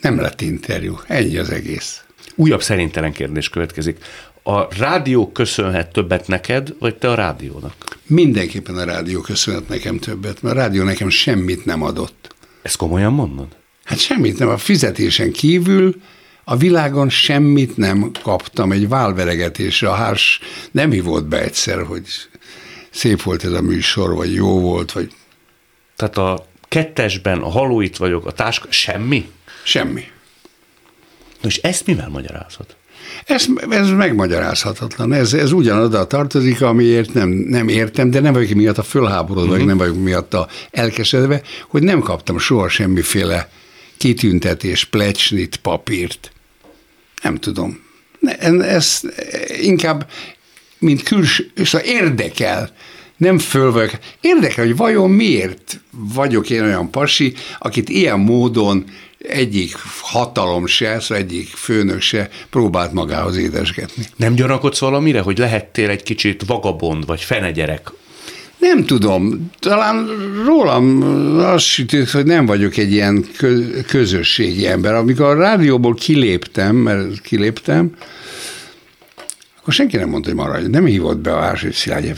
Nem 0.00 0.20
lett 0.20 0.40
interjú, 0.40 1.00
ennyi 1.06 1.36
az 1.36 1.50
egész. 1.50 2.02
Újabb 2.34 2.62
szerintelen 2.62 3.12
kérdés 3.12 3.48
következik 3.48 4.04
a 4.42 4.74
rádió 4.78 5.32
köszönhet 5.32 5.92
többet 5.92 6.26
neked, 6.26 6.74
vagy 6.78 6.96
te 6.96 7.10
a 7.10 7.14
rádiónak? 7.14 7.74
Mindenképpen 8.06 8.76
a 8.76 8.84
rádió 8.84 9.20
köszönhet 9.20 9.68
nekem 9.68 9.98
többet, 9.98 10.42
mert 10.42 10.56
a 10.56 10.58
rádió 10.58 10.82
nekem 10.82 11.08
semmit 11.08 11.64
nem 11.64 11.82
adott. 11.82 12.34
Ezt 12.62 12.76
komolyan 12.76 13.12
mondod? 13.12 13.46
Hát 13.84 13.98
semmit 13.98 14.38
nem. 14.38 14.48
A 14.48 14.58
fizetésen 14.58 15.32
kívül 15.32 16.00
a 16.44 16.56
világon 16.56 17.08
semmit 17.08 17.76
nem 17.76 18.10
kaptam. 18.22 18.72
Egy 18.72 18.88
válveregetésre 18.88 19.88
a 19.88 19.94
hárs 19.94 20.40
nem 20.70 20.90
hívott 20.90 21.24
be 21.24 21.42
egyszer, 21.42 21.82
hogy 21.82 22.06
szép 22.90 23.22
volt 23.22 23.44
ez 23.44 23.52
a 23.52 23.62
műsor, 23.62 24.14
vagy 24.14 24.34
jó 24.34 24.60
volt, 24.60 24.92
vagy... 24.92 25.12
Tehát 25.96 26.18
a 26.18 26.46
kettesben, 26.68 27.38
a 27.38 27.48
halóit 27.48 27.96
vagyok, 27.96 28.26
a 28.26 28.32
táska, 28.32 28.66
semmi? 28.70 29.30
Semmi. 29.64 30.04
Na 31.40 31.48
és 31.48 31.56
ezt 31.56 31.86
mivel 31.86 32.08
magyarázod? 32.08 32.76
Ez, 33.24 33.46
ez 33.70 33.90
megmagyarázhatatlan. 33.90 35.12
Ez, 35.12 35.32
ez 35.32 35.52
ugyanoda 35.52 36.06
tartozik, 36.06 36.62
amiért 36.62 37.14
nem, 37.14 37.28
nem 37.28 37.68
értem, 37.68 38.10
de 38.10 38.20
nem 38.20 38.32
vagyok 38.32 38.50
miatt 38.50 38.78
a 38.78 38.82
fölháborodva, 38.82 39.52
uh-huh. 39.52 39.66
nem 39.66 39.76
vagyok 39.76 40.02
miatt 40.02 40.34
a 40.34 40.48
elkesedve, 40.70 41.42
hogy 41.68 41.82
nem 41.82 42.00
kaptam 42.00 42.38
soha 42.38 42.68
semmiféle 42.68 43.50
kitüntetés, 43.96 44.84
plecsnit, 44.84 45.56
papírt. 45.56 46.32
Nem 47.22 47.36
tudom. 47.36 47.80
Ez 48.60 49.00
inkább, 49.60 50.10
mint 50.78 51.02
külső, 51.02 51.50
szóval 51.56 51.86
érdekel, 51.86 52.74
nem 53.22 53.38
föl 53.38 53.72
vagyok. 53.72 53.98
Érdekel, 54.20 54.64
hogy 54.64 54.76
vajon 54.76 55.10
miért 55.10 55.80
vagyok 55.90 56.50
én 56.50 56.62
olyan 56.62 56.90
pasi, 56.90 57.34
akit 57.58 57.88
ilyen 57.88 58.20
módon 58.20 58.84
egyik 59.18 59.74
hatalom 60.00 60.66
se, 60.66 61.00
szóval 61.00 61.16
egyik 61.16 61.48
főnök 61.48 62.00
se 62.00 62.28
próbált 62.50 62.92
magához 62.92 63.36
édesgetni. 63.36 64.04
Nem 64.16 64.34
gyanakodsz 64.34 64.78
valamire, 64.78 65.20
hogy 65.20 65.38
lehettél 65.38 65.88
egy 65.88 66.02
kicsit 66.02 66.42
vagabond 66.46 67.06
vagy 67.06 67.20
fenegyerek? 67.20 67.90
Nem 68.58 68.84
tudom, 68.84 69.50
talán 69.58 70.06
rólam 70.44 71.02
azt 71.38 71.64
sütött, 71.64 72.10
hogy 72.10 72.24
nem 72.24 72.46
vagyok 72.46 72.76
egy 72.76 72.92
ilyen 72.92 73.26
közösségi 73.86 74.66
ember. 74.66 74.94
Amikor 74.94 75.26
a 75.26 75.34
rádióból 75.34 75.94
kiléptem, 75.94 76.76
mert 76.76 77.20
kiléptem, 77.20 77.94
akkor 79.60 79.72
senki 79.72 79.96
nem 79.96 80.08
mondta, 80.08 80.28
hogy 80.28 80.38
maradj. 80.38 80.66
Nem 80.66 80.84
hívott 80.84 81.18
be 81.18 81.32
a 81.32 81.42
Ársai 81.42 81.72
Szilágy 81.72 82.12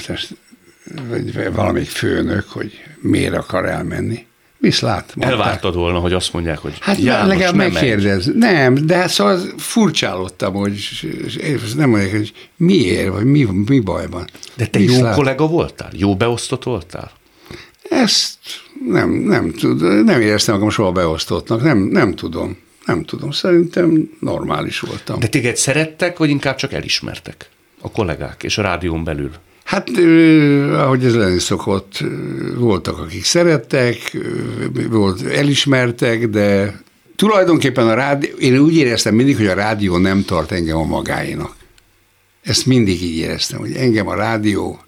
vagy 1.08 1.52
valamelyik 1.54 1.88
főnök, 1.88 2.48
hogy 2.48 2.72
miért 3.00 3.34
akar 3.34 3.66
elmenni. 3.66 4.26
Viszlát. 4.58 5.12
Mondták. 5.16 5.38
Elvártad 5.38 5.74
volna, 5.74 5.98
hogy 5.98 6.12
azt 6.12 6.32
mondják, 6.32 6.58
hogy 6.58 6.76
Hát 6.80 6.98
János, 6.98 7.28
legalább 7.28 7.54
nem 7.54 7.72
megkérdez. 7.72 8.26
Megy. 8.26 8.36
Nem, 8.36 8.74
de 8.74 8.96
hát 8.96 9.08
szóval 9.08 9.40
furcsálottam, 9.56 10.54
hogy 10.54 10.78
nem 11.76 11.90
mondják, 11.90 12.12
hogy 12.12 12.32
miért, 12.56 13.08
vagy 13.08 13.24
mi, 13.24 13.48
mi 13.66 13.80
baj 13.80 14.06
van. 14.10 14.24
De 14.56 14.66
te 14.66 14.78
Viszlát. 14.78 14.98
jó 15.00 15.10
kollega 15.10 15.46
voltál? 15.46 15.90
Jó 15.92 16.16
beosztott 16.16 16.62
voltál? 16.62 17.10
Ezt 17.90 18.38
nem, 18.88 19.10
nem, 19.10 19.52
tud, 19.52 20.04
nem 20.04 20.20
éreztem 20.20 20.54
magam 20.54 20.70
soha 20.70 20.92
beosztottnak, 20.92 21.62
nem, 21.62 21.78
nem 21.78 22.14
tudom. 22.14 22.56
Nem 22.86 23.04
tudom, 23.04 23.30
szerintem 23.30 24.10
normális 24.20 24.80
voltam. 24.80 25.18
De 25.18 25.26
téged 25.26 25.56
szerettek, 25.56 26.18
vagy 26.18 26.30
inkább 26.30 26.56
csak 26.56 26.72
elismertek? 26.72 27.48
A 27.80 27.90
kollégák 27.90 28.42
és 28.42 28.58
a 28.58 28.62
rádión 28.62 29.04
belül? 29.04 29.30
Hát, 29.64 29.88
ahogy 30.72 31.04
ez 31.04 31.14
lenni 31.14 31.38
szokott, 31.38 32.04
voltak, 32.56 32.98
akik 32.98 33.24
szerettek, 33.24 34.16
volt, 34.90 35.26
elismertek, 35.26 36.28
de 36.28 36.80
tulajdonképpen 37.16 37.88
a 37.88 37.94
rádió, 37.94 38.34
én 38.38 38.58
úgy 38.58 38.76
éreztem 38.76 39.14
mindig, 39.14 39.36
hogy 39.36 39.46
a 39.46 39.54
rádió 39.54 39.96
nem 39.96 40.24
tart 40.24 40.52
engem 40.52 40.76
a 40.76 40.84
magáinak. 40.84 41.54
Ezt 42.42 42.66
mindig 42.66 43.02
így 43.02 43.16
éreztem, 43.16 43.58
hogy 43.58 43.72
engem 43.72 44.08
a 44.08 44.14
rádió 44.14 44.80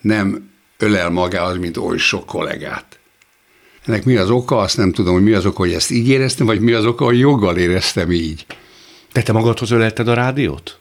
nem 0.00 0.50
ölel 0.78 1.10
magához, 1.10 1.58
mint 1.58 1.76
oly 1.76 1.98
sok 1.98 2.26
kollégát. 2.26 2.98
Ennek 3.86 4.04
mi 4.04 4.16
az 4.16 4.30
oka, 4.30 4.58
azt 4.58 4.76
nem 4.76 4.92
tudom, 4.92 5.12
hogy 5.12 5.22
mi 5.22 5.32
az 5.32 5.46
oka, 5.46 5.58
hogy 5.58 5.72
ezt 5.72 5.90
így 5.90 6.08
éreztem, 6.08 6.46
vagy 6.46 6.60
mi 6.60 6.72
az 6.72 6.84
oka, 6.84 7.04
hogy 7.04 7.18
joggal 7.18 7.56
éreztem 7.56 8.12
így. 8.12 8.46
De 9.12 9.22
te 9.22 9.32
magadhoz 9.32 9.70
ölelted 9.70 10.08
a 10.08 10.14
rádiót? 10.14 10.78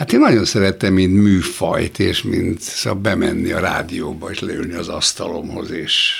Hát 0.00 0.12
én 0.12 0.20
nagyon 0.20 0.44
szerettem, 0.44 0.92
mint 0.92 1.22
műfajt, 1.22 1.98
és 1.98 2.22
mint 2.22 2.60
szóval 2.60 3.00
bemenni 3.00 3.50
a 3.50 3.58
rádióba, 3.58 4.30
és 4.30 4.40
leülni 4.40 4.74
az 4.74 4.88
asztalomhoz, 4.88 5.70
és 5.70 6.12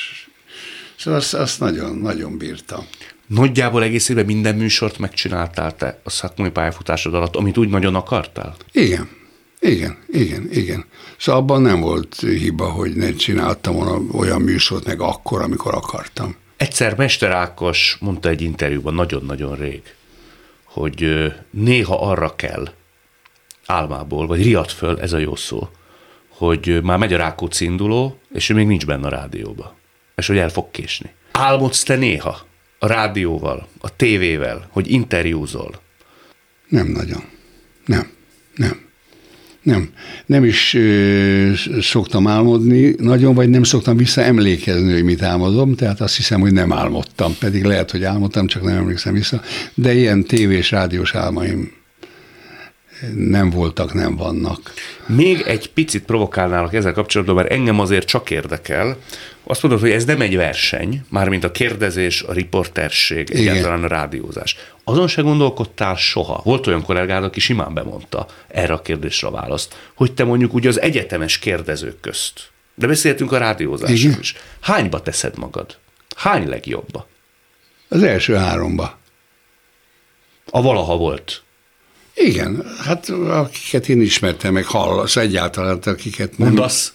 szóval 0.98 1.18
azt, 1.18 1.34
azt 1.34 1.60
nagyon, 1.60 1.96
nagyon 1.96 2.38
bírtam. 2.38 2.86
Nagyjából 3.26 3.82
egész 3.82 4.08
évben 4.08 4.24
minden 4.24 4.54
műsort 4.54 4.98
megcsináltál 4.98 5.76
te 5.76 6.00
a 6.04 6.10
szakmai 6.10 6.50
pályafutásod 6.50 7.14
alatt, 7.14 7.36
amit 7.36 7.58
úgy 7.58 7.68
nagyon 7.68 7.94
akartál? 7.94 8.56
Igen, 8.72 9.08
igen, 9.60 9.98
igen, 10.08 10.48
igen. 10.52 10.84
Szóval 11.18 11.40
abban 11.40 11.62
nem 11.62 11.80
volt 11.80 12.20
hiba, 12.20 12.70
hogy 12.70 12.96
ne 12.96 13.12
csináltam 13.12 14.08
olyan 14.12 14.40
műsort 14.40 14.86
meg 14.86 15.00
akkor, 15.00 15.42
amikor 15.42 15.74
akartam. 15.74 16.36
Egyszer 16.56 16.96
Mester 16.96 17.30
Ákos 17.30 17.96
mondta 18.00 18.28
egy 18.28 18.42
interjúban 18.42 18.94
nagyon-nagyon 18.94 19.56
rég, 19.56 19.82
hogy 20.64 21.32
néha 21.50 22.10
arra 22.10 22.34
kell, 22.36 22.68
álmából, 23.70 24.26
vagy 24.26 24.42
riadt 24.42 24.72
föl, 24.72 25.00
ez 25.00 25.12
a 25.12 25.18
jó 25.18 25.36
szó, 25.36 25.68
hogy 26.28 26.80
már 26.82 26.98
megy 26.98 27.12
a 27.12 27.16
Rákóczi 27.16 27.64
induló, 27.64 28.18
és 28.32 28.48
ő 28.48 28.54
még 28.54 28.66
nincs 28.66 28.86
benne 28.86 29.06
a 29.06 29.10
rádióba. 29.10 29.76
És 30.16 30.26
hogy 30.26 30.38
el 30.38 30.48
fog 30.48 30.70
késni. 30.70 31.10
Álmodsz 31.32 31.82
te 31.82 31.96
néha 31.96 32.38
a 32.78 32.86
rádióval, 32.86 33.68
a 33.80 33.96
tévével, 33.96 34.68
hogy 34.70 34.90
interjúzol? 34.90 35.80
Nem 36.68 36.86
nagyon. 36.86 37.22
Nem. 37.86 38.10
Nem. 38.56 38.88
Nem. 39.62 39.90
Nem 40.26 40.44
is 40.44 40.74
ö, 40.74 41.52
szoktam 41.80 42.26
álmodni 42.26 42.94
nagyon, 42.98 43.34
vagy 43.34 43.48
nem 43.48 43.62
szoktam 43.62 43.96
visszaemlékezni, 43.96 44.92
hogy 44.92 45.04
mit 45.04 45.22
álmodom, 45.22 45.74
tehát 45.74 46.00
azt 46.00 46.16
hiszem, 46.16 46.40
hogy 46.40 46.52
nem 46.52 46.72
álmodtam, 46.72 47.36
pedig 47.38 47.64
lehet, 47.64 47.90
hogy 47.90 48.04
álmodtam, 48.04 48.46
csak 48.46 48.62
nem 48.62 48.76
emlékszem 48.76 49.12
vissza, 49.12 49.40
de 49.74 49.94
ilyen 49.94 50.24
tévés, 50.24 50.70
rádiós 50.70 51.14
álmaim 51.14 51.79
nem 53.14 53.50
voltak, 53.50 53.94
nem 53.94 54.16
vannak. 54.16 54.72
Még 55.06 55.40
egy 55.40 55.70
picit 55.72 56.04
provokálnálak 56.04 56.74
ezzel 56.74 56.92
kapcsolatban, 56.92 57.36
mert 57.36 57.50
engem 57.50 57.80
azért 57.80 58.06
csak 58.06 58.30
érdekel. 58.30 58.96
Azt 59.44 59.62
mondod, 59.62 59.80
hogy 59.80 59.90
ez 59.90 60.04
nem 60.04 60.20
egy 60.20 60.36
verseny, 60.36 61.04
mármint 61.08 61.44
a 61.44 61.50
kérdezés, 61.50 62.22
a 62.22 62.32
riporterség, 62.32 63.28
Igen. 63.30 63.40
egyáltalán 63.40 63.84
a 63.84 63.88
rádiózás. 63.88 64.56
Azon 64.84 65.08
se 65.08 65.22
gondolkodtál 65.22 65.96
soha. 65.96 66.40
Volt 66.44 66.66
olyan 66.66 66.82
kollégád, 66.82 67.24
aki 67.24 67.40
simán 67.40 67.74
bemondta 67.74 68.26
erre 68.48 68.72
a 68.72 68.82
kérdésre 68.82 69.28
a 69.28 69.30
választ, 69.30 69.74
hogy 69.94 70.12
te 70.12 70.24
mondjuk 70.24 70.54
ugye 70.54 70.68
az 70.68 70.80
egyetemes 70.80 71.38
kérdezők 71.38 72.00
közt, 72.00 72.50
de 72.74 72.86
beszéltünk 72.86 73.32
a 73.32 73.38
rádiózásról 73.38 74.20
is. 74.20 74.34
Hányba 74.60 75.02
teszed 75.02 75.38
magad? 75.38 75.76
Hány 76.16 76.48
legjobbba? 76.48 77.06
Az 77.88 78.02
első 78.02 78.34
háromba. 78.34 78.98
A 80.50 80.62
valaha 80.62 80.96
volt. 80.96 81.42
Igen, 82.24 82.64
hát 82.84 83.08
akiket 83.08 83.88
én 83.88 84.00
ismertem, 84.00 84.52
meg 84.52 84.64
hallasz 84.64 85.16
egyáltalán, 85.16 85.78
akiket 85.84 86.38
nem. 86.38 86.48
Mondasz 86.48 86.92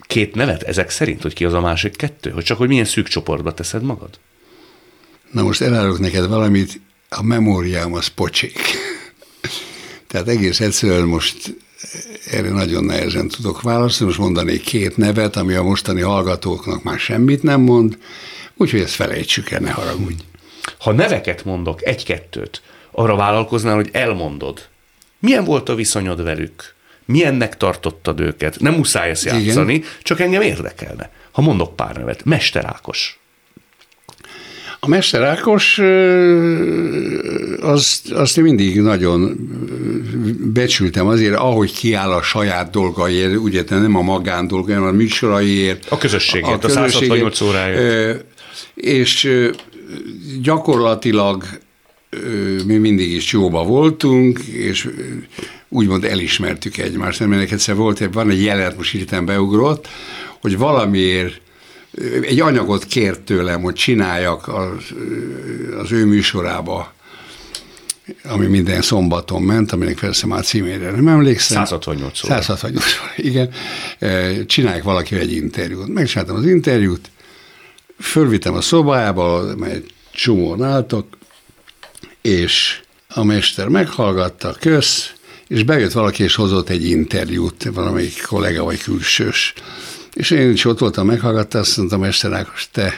két 0.00 0.34
nevet 0.34 0.62
ezek 0.62 0.90
szerint, 0.90 1.22
hogy 1.22 1.34
ki 1.34 1.44
az 1.44 1.52
a 1.52 1.60
másik 1.60 1.96
kettő? 1.96 2.30
Hogy 2.30 2.44
csak 2.44 2.58
hogy 2.58 2.68
milyen 2.68 2.84
szűk 2.84 3.08
csoportba 3.08 3.54
teszed 3.54 3.82
magad? 3.82 4.18
Na 5.30 5.42
most 5.42 5.60
elárulok 5.60 5.98
neked 5.98 6.28
valamit, 6.28 6.80
a 7.08 7.22
memóriám 7.22 7.94
az 7.94 8.06
pocsék. 8.06 8.58
Tehát 10.08 10.28
egész 10.28 10.60
egyszerűen 10.60 11.06
most 11.06 11.56
erre 12.30 12.48
nagyon 12.48 12.84
nehezen 12.84 13.28
tudok 13.28 13.62
válaszolni, 13.62 14.12
most 14.12 14.24
mondanék 14.24 14.62
két 14.62 14.96
nevet, 14.96 15.36
ami 15.36 15.54
a 15.54 15.62
mostani 15.62 16.00
hallgatóknak 16.00 16.82
már 16.82 16.98
semmit 16.98 17.42
nem 17.42 17.60
mond, 17.60 17.98
úgyhogy 18.56 18.80
ezt 18.80 18.94
felejtsük 18.94 19.50
el, 19.50 19.60
ne 19.60 19.70
haragudj. 19.70 20.22
Ha 20.78 20.92
neveket 20.92 21.44
mondok, 21.44 21.86
egy-kettőt, 21.86 22.62
arra 22.98 23.16
vállalkoznál, 23.16 23.74
hogy 23.74 23.88
elmondod. 23.92 24.68
Milyen 25.18 25.44
volt 25.44 25.68
a 25.68 25.74
viszonyod 25.74 26.22
velük? 26.22 26.74
Milyennek 27.04 27.56
tartottad 27.56 28.20
őket? 28.20 28.60
Nem 28.60 28.74
muszáj 28.74 29.10
ezt 29.10 29.24
játszani, 29.24 29.74
Igen. 29.74 29.88
csak 30.02 30.20
engem 30.20 30.42
érdekelne. 30.42 31.10
Ha 31.32 31.42
mondok 31.42 31.76
pár 31.76 31.96
nevet. 31.96 32.24
Mester 32.24 32.64
Ákos. 32.64 33.18
A 34.80 34.88
Mester 34.88 35.22
Ákos 35.22 35.78
azt, 37.60 38.12
azt 38.12 38.36
mindig 38.36 38.80
nagyon 38.80 39.36
becsültem 40.52 41.06
azért, 41.06 41.34
ahogy 41.34 41.72
kiáll 41.72 42.12
a 42.12 42.22
saját 42.22 42.70
dolgaiért, 42.70 43.36
ugye 43.36 43.64
nem 43.68 43.96
a 43.96 44.02
magán 44.02 44.46
dolgaiért, 44.46 44.80
hanem 44.80 44.94
a 44.94 44.98
műsoraiért. 44.98 45.86
A 45.88 45.98
közösségért, 45.98 46.64
a, 46.64 46.68
a, 46.68 46.70
a 46.70 46.74
168 46.74 47.40
óráért. 47.40 48.24
És 48.74 49.30
gyakorlatilag 50.42 51.44
mi 52.66 52.76
mindig 52.76 53.12
is 53.12 53.32
jóba 53.32 53.64
voltunk, 53.64 54.38
és 54.38 54.88
úgymond 55.68 56.04
elismertük 56.04 56.76
egymást. 56.76 57.26
Mert 57.26 57.52
egyszer 57.52 57.74
volt, 57.74 58.08
van 58.12 58.30
egy 58.30 58.42
jelenet, 58.42 58.76
most 58.76 58.90
hirtelen 58.90 59.24
beugrott, 59.24 59.88
hogy 60.40 60.58
valamiért 60.58 61.40
egy 62.22 62.40
anyagot 62.40 62.84
kért 62.84 63.20
tőlem, 63.20 63.62
hogy 63.62 63.74
csináljak 63.74 64.48
az, 64.48 64.84
az 65.78 65.92
ő 65.92 66.04
műsorába, 66.04 66.94
ami 68.24 68.46
minden 68.46 68.82
szombaton 68.82 69.42
ment, 69.42 69.72
aminek 69.72 69.98
persze 69.98 70.26
már 70.26 70.44
címére 70.44 70.90
nem 70.90 71.08
emlékszem. 71.08 71.56
168 71.64 72.24
óra. 72.24 72.34
168 72.34 72.84
óra, 73.02 73.12
igen. 73.16 73.50
Csinálják 74.46 74.82
valaki 74.82 75.14
egy 75.14 75.32
interjút. 75.32 75.88
Megcsináltam 75.88 76.36
az 76.36 76.46
interjút, 76.46 77.10
fölvittem 78.00 78.54
a 78.54 78.60
szobába, 78.60 79.56
mert 79.56 79.84
csomóan 80.12 80.62
álltak, 80.62 81.06
és 82.26 82.80
a 83.08 83.24
mester 83.24 83.68
meghallgatta, 83.68 84.56
kösz, 84.60 85.12
és 85.48 85.62
bejött 85.62 85.92
valaki, 85.92 86.22
és 86.22 86.34
hozott 86.34 86.68
egy 86.68 86.88
interjút, 86.88 87.64
valamelyik 87.64 88.22
kollega 88.22 88.64
vagy 88.64 88.82
külsős. 88.82 89.52
És 90.12 90.30
én 90.30 90.50
is 90.50 90.64
ott 90.64 90.78
voltam, 90.78 91.06
meghallgatta, 91.06 91.58
azt 91.58 91.76
mondta, 91.76 91.98
Mester 91.98 92.32
Ákos, 92.32 92.68
te, 92.72 92.94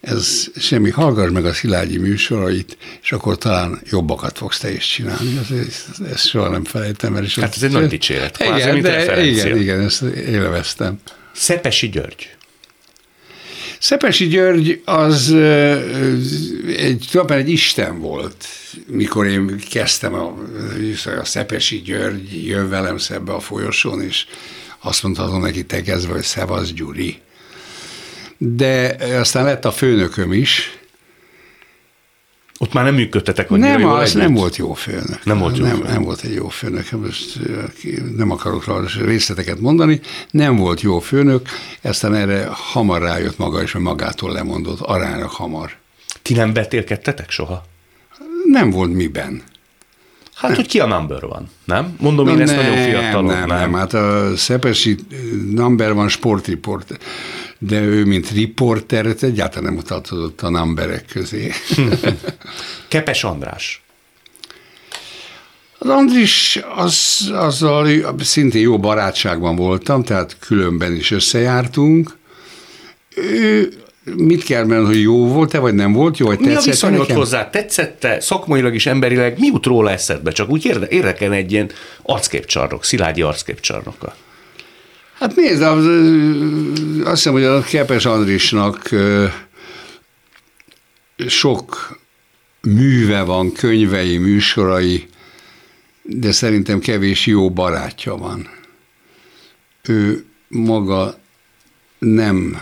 ez 0.00 0.46
semmi, 0.56 0.90
hallgass 0.90 1.30
meg 1.30 1.46
a 1.46 1.52
Szilágyi 1.52 1.98
műsorait, 1.98 2.76
és 3.02 3.12
akkor 3.12 3.38
talán 3.38 3.80
jobbakat 3.90 4.38
fogsz 4.38 4.58
te 4.58 4.72
is 4.72 4.86
csinálni. 4.86 5.38
Ezt, 5.66 5.86
ezt 6.12 6.28
soha 6.28 6.48
nem 6.48 6.64
felejtem 6.64 7.16
el. 7.16 7.24
És 7.24 7.38
hát 7.38 7.54
ez 7.56 7.62
egy 7.62 7.72
nagy 7.72 7.88
dicséret. 7.88 8.38
Igen, 8.40 8.80
de, 8.80 9.24
igen, 9.24 9.56
igen, 9.56 9.80
ezt 9.80 10.02
élveztem. 10.02 11.00
Szepesi 11.32 11.88
György. 11.88 12.37
Szepesi 13.78 14.26
György 14.26 14.82
az 14.84 15.34
egy, 16.66 17.06
tulajdonképpen 17.10 17.38
egy 17.38 17.48
isten 17.48 18.00
volt, 18.00 18.44
mikor 18.86 19.26
én 19.26 19.60
kezdtem 19.70 20.14
a, 20.14 20.34
a 21.20 21.24
Szepesi 21.24 21.80
György 21.80 22.46
jön 22.46 22.68
velem 22.68 22.98
szebbe 22.98 23.32
a 23.32 23.40
folyosón, 23.40 24.02
és 24.02 24.26
azt 24.78 25.02
mondhatom 25.02 25.40
neki 25.40 25.64
tegezve, 25.64 26.12
hogy 26.12 26.22
Szevasz 26.22 26.72
Gyuri. 26.72 27.20
De 28.38 28.96
aztán 29.18 29.44
lett 29.44 29.64
a 29.64 29.72
főnököm 29.72 30.32
is, 30.32 30.77
ott 32.58 32.72
már 32.72 32.84
nem 32.84 32.94
működtetek 32.94 33.50
annyira 33.50 33.78
Nem, 33.78 33.88
az 33.88 34.08
együtt. 34.08 34.22
nem 34.22 34.34
volt 34.34 34.56
jó 34.56 34.72
főnök. 34.74 35.24
Nem 35.24 35.38
volt 35.38 35.56
jó 35.56 35.64
nem, 35.64 35.74
főnök. 35.74 35.92
nem 35.92 36.02
volt 36.02 36.22
egy 36.22 36.34
jó 36.34 36.48
főnök. 36.48 36.90
Most 36.90 37.38
nem 38.16 38.30
akarok 38.30 38.66
rá 38.66 38.74
részleteket 39.04 39.60
mondani. 39.60 40.00
Nem 40.30 40.56
volt 40.56 40.80
jó 40.80 40.98
főnök, 40.98 41.48
aztán 41.82 42.14
erre 42.14 42.48
hamar 42.50 43.02
rájött 43.02 43.38
maga, 43.38 43.62
és 43.62 43.72
magától 43.72 44.32
lemondott, 44.32 44.80
aránylag 44.80 45.30
hamar. 45.30 45.76
Ti 46.22 46.34
nem 46.34 46.52
betélkedtetek 46.52 47.30
soha? 47.30 47.64
Nem 48.44 48.70
volt 48.70 48.92
miben. 48.92 49.42
Hát, 50.34 50.56
hogy 50.56 50.66
ki 50.66 50.80
a 50.80 50.86
number 50.86 51.20
van, 51.20 51.50
nem? 51.64 51.96
Mondom 52.00 52.28
én 52.28 52.40
ezt 52.40 52.56
nem, 52.56 52.64
nagyon 52.64 52.84
fiatalon, 52.84 53.24
nem, 53.24 53.46
nem, 53.46 53.58
nem. 53.58 53.72
Hát 53.72 53.94
a 53.94 54.36
Szepesi 54.36 54.96
number 55.54 55.94
van 55.94 56.08
sportriport, 56.08 56.98
de 57.58 57.80
ő, 57.80 58.04
mint 58.04 58.30
riporter, 58.30 59.06
egyáltalán 59.20 59.72
nem 59.72 59.82
tartozott 59.82 60.42
a 60.42 60.48
numberek 60.48 61.04
közé. 61.12 61.52
Kepes 62.88 63.24
András. 63.24 63.82
Az 65.78 65.88
Andris, 65.88 66.60
az, 66.76 67.28
azzal 67.32 68.14
szintén 68.18 68.62
jó 68.62 68.78
barátságban 68.78 69.56
voltam, 69.56 70.02
tehát 70.02 70.36
különben 70.40 70.94
is 70.94 71.10
összejártunk. 71.10 72.16
Ő 73.16 73.72
mit 74.16 74.44
kell 74.44 74.64
menni, 74.64 74.86
hogy 74.86 75.00
jó 75.00 75.26
volt-e, 75.26 75.58
vagy 75.58 75.74
nem 75.74 75.92
volt 75.92 76.18
jó, 76.18 76.26
vagy 76.26 76.38
Mi 76.38 76.54
a 76.54 76.60
viszonyod 76.60 77.10
hozzá? 77.10 77.50
Tetszette 77.50 78.20
szakmailag 78.20 78.74
is, 78.74 78.86
emberileg? 78.86 79.38
Mi 79.38 79.46
jut 79.46 79.66
róla 79.66 79.90
eszedbe? 79.90 80.30
Csak 80.30 80.50
úgy 80.50 80.64
érde, 80.64 80.86
érdekel 80.88 81.32
egy 81.32 81.52
ilyen 81.52 81.70
arcképcsarnok, 82.02 82.84
szilágyi 82.84 83.22
arcképcsarnoka. 83.22 84.14
Hát 85.18 85.36
nézd, 85.36 85.62
az, 85.62 85.86
azt 87.04 87.14
hiszem, 87.14 87.32
hogy 87.32 87.44
a 87.44 87.60
Kepes 87.60 88.04
Andrisnak 88.04 88.90
sok 91.26 91.98
műve 92.60 93.22
van, 93.22 93.52
könyvei, 93.52 94.16
műsorai, 94.16 95.08
de 96.02 96.32
szerintem 96.32 96.78
kevés 96.78 97.26
jó 97.26 97.50
barátja 97.50 98.16
van. 98.16 98.48
Ő 99.82 100.24
maga 100.48 101.18
nem, 101.98 102.60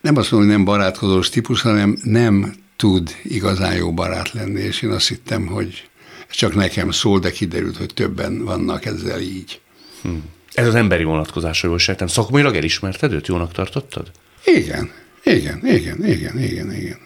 nem 0.00 0.16
azt 0.16 0.30
mondom, 0.30 0.48
hogy 0.48 0.58
nem 0.58 0.66
barátkozós 0.66 1.28
típus, 1.28 1.60
hanem 1.60 1.98
nem 2.02 2.54
tud 2.76 3.16
igazán 3.22 3.74
jó 3.74 3.92
barát 3.92 4.32
lenni, 4.32 4.60
és 4.60 4.82
én 4.82 4.90
azt 4.90 5.08
hittem, 5.08 5.46
hogy 5.46 5.88
ez 6.28 6.34
csak 6.34 6.54
nekem 6.54 6.90
szól, 6.90 7.18
de 7.18 7.30
kiderült, 7.30 7.76
hogy 7.76 7.94
többen 7.94 8.44
vannak 8.44 8.84
ezzel 8.84 9.20
így. 9.20 9.60
Hm. 10.02 10.10
Ez 10.54 10.66
az 10.66 10.74
emberi 10.74 11.04
vonatkozásra 11.04 11.68
jól 11.68 11.78
sejtem. 11.78 12.06
Szakmailag 12.06 12.56
elismerted 12.56 13.12
őt? 13.12 13.26
Jónak 13.26 13.52
tartottad? 13.52 14.10
Igen, 14.44 14.90
igen, 15.24 15.60
igen, 15.66 16.04
igen, 16.06 16.38
igen, 16.38 16.72
igen. 16.74 16.98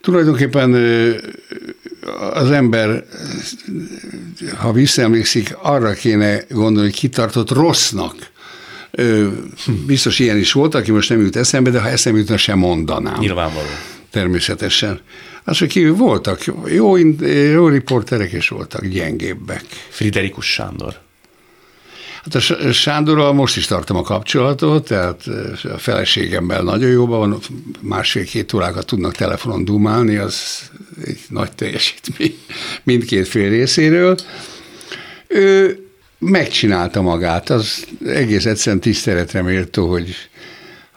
Tulajdonképpen 0.00 0.72
az 2.32 2.50
ember, 2.50 3.04
ha 4.56 4.72
visszaemlékszik, 4.72 5.56
arra 5.62 5.92
kéne 5.92 6.44
gondolni, 6.48 6.88
hogy 6.88 6.98
kitartott 6.98 7.50
rossznak. 7.50 8.14
Biztos 9.86 10.18
ilyen 10.18 10.36
is 10.36 10.52
volt, 10.52 10.74
aki 10.74 10.90
most 10.90 11.08
nem 11.08 11.20
jut 11.20 11.36
eszembe, 11.36 11.70
de 11.70 11.80
ha 11.80 11.88
eszembe 11.88 12.18
jutna, 12.18 12.36
sem 12.36 12.58
mondanám. 12.58 13.18
Nyilvánvaló. 13.18 13.68
Természetesen. 14.10 15.00
Az, 15.44 15.58
hogy 15.58 15.68
kívül 15.68 15.94
voltak 15.94 16.44
jó, 16.66 16.96
jó 17.52 17.68
riporterek, 17.68 18.32
és 18.32 18.48
voltak 18.48 18.86
gyengébbek. 18.86 19.64
Friderikus 19.88 20.52
Sándor. 20.52 21.00
Hát 22.24 22.34
a 22.34 22.72
Sándorral 22.72 23.32
most 23.32 23.56
is 23.56 23.66
tartom 23.66 23.96
a 23.96 24.02
kapcsolatot, 24.02 24.84
tehát 24.84 25.22
a 25.62 25.78
feleségemmel 25.78 26.62
nagyon 26.62 26.90
jóban 26.90 27.18
van, 27.18 27.40
másfél-két 27.80 28.52
órákat 28.52 28.86
tudnak 28.86 29.14
telefonon 29.14 29.64
dumálni, 29.64 30.16
az 30.16 30.70
egy 31.04 31.20
nagy 31.28 31.52
teljesítmény 31.52 32.38
mindkét 32.82 33.28
fél 33.28 33.48
részéről. 33.48 34.16
Ő 35.26 35.78
megcsinálta 36.18 37.02
magát, 37.02 37.50
az 37.50 37.86
egész 38.06 38.46
egyszerűen 38.46 38.80
tiszteletre 38.80 39.42
méltó, 39.42 39.88
hogy 39.88 40.14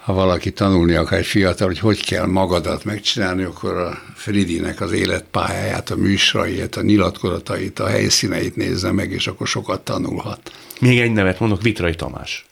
ha 0.04 0.14
valaki 0.14 0.52
tanulni 0.52 0.94
akar 0.94 1.18
egy 1.18 1.26
fiatal, 1.26 1.68
hogy 1.68 1.80
hogy 1.80 2.06
kell 2.06 2.26
magadat 2.26 2.84
megcsinálni, 2.84 3.44
akkor 3.44 3.78
a 3.78 4.02
Fridinek 4.16 4.82
az 4.82 4.92
életpályáját, 4.92 5.90
a 5.90 5.96
műsorait, 5.96 6.76
a 6.76 6.82
nyilatkozatait, 6.82 7.80
a 7.80 7.88
helyszíneit 7.88 8.56
nézze 8.56 8.92
meg, 8.92 9.12
és 9.12 9.28
akkor 9.28 9.48
sokat 9.48 9.82
tanulhat. 9.82 10.52
Még 10.84 11.00
egy 11.00 11.12
nevet 11.12 11.40
mondok, 11.40 11.62
Vitrai 11.62 11.96
Tamás. 11.96 12.46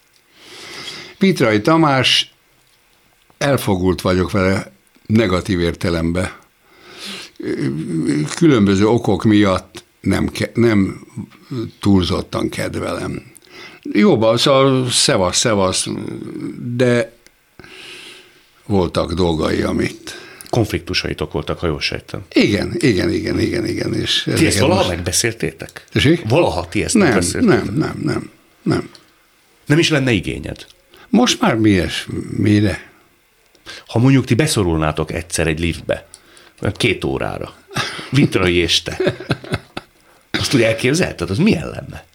Vitrai 1.17 1.61
Tamás, 1.61 2.33
elfogult 3.37 4.01
vagyok 4.01 4.31
vele 4.31 4.71
negatív 5.05 5.59
értelemben. 5.59 6.31
Különböző 8.35 8.87
okok 8.87 9.23
miatt 9.23 9.83
nem, 10.01 10.31
nem 10.53 11.07
túlzottan 11.79 12.49
kedvelem. 12.49 13.31
Jóban, 13.81 14.37
szóval 14.37 14.89
szevasz, 14.89 15.37
szevasz, 15.37 15.87
de 16.75 17.13
voltak 18.65 19.13
dolgai, 19.13 19.61
amit... 19.61 20.29
Konfliktusaitok 20.51 21.31
voltak, 21.31 21.59
ha 21.59 21.67
jól 21.67 21.81
sejtem. 21.81 22.25
Igen, 22.31 22.75
igen, 22.77 23.09
igen, 23.09 23.39
igen, 23.39 23.65
igen. 23.65 23.93
És 23.93 24.29
ti 24.35 24.45
ezt 24.45 24.59
valaha 24.59 24.79
most... 24.79 24.89
megbeszéltétek? 24.89 25.85
Tessék? 25.91 26.21
Valaha 26.27 26.67
ti 26.69 26.83
ezt 26.83 26.95
nem? 26.95 27.19
Nem, 27.31 27.69
nem, 27.75 28.01
nem, 28.03 28.31
nem. 28.61 28.89
Nem 29.65 29.79
is 29.79 29.89
lenne 29.89 30.11
igényed? 30.11 30.65
Most 31.09 31.41
már 31.41 31.55
mi 31.55 31.79
es, 31.79 32.07
mire? 32.37 32.89
Ha 33.87 33.99
mondjuk 33.99 34.25
ti 34.25 34.33
beszorulnátok 34.33 35.11
egyszer 35.11 35.47
egy 35.47 35.59
liftbe, 35.59 36.07
két 36.73 37.03
órára, 37.03 37.53
Vitrai 38.09 38.55
és 38.55 38.81
te, 38.81 38.97
azt 40.31 40.53
úgy 40.53 40.61
elképzelted, 40.61 41.29
az 41.29 41.37
milyen 41.37 41.69
lenne? 41.69 42.05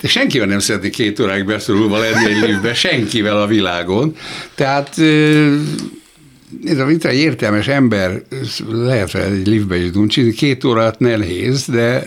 De 0.00 0.08
senkivel 0.08 0.46
nem 0.46 0.58
szeretnék 0.58 0.92
két 0.92 1.20
óráig 1.20 1.44
beszorulva 1.44 1.98
lenni 1.98 2.30
egy 2.30 2.48
liftbe, 2.48 2.74
senkivel 2.74 3.40
a 3.40 3.46
világon. 3.46 4.16
Tehát 4.54 4.96
ez 6.64 6.78
a 6.78 6.84
vita 6.84 7.08
egy 7.08 7.18
értelmes 7.18 7.68
ember 7.68 8.22
lehet 8.68 9.14
egy 9.14 9.46
liftbe 9.46 9.76
is 9.76 9.90
duncsizni, 9.90 10.32
két 10.32 10.64
órát 10.64 10.98
nehéz, 10.98 11.66
de 11.66 12.02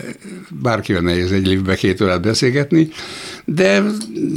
bárkivel 0.50 1.02
nehéz 1.02 1.32
egy 1.32 1.46
liftbe 1.46 1.74
két 1.74 2.00
órát 2.00 2.20
beszélgetni, 2.20 2.88
de 3.44 3.82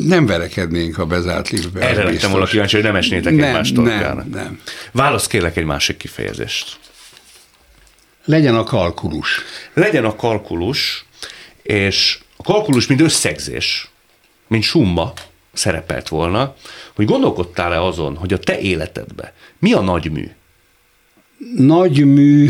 nem 0.08 0.26
verekednénk, 0.26 0.95
ha 0.95 1.06
bezárt 1.06 1.49
liftbe. 1.49 1.80
Erre 1.80 2.03
lettem 2.03 2.32
volna 2.32 2.45
kíváncsi, 2.45 2.76
hogy 2.76 2.86
nem 2.86 2.95
esnétek 2.95 3.36
nem, 3.36 3.45
egymás 3.45 3.72
torkára. 3.72 4.14
Nem, 4.14 4.30
nem. 4.30 4.60
Válasz 4.91 5.28
kérlek 5.28 5.58
egy 5.58 5.66
másik 5.66 5.97
kifejezést. 5.97 6.78
Legyen 8.26 8.56
a 8.56 8.64
kalkulus. 8.64 9.41
Legyen 9.74 10.06
a 10.06 10.16
kalkulus, 10.16 11.06
és 11.62 12.20
a 12.36 12.43
kalkulus, 12.43 12.88
mint 12.88 13.01
összegzés, 13.01 13.89
mint 14.47 14.64
summa 14.64 15.14
szerepelt 15.58 16.08
volna, 16.08 16.56
hogy 16.95 17.06
gondolkodtál-e 17.06 17.82
azon, 17.82 18.16
hogy 18.16 18.34
a 18.34 18.39
te 18.39 18.60
életedben 18.60 19.32
mi 19.60 19.74
a 19.74 19.82
nagy 19.82 20.12
mű? 20.12 20.30
Nagy 21.56 22.06
mű 22.06 22.49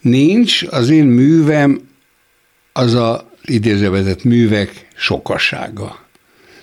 nincs, 0.00 0.62
az 0.70 0.90
én 0.90 1.04
művem 1.04 1.88
az 2.72 2.94
a 2.94 3.30
idézővezet 3.44 4.24
művek 4.24 4.88
sokassága. 4.94 6.06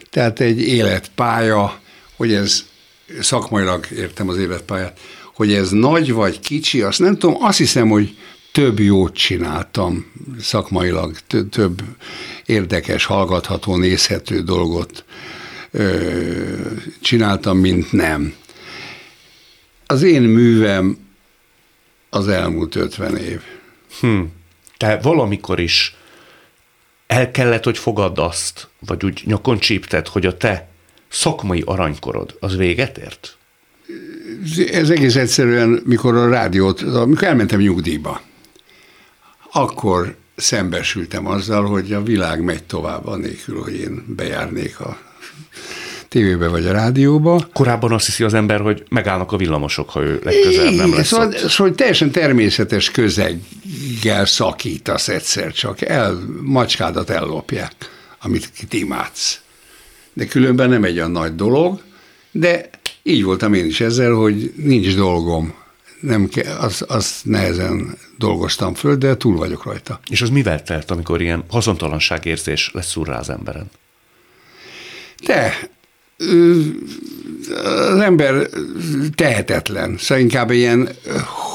Tehát 0.09 0.39
egy 0.39 0.61
életpálya, 0.61 1.79
hogy 2.15 2.33
ez 2.33 2.65
szakmailag 3.19 3.87
értem 3.91 4.29
az 4.29 4.37
életpályát, 4.37 4.99
hogy 5.33 5.53
ez 5.53 5.69
nagy 5.69 6.11
vagy 6.11 6.39
kicsi, 6.39 6.81
azt 6.81 6.99
nem 6.99 7.17
tudom, 7.17 7.43
azt 7.43 7.57
hiszem, 7.57 7.89
hogy 7.89 8.17
több 8.51 8.79
jót 8.79 9.13
csináltam 9.13 10.11
szakmailag, 10.41 11.17
több 11.49 11.81
érdekes, 12.45 13.05
hallgatható, 13.05 13.75
nézhető 13.75 14.41
dolgot 14.41 15.03
csináltam, 17.01 17.57
mint 17.57 17.91
nem. 17.91 18.33
Az 19.85 20.01
én 20.01 20.21
művem 20.21 20.97
az 22.09 22.27
elmúlt 22.27 22.75
50 22.75 23.17
év. 23.17 23.41
Hm. 23.99 24.21
Te 24.77 24.99
valamikor 25.01 25.59
is 25.59 25.95
el 27.07 27.31
kellett, 27.31 27.63
hogy 27.63 27.77
fogadd 27.77 28.19
azt, 28.19 28.67
vagy 28.79 29.05
úgy 29.05 29.21
nyakon 29.25 29.59
csípted, 29.59 30.07
hogy 30.07 30.25
a 30.25 30.37
te 30.37 30.69
szakmai 31.07 31.63
aranykorod 31.65 32.35
az 32.39 32.55
véget 32.55 32.97
ért? 32.97 33.37
Ez 34.71 34.89
egész 34.89 35.15
egyszerűen, 35.15 35.81
mikor 35.85 36.15
a 36.15 36.29
rádiót, 36.29 36.81
amikor 36.81 37.27
elmentem 37.27 37.59
nyugdíjba, 37.59 38.21
akkor 39.51 40.15
szembesültem 40.35 41.27
azzal, 41.27 41.65
hogy 41.65 41.93
a 41.93 42.03
világ 42.03 42.43
megy 42.43 42.63
tovább 42.63 43.07
anélkül, 43.07 43.61
hogy 43.61 43.73
én 43.73 44.03
bejárnék 44.07 44.79
a 44.79 45.08
tévébe 46.07 46.47
vagy 46.47 46.65
a 46.65 46.71
rádióba. 46.71 47.47
Korábban 47.53 47.91
azt 47.91 48.05
hiszi 48.05 48.23
az 48.23 48.33
ember, 48.33 48.59
hogy 48.61 48.83
megállnak 48.89 49.31
a 49.31 49.37
villamosok, 49.37 49.89
ha 49.89 50.01
ő 50.01 50.19
legközelebb 50.23 50.73
nem 50.73 50.93
lesz 50.93 51.07
szóval, 51.07 51.33
szóval 51.33 51.75
teljesen 51.75 52.11
természetes 52.11 52.91
közeggel 52.91 54.25
szakítasz 54.25 55.07
egyszer 55.07 55.51
csak, 55.51 55.81
el, 55.81 56.19
macskádat 56.41 57.09
ellopják, 57.09 57.73
amit 58.21 58.51
kit 58.57 58.73
imádsz. 58.73 59.39
De 60.13 60.25
különben 60.25 60.69
nem 60.69 60.83
egy 60.83 60.97
olyan 60.97 61.11
nagy 61.11 61.35
dolog, 61.35 61.81
de 62.31 62.69
így 63.03 63.23
voltam 63.23 63.53
én 63.53 63.65
is 63.65 63.81
ezzel, 63.81 64.11
hogy 64.11 64.53
nincs 64.55 64.95
dolgom 64.95 65.53
nem 65.99 66.27
ke, 66.27 66.55
az, 66.59 66.85
az 66.87 67.19
nehezen 67.23 67.97
dolgoztam 68.17 68.73
föl, 68.73 68.95
de 68.95 69.17
túl 69.17 69.35
vagyok 69.35 69.63
rajta. 69.63 69.99
És 70.09 70.21
az 70.21 70.29
mivel 70.29 70.63
telt, 70.63 70.91
amikor 70.91 71.21
ilyen 71.21 71.43
haszontalanságérzés 71.49 72.71
lesz 72.73 72.95
rá 73.03 73.19
az 73.19 73.29
emberen? 73.29 73.69
De 75.25 75.69
az 77.91 77.99
ember 77.99 78.49
tehetetlen. 79.15 79.97
Szóval 79.97 80.23
inkább 80.23 80.51
ilyen, 80.51 80.89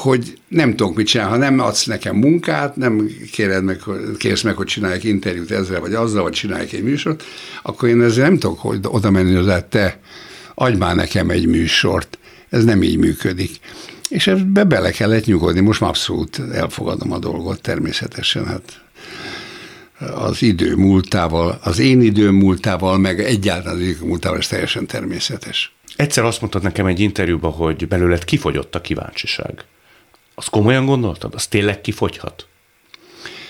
hogy 0.02 0.38
nem 0.48 0.76
tudok 0.76 0.96
mit 0.96 1.06
csinálni. 1.06 1.32
Ha 1.32 1.38
nem 1.38 1.58
adsz 1.58 1.84
nekem 1.84 2.16
munkát, 2.16 2.76
nem 2.76 3.10
kéred 3.32 3.64
meg, 3.64 3.80
kérsz 4.18 4.42
meg, 4.42 4.56
hogy 4.56 4.66
csináljak 4.66 5.04
interjút 5.04 5.50
ezzel 5.50 5.80
vagy 5.80 5.94
azzal, 5.94 6.22
vagy 6.22 6.32
csináljak 6.32 6.72
egy 6.72 6.82
műsort, 6.82 7.24
akkor 7.62 7.88
én 7.88 8.02
ezzel 8.02 8.24
nem 8.24 8.38
tudok 8.38 8.58
hogy 8.58 8.78
oda 8.82 9.10
menni 9.10 9.34
hozzá, 9.34 9.68
te 9.68 9.98
adj 10.54 10.76
már 10.76 10.94
nekem 10.94 11.30
egy 11.30 11.46
műsort. 11.46 12.18
Ez 12.48 12.64
nem 12.64 12.82
így 12.82 12.96
működik. 12.96 13.50
És 14.08 14.26
ebbe 14.26 14.64
bele 14.64 14.90
kellett 14.90 15.24
nyugodni. 15.24 15.60
Most 15.60 15.80
már 15.80 15.90
abszolút 15.90 16.40
elfogadom 16.52 17.12
a 17.12 17.18
dolgot 17.18 17.60
természetesen. 17.60 18.46
Hát 18.46 18.83
az 20.14 20.42
idő 20.42 20.74
múltával, 20.74 21.58
az 21.62 21.78
én 21.78 22.00
időm 22.00 22.34
múltával, 22.34 22.98
meg 22.98 23.20
egyáltalán 23.20 23.76
az 23.76 23.82
idő 23.82 23.98
múltával, 24.00 24.38
ez 24.38 24.46
teljesen 24.46 24.86
természetes. 24.86 25.74
Egyszer 25.96 26.24
azt 26.24 26.40
mondtad 26.40 26.62
nekem 26.62 26.86
egy 26.86 27.00
interjúban, 27.00 27.52
hogy 27.52 27.88
belőled 27.88 28.24
kifogyott 28.24 28.74
a 28.74 28.80
kíváncsiság. 28.80 29.64
Azt 30.34 30.50
komolyan 30.50 30.86
gondoltad? 30.86 31.34
Az 31.34 31.46
tényleg 31.46 31.80
kifogyhat? 31.80 32.46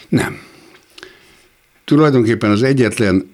Nem. 0.09 0.43
Tulajdonképpen 1.85 2.51
az 2.51 2.63
egyetlen 2.63 3.33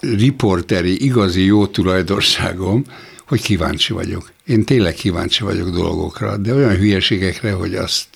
riporteri 0.00 1.04
igazi 1.04 1.44
jó 1.44 1.66
tulajdonságom, 1.66 2.84
hogy 3.26 3.42
kíváncsi 3.42 3.92
vagyok. 3.92 4.32
Én 4.46 4.64
tényleg 4.64 4.94
kíváncsi 4.94 5.42
vagyok 5.42 5.70
dolgokra, 5.70 6.36
de 6.36 6.54
olyan 6.54 6.76
hülyeségekre, 6.76 7.52
hogy 7.52 7.74
azt 7.74 8.06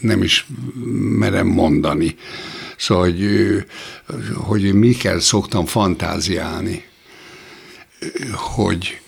nem 0.00 0.22
is 0.22 0.46
merem 1.18 1.46
mondani. 1.46 2.16
Szóval, 2.76 3.04
hogy, 3.04 3.64
hogy 4.34 4.74
mikkel 4.74 5.20
szoktam 5.20 5.66
fantáziálni, 5.66 6.84
hogy 8.32 9.00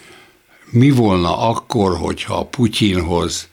mi 0.71 0.91
volna 0.91 1.39
akkor, 1.49 1.97
hogyha 1.97 2.39
a 2.39 2.47
Putyinhoz 2.47 3.49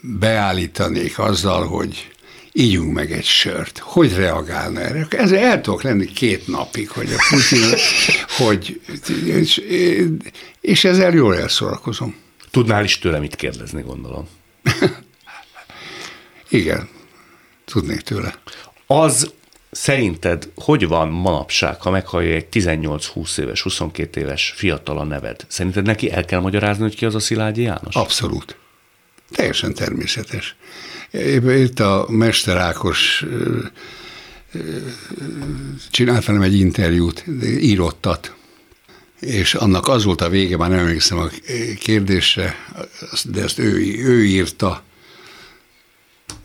beállítanék 0.00 1.18
azzal, 1.18 1.66
hogy 1.66 2.08
ígyunk 2.52 2.92
meg 2.92 3.12
egy 3.12 3.24
sört. 3.24 3.78
Hogy 3.78 4.14
reagálna 4.14 4.80
erre? 4.80 5.06
Ezzel 5.10 5.38
el 5.38 5.60
tudok 5.60 5.82
lenni 5.82 6.04
két 6.06 6.46
napig, 6.46 6.88
hogy 6.90 7.12
a 7.12 7.16
Putyin, 7.30 7.74
hogy, 8.46 8.80
és, 9.24 9.62
és 10.60 10.84
ezzel 10.84 11.12
jól 11.12 11.36
elszórakozom. 11.36 12.16
Tudnál 12.50 12.84
is 12.84 12.98
tőle 12.98 13.18
mit 13.18 13.36
kérdezni, 13.36 13.82
gondolom. 13.82 14.28
Igen, 16.48 16.88
tudnék 17.64 18.00
tőle. 18.00 18.34
Az 18.90 19.32
szerinted 19.70 20.50
hogy 20.54 20.86
van 20.86 21.08
manapság, 21.08 21.80
ha 21.80 21.90
meghallja 21.90 22.34
egy 22.34 22.46
18-20 22.52 23.38
éves, 23.38 23.62
22 23.62 24.20
éves 24.20 24.52
fiatal 24.56 24.98
a 24.98 25.04
neved? 25.04 25.46
Szerinted 25.48 25.84
neki 25.84 26.10
el 26.10 26.24
kell 26.24 26.40
magyarázni, 26.40 26.82
hogy 26.82 26.96
ki 26.96 27.04
az 27.04 27.14
a 27.14 27.20
Szilágyi 27.20 27.62
János? 27.62 27.94
Abszolút. 27.94 28.56
Teljesen 29.30 29.74
természetes. 29.74 30.56
Itt 31.42 31.80
a 31.80 32.06
Mester 32.08 32.56
Ákos 32.56 33.24
csinált 35.90 36.24
velem 36.24 36.42
egy 36.42 36.58
interjút, 36.58 37.24
írottat, 37.42 38.34
és 39.20 39.54
annak 39.54 39.88
az 39.88 40.04
volt 40.04 40.20
a 40.20 40.28
vége, 40.28 40.56
már 40.56 40.70
nem 40.70 40.78
emlékszem 40.78 41.18
a 41.18 41.28
kérdésre, 41.78 42.54
de 43.24 43.42
ezt 43.42 43.58
ő, 43.58 43.98
ő 44.04 44.24
írta, 44.24 44.82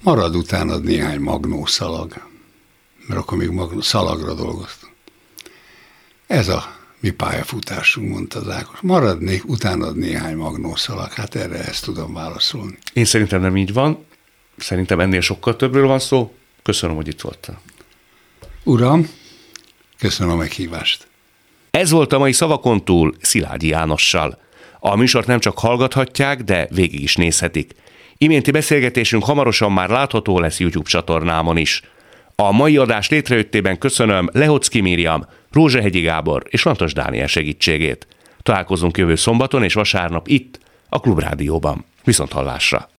marad 0.02 0.36
utánad 0.36 0.84
néhány 0.84 1.20
magnószalag, 1.20 2.32
mert 3.08 3.20
akkor 3.20 3.38
még 3.38 3.50
magnó, 3.50 3.82
szalagra 3.82 4.34
dolgoztam. 4.34 4.90
Ez 6.28 6.48
a 6.48 6.82
mi 7.00 7.10
pályafutásunk, 7.10 8.10
mondta 8.10 8.40
az 8.40 8.50
Ákos. 8.50 8.80
Maradnék, 8.82 9.50
utánad 9.50 9.98
néhány 9.98 10.36
magnószalag. 10.36 11.12
Hát 11.12 11.36
erre 11.36 11.64
ezt 11.64 11.84
tudom 11.84 12.14
válaszolni. 12.14 12.78
Én 12.94 13.06
szerintem 13.06 13.42
nem 13.42 13.58
így 13.58 13.74
van. 13.74 14.06
Szerintem 14.58 15.00
ennél 15.00 15.22
sokkal 15.22 15.56
többről 15.56 15.88
van 15.88 16.00
szó. 16.00 16.34
Köszönöm, 16.62 16.96
hogy 16.96 17.08
itt 17.08 17.22
voltál. 17.22 17.62
Uram, 18.64 19.10
köszönöm 19.98 20.34
a 20.34 20.36
meghívást. 20.36 21.08
Ez 21.72 21.92
volt 21.92 22.14
a 22.14 22.18
mai 22.18 22.32
Szavakon 22.32 22.86
túl 22.86 23.16
Szilágyi 23.22 23.68
Jánossal. 23.68 24.40
A 24.80 24.96
műsort 24.96 25.28
nem 25.28 25.40
csak 25.40 25.60
hallgathatják, 25.60 26.44
de 26.44 26.68
végig 26.72 27.02
is 27.02 27.16
nézhetik. 27.16 27.72
Iménti 28.18 28.52
beszélgetésünk 28.52 29.24
hamarosan 29.24 29.72
már 29.72 29.90
látható 29.90 30.40
lesz 30.40 30.60
YouTube 30.60 30.90
csatornámon 30.90 31.58
is. 31.58 31.82
A 32.36 32.52
mai 32.52 32.78
adás 32.78 33.10
létrejöttében 33.10 33.78
köszönöm 33.78 34.30
Lehocki 34.32 34.82
Miriam, 34.82 35.26
Rózsahegyi 35.52 36.02
Gábor 36.02 36.44
és 36.50 36.64
Lantos 36.64 36.94
Dániel 36.94 37.28
segítségét. 37.28 38.08
Találkozunk 38.42 38.98
jövő 38.98 39.16
szombaton 39.16 39.64
és 39.64 39.74
vasárnap 39.74 40.28
itt, 40.28 40.60
a 40.90 41.00
Klubrádióban. 41.00 41.86
Viszont 42.04 42.32
hallásra! 42.32 42.90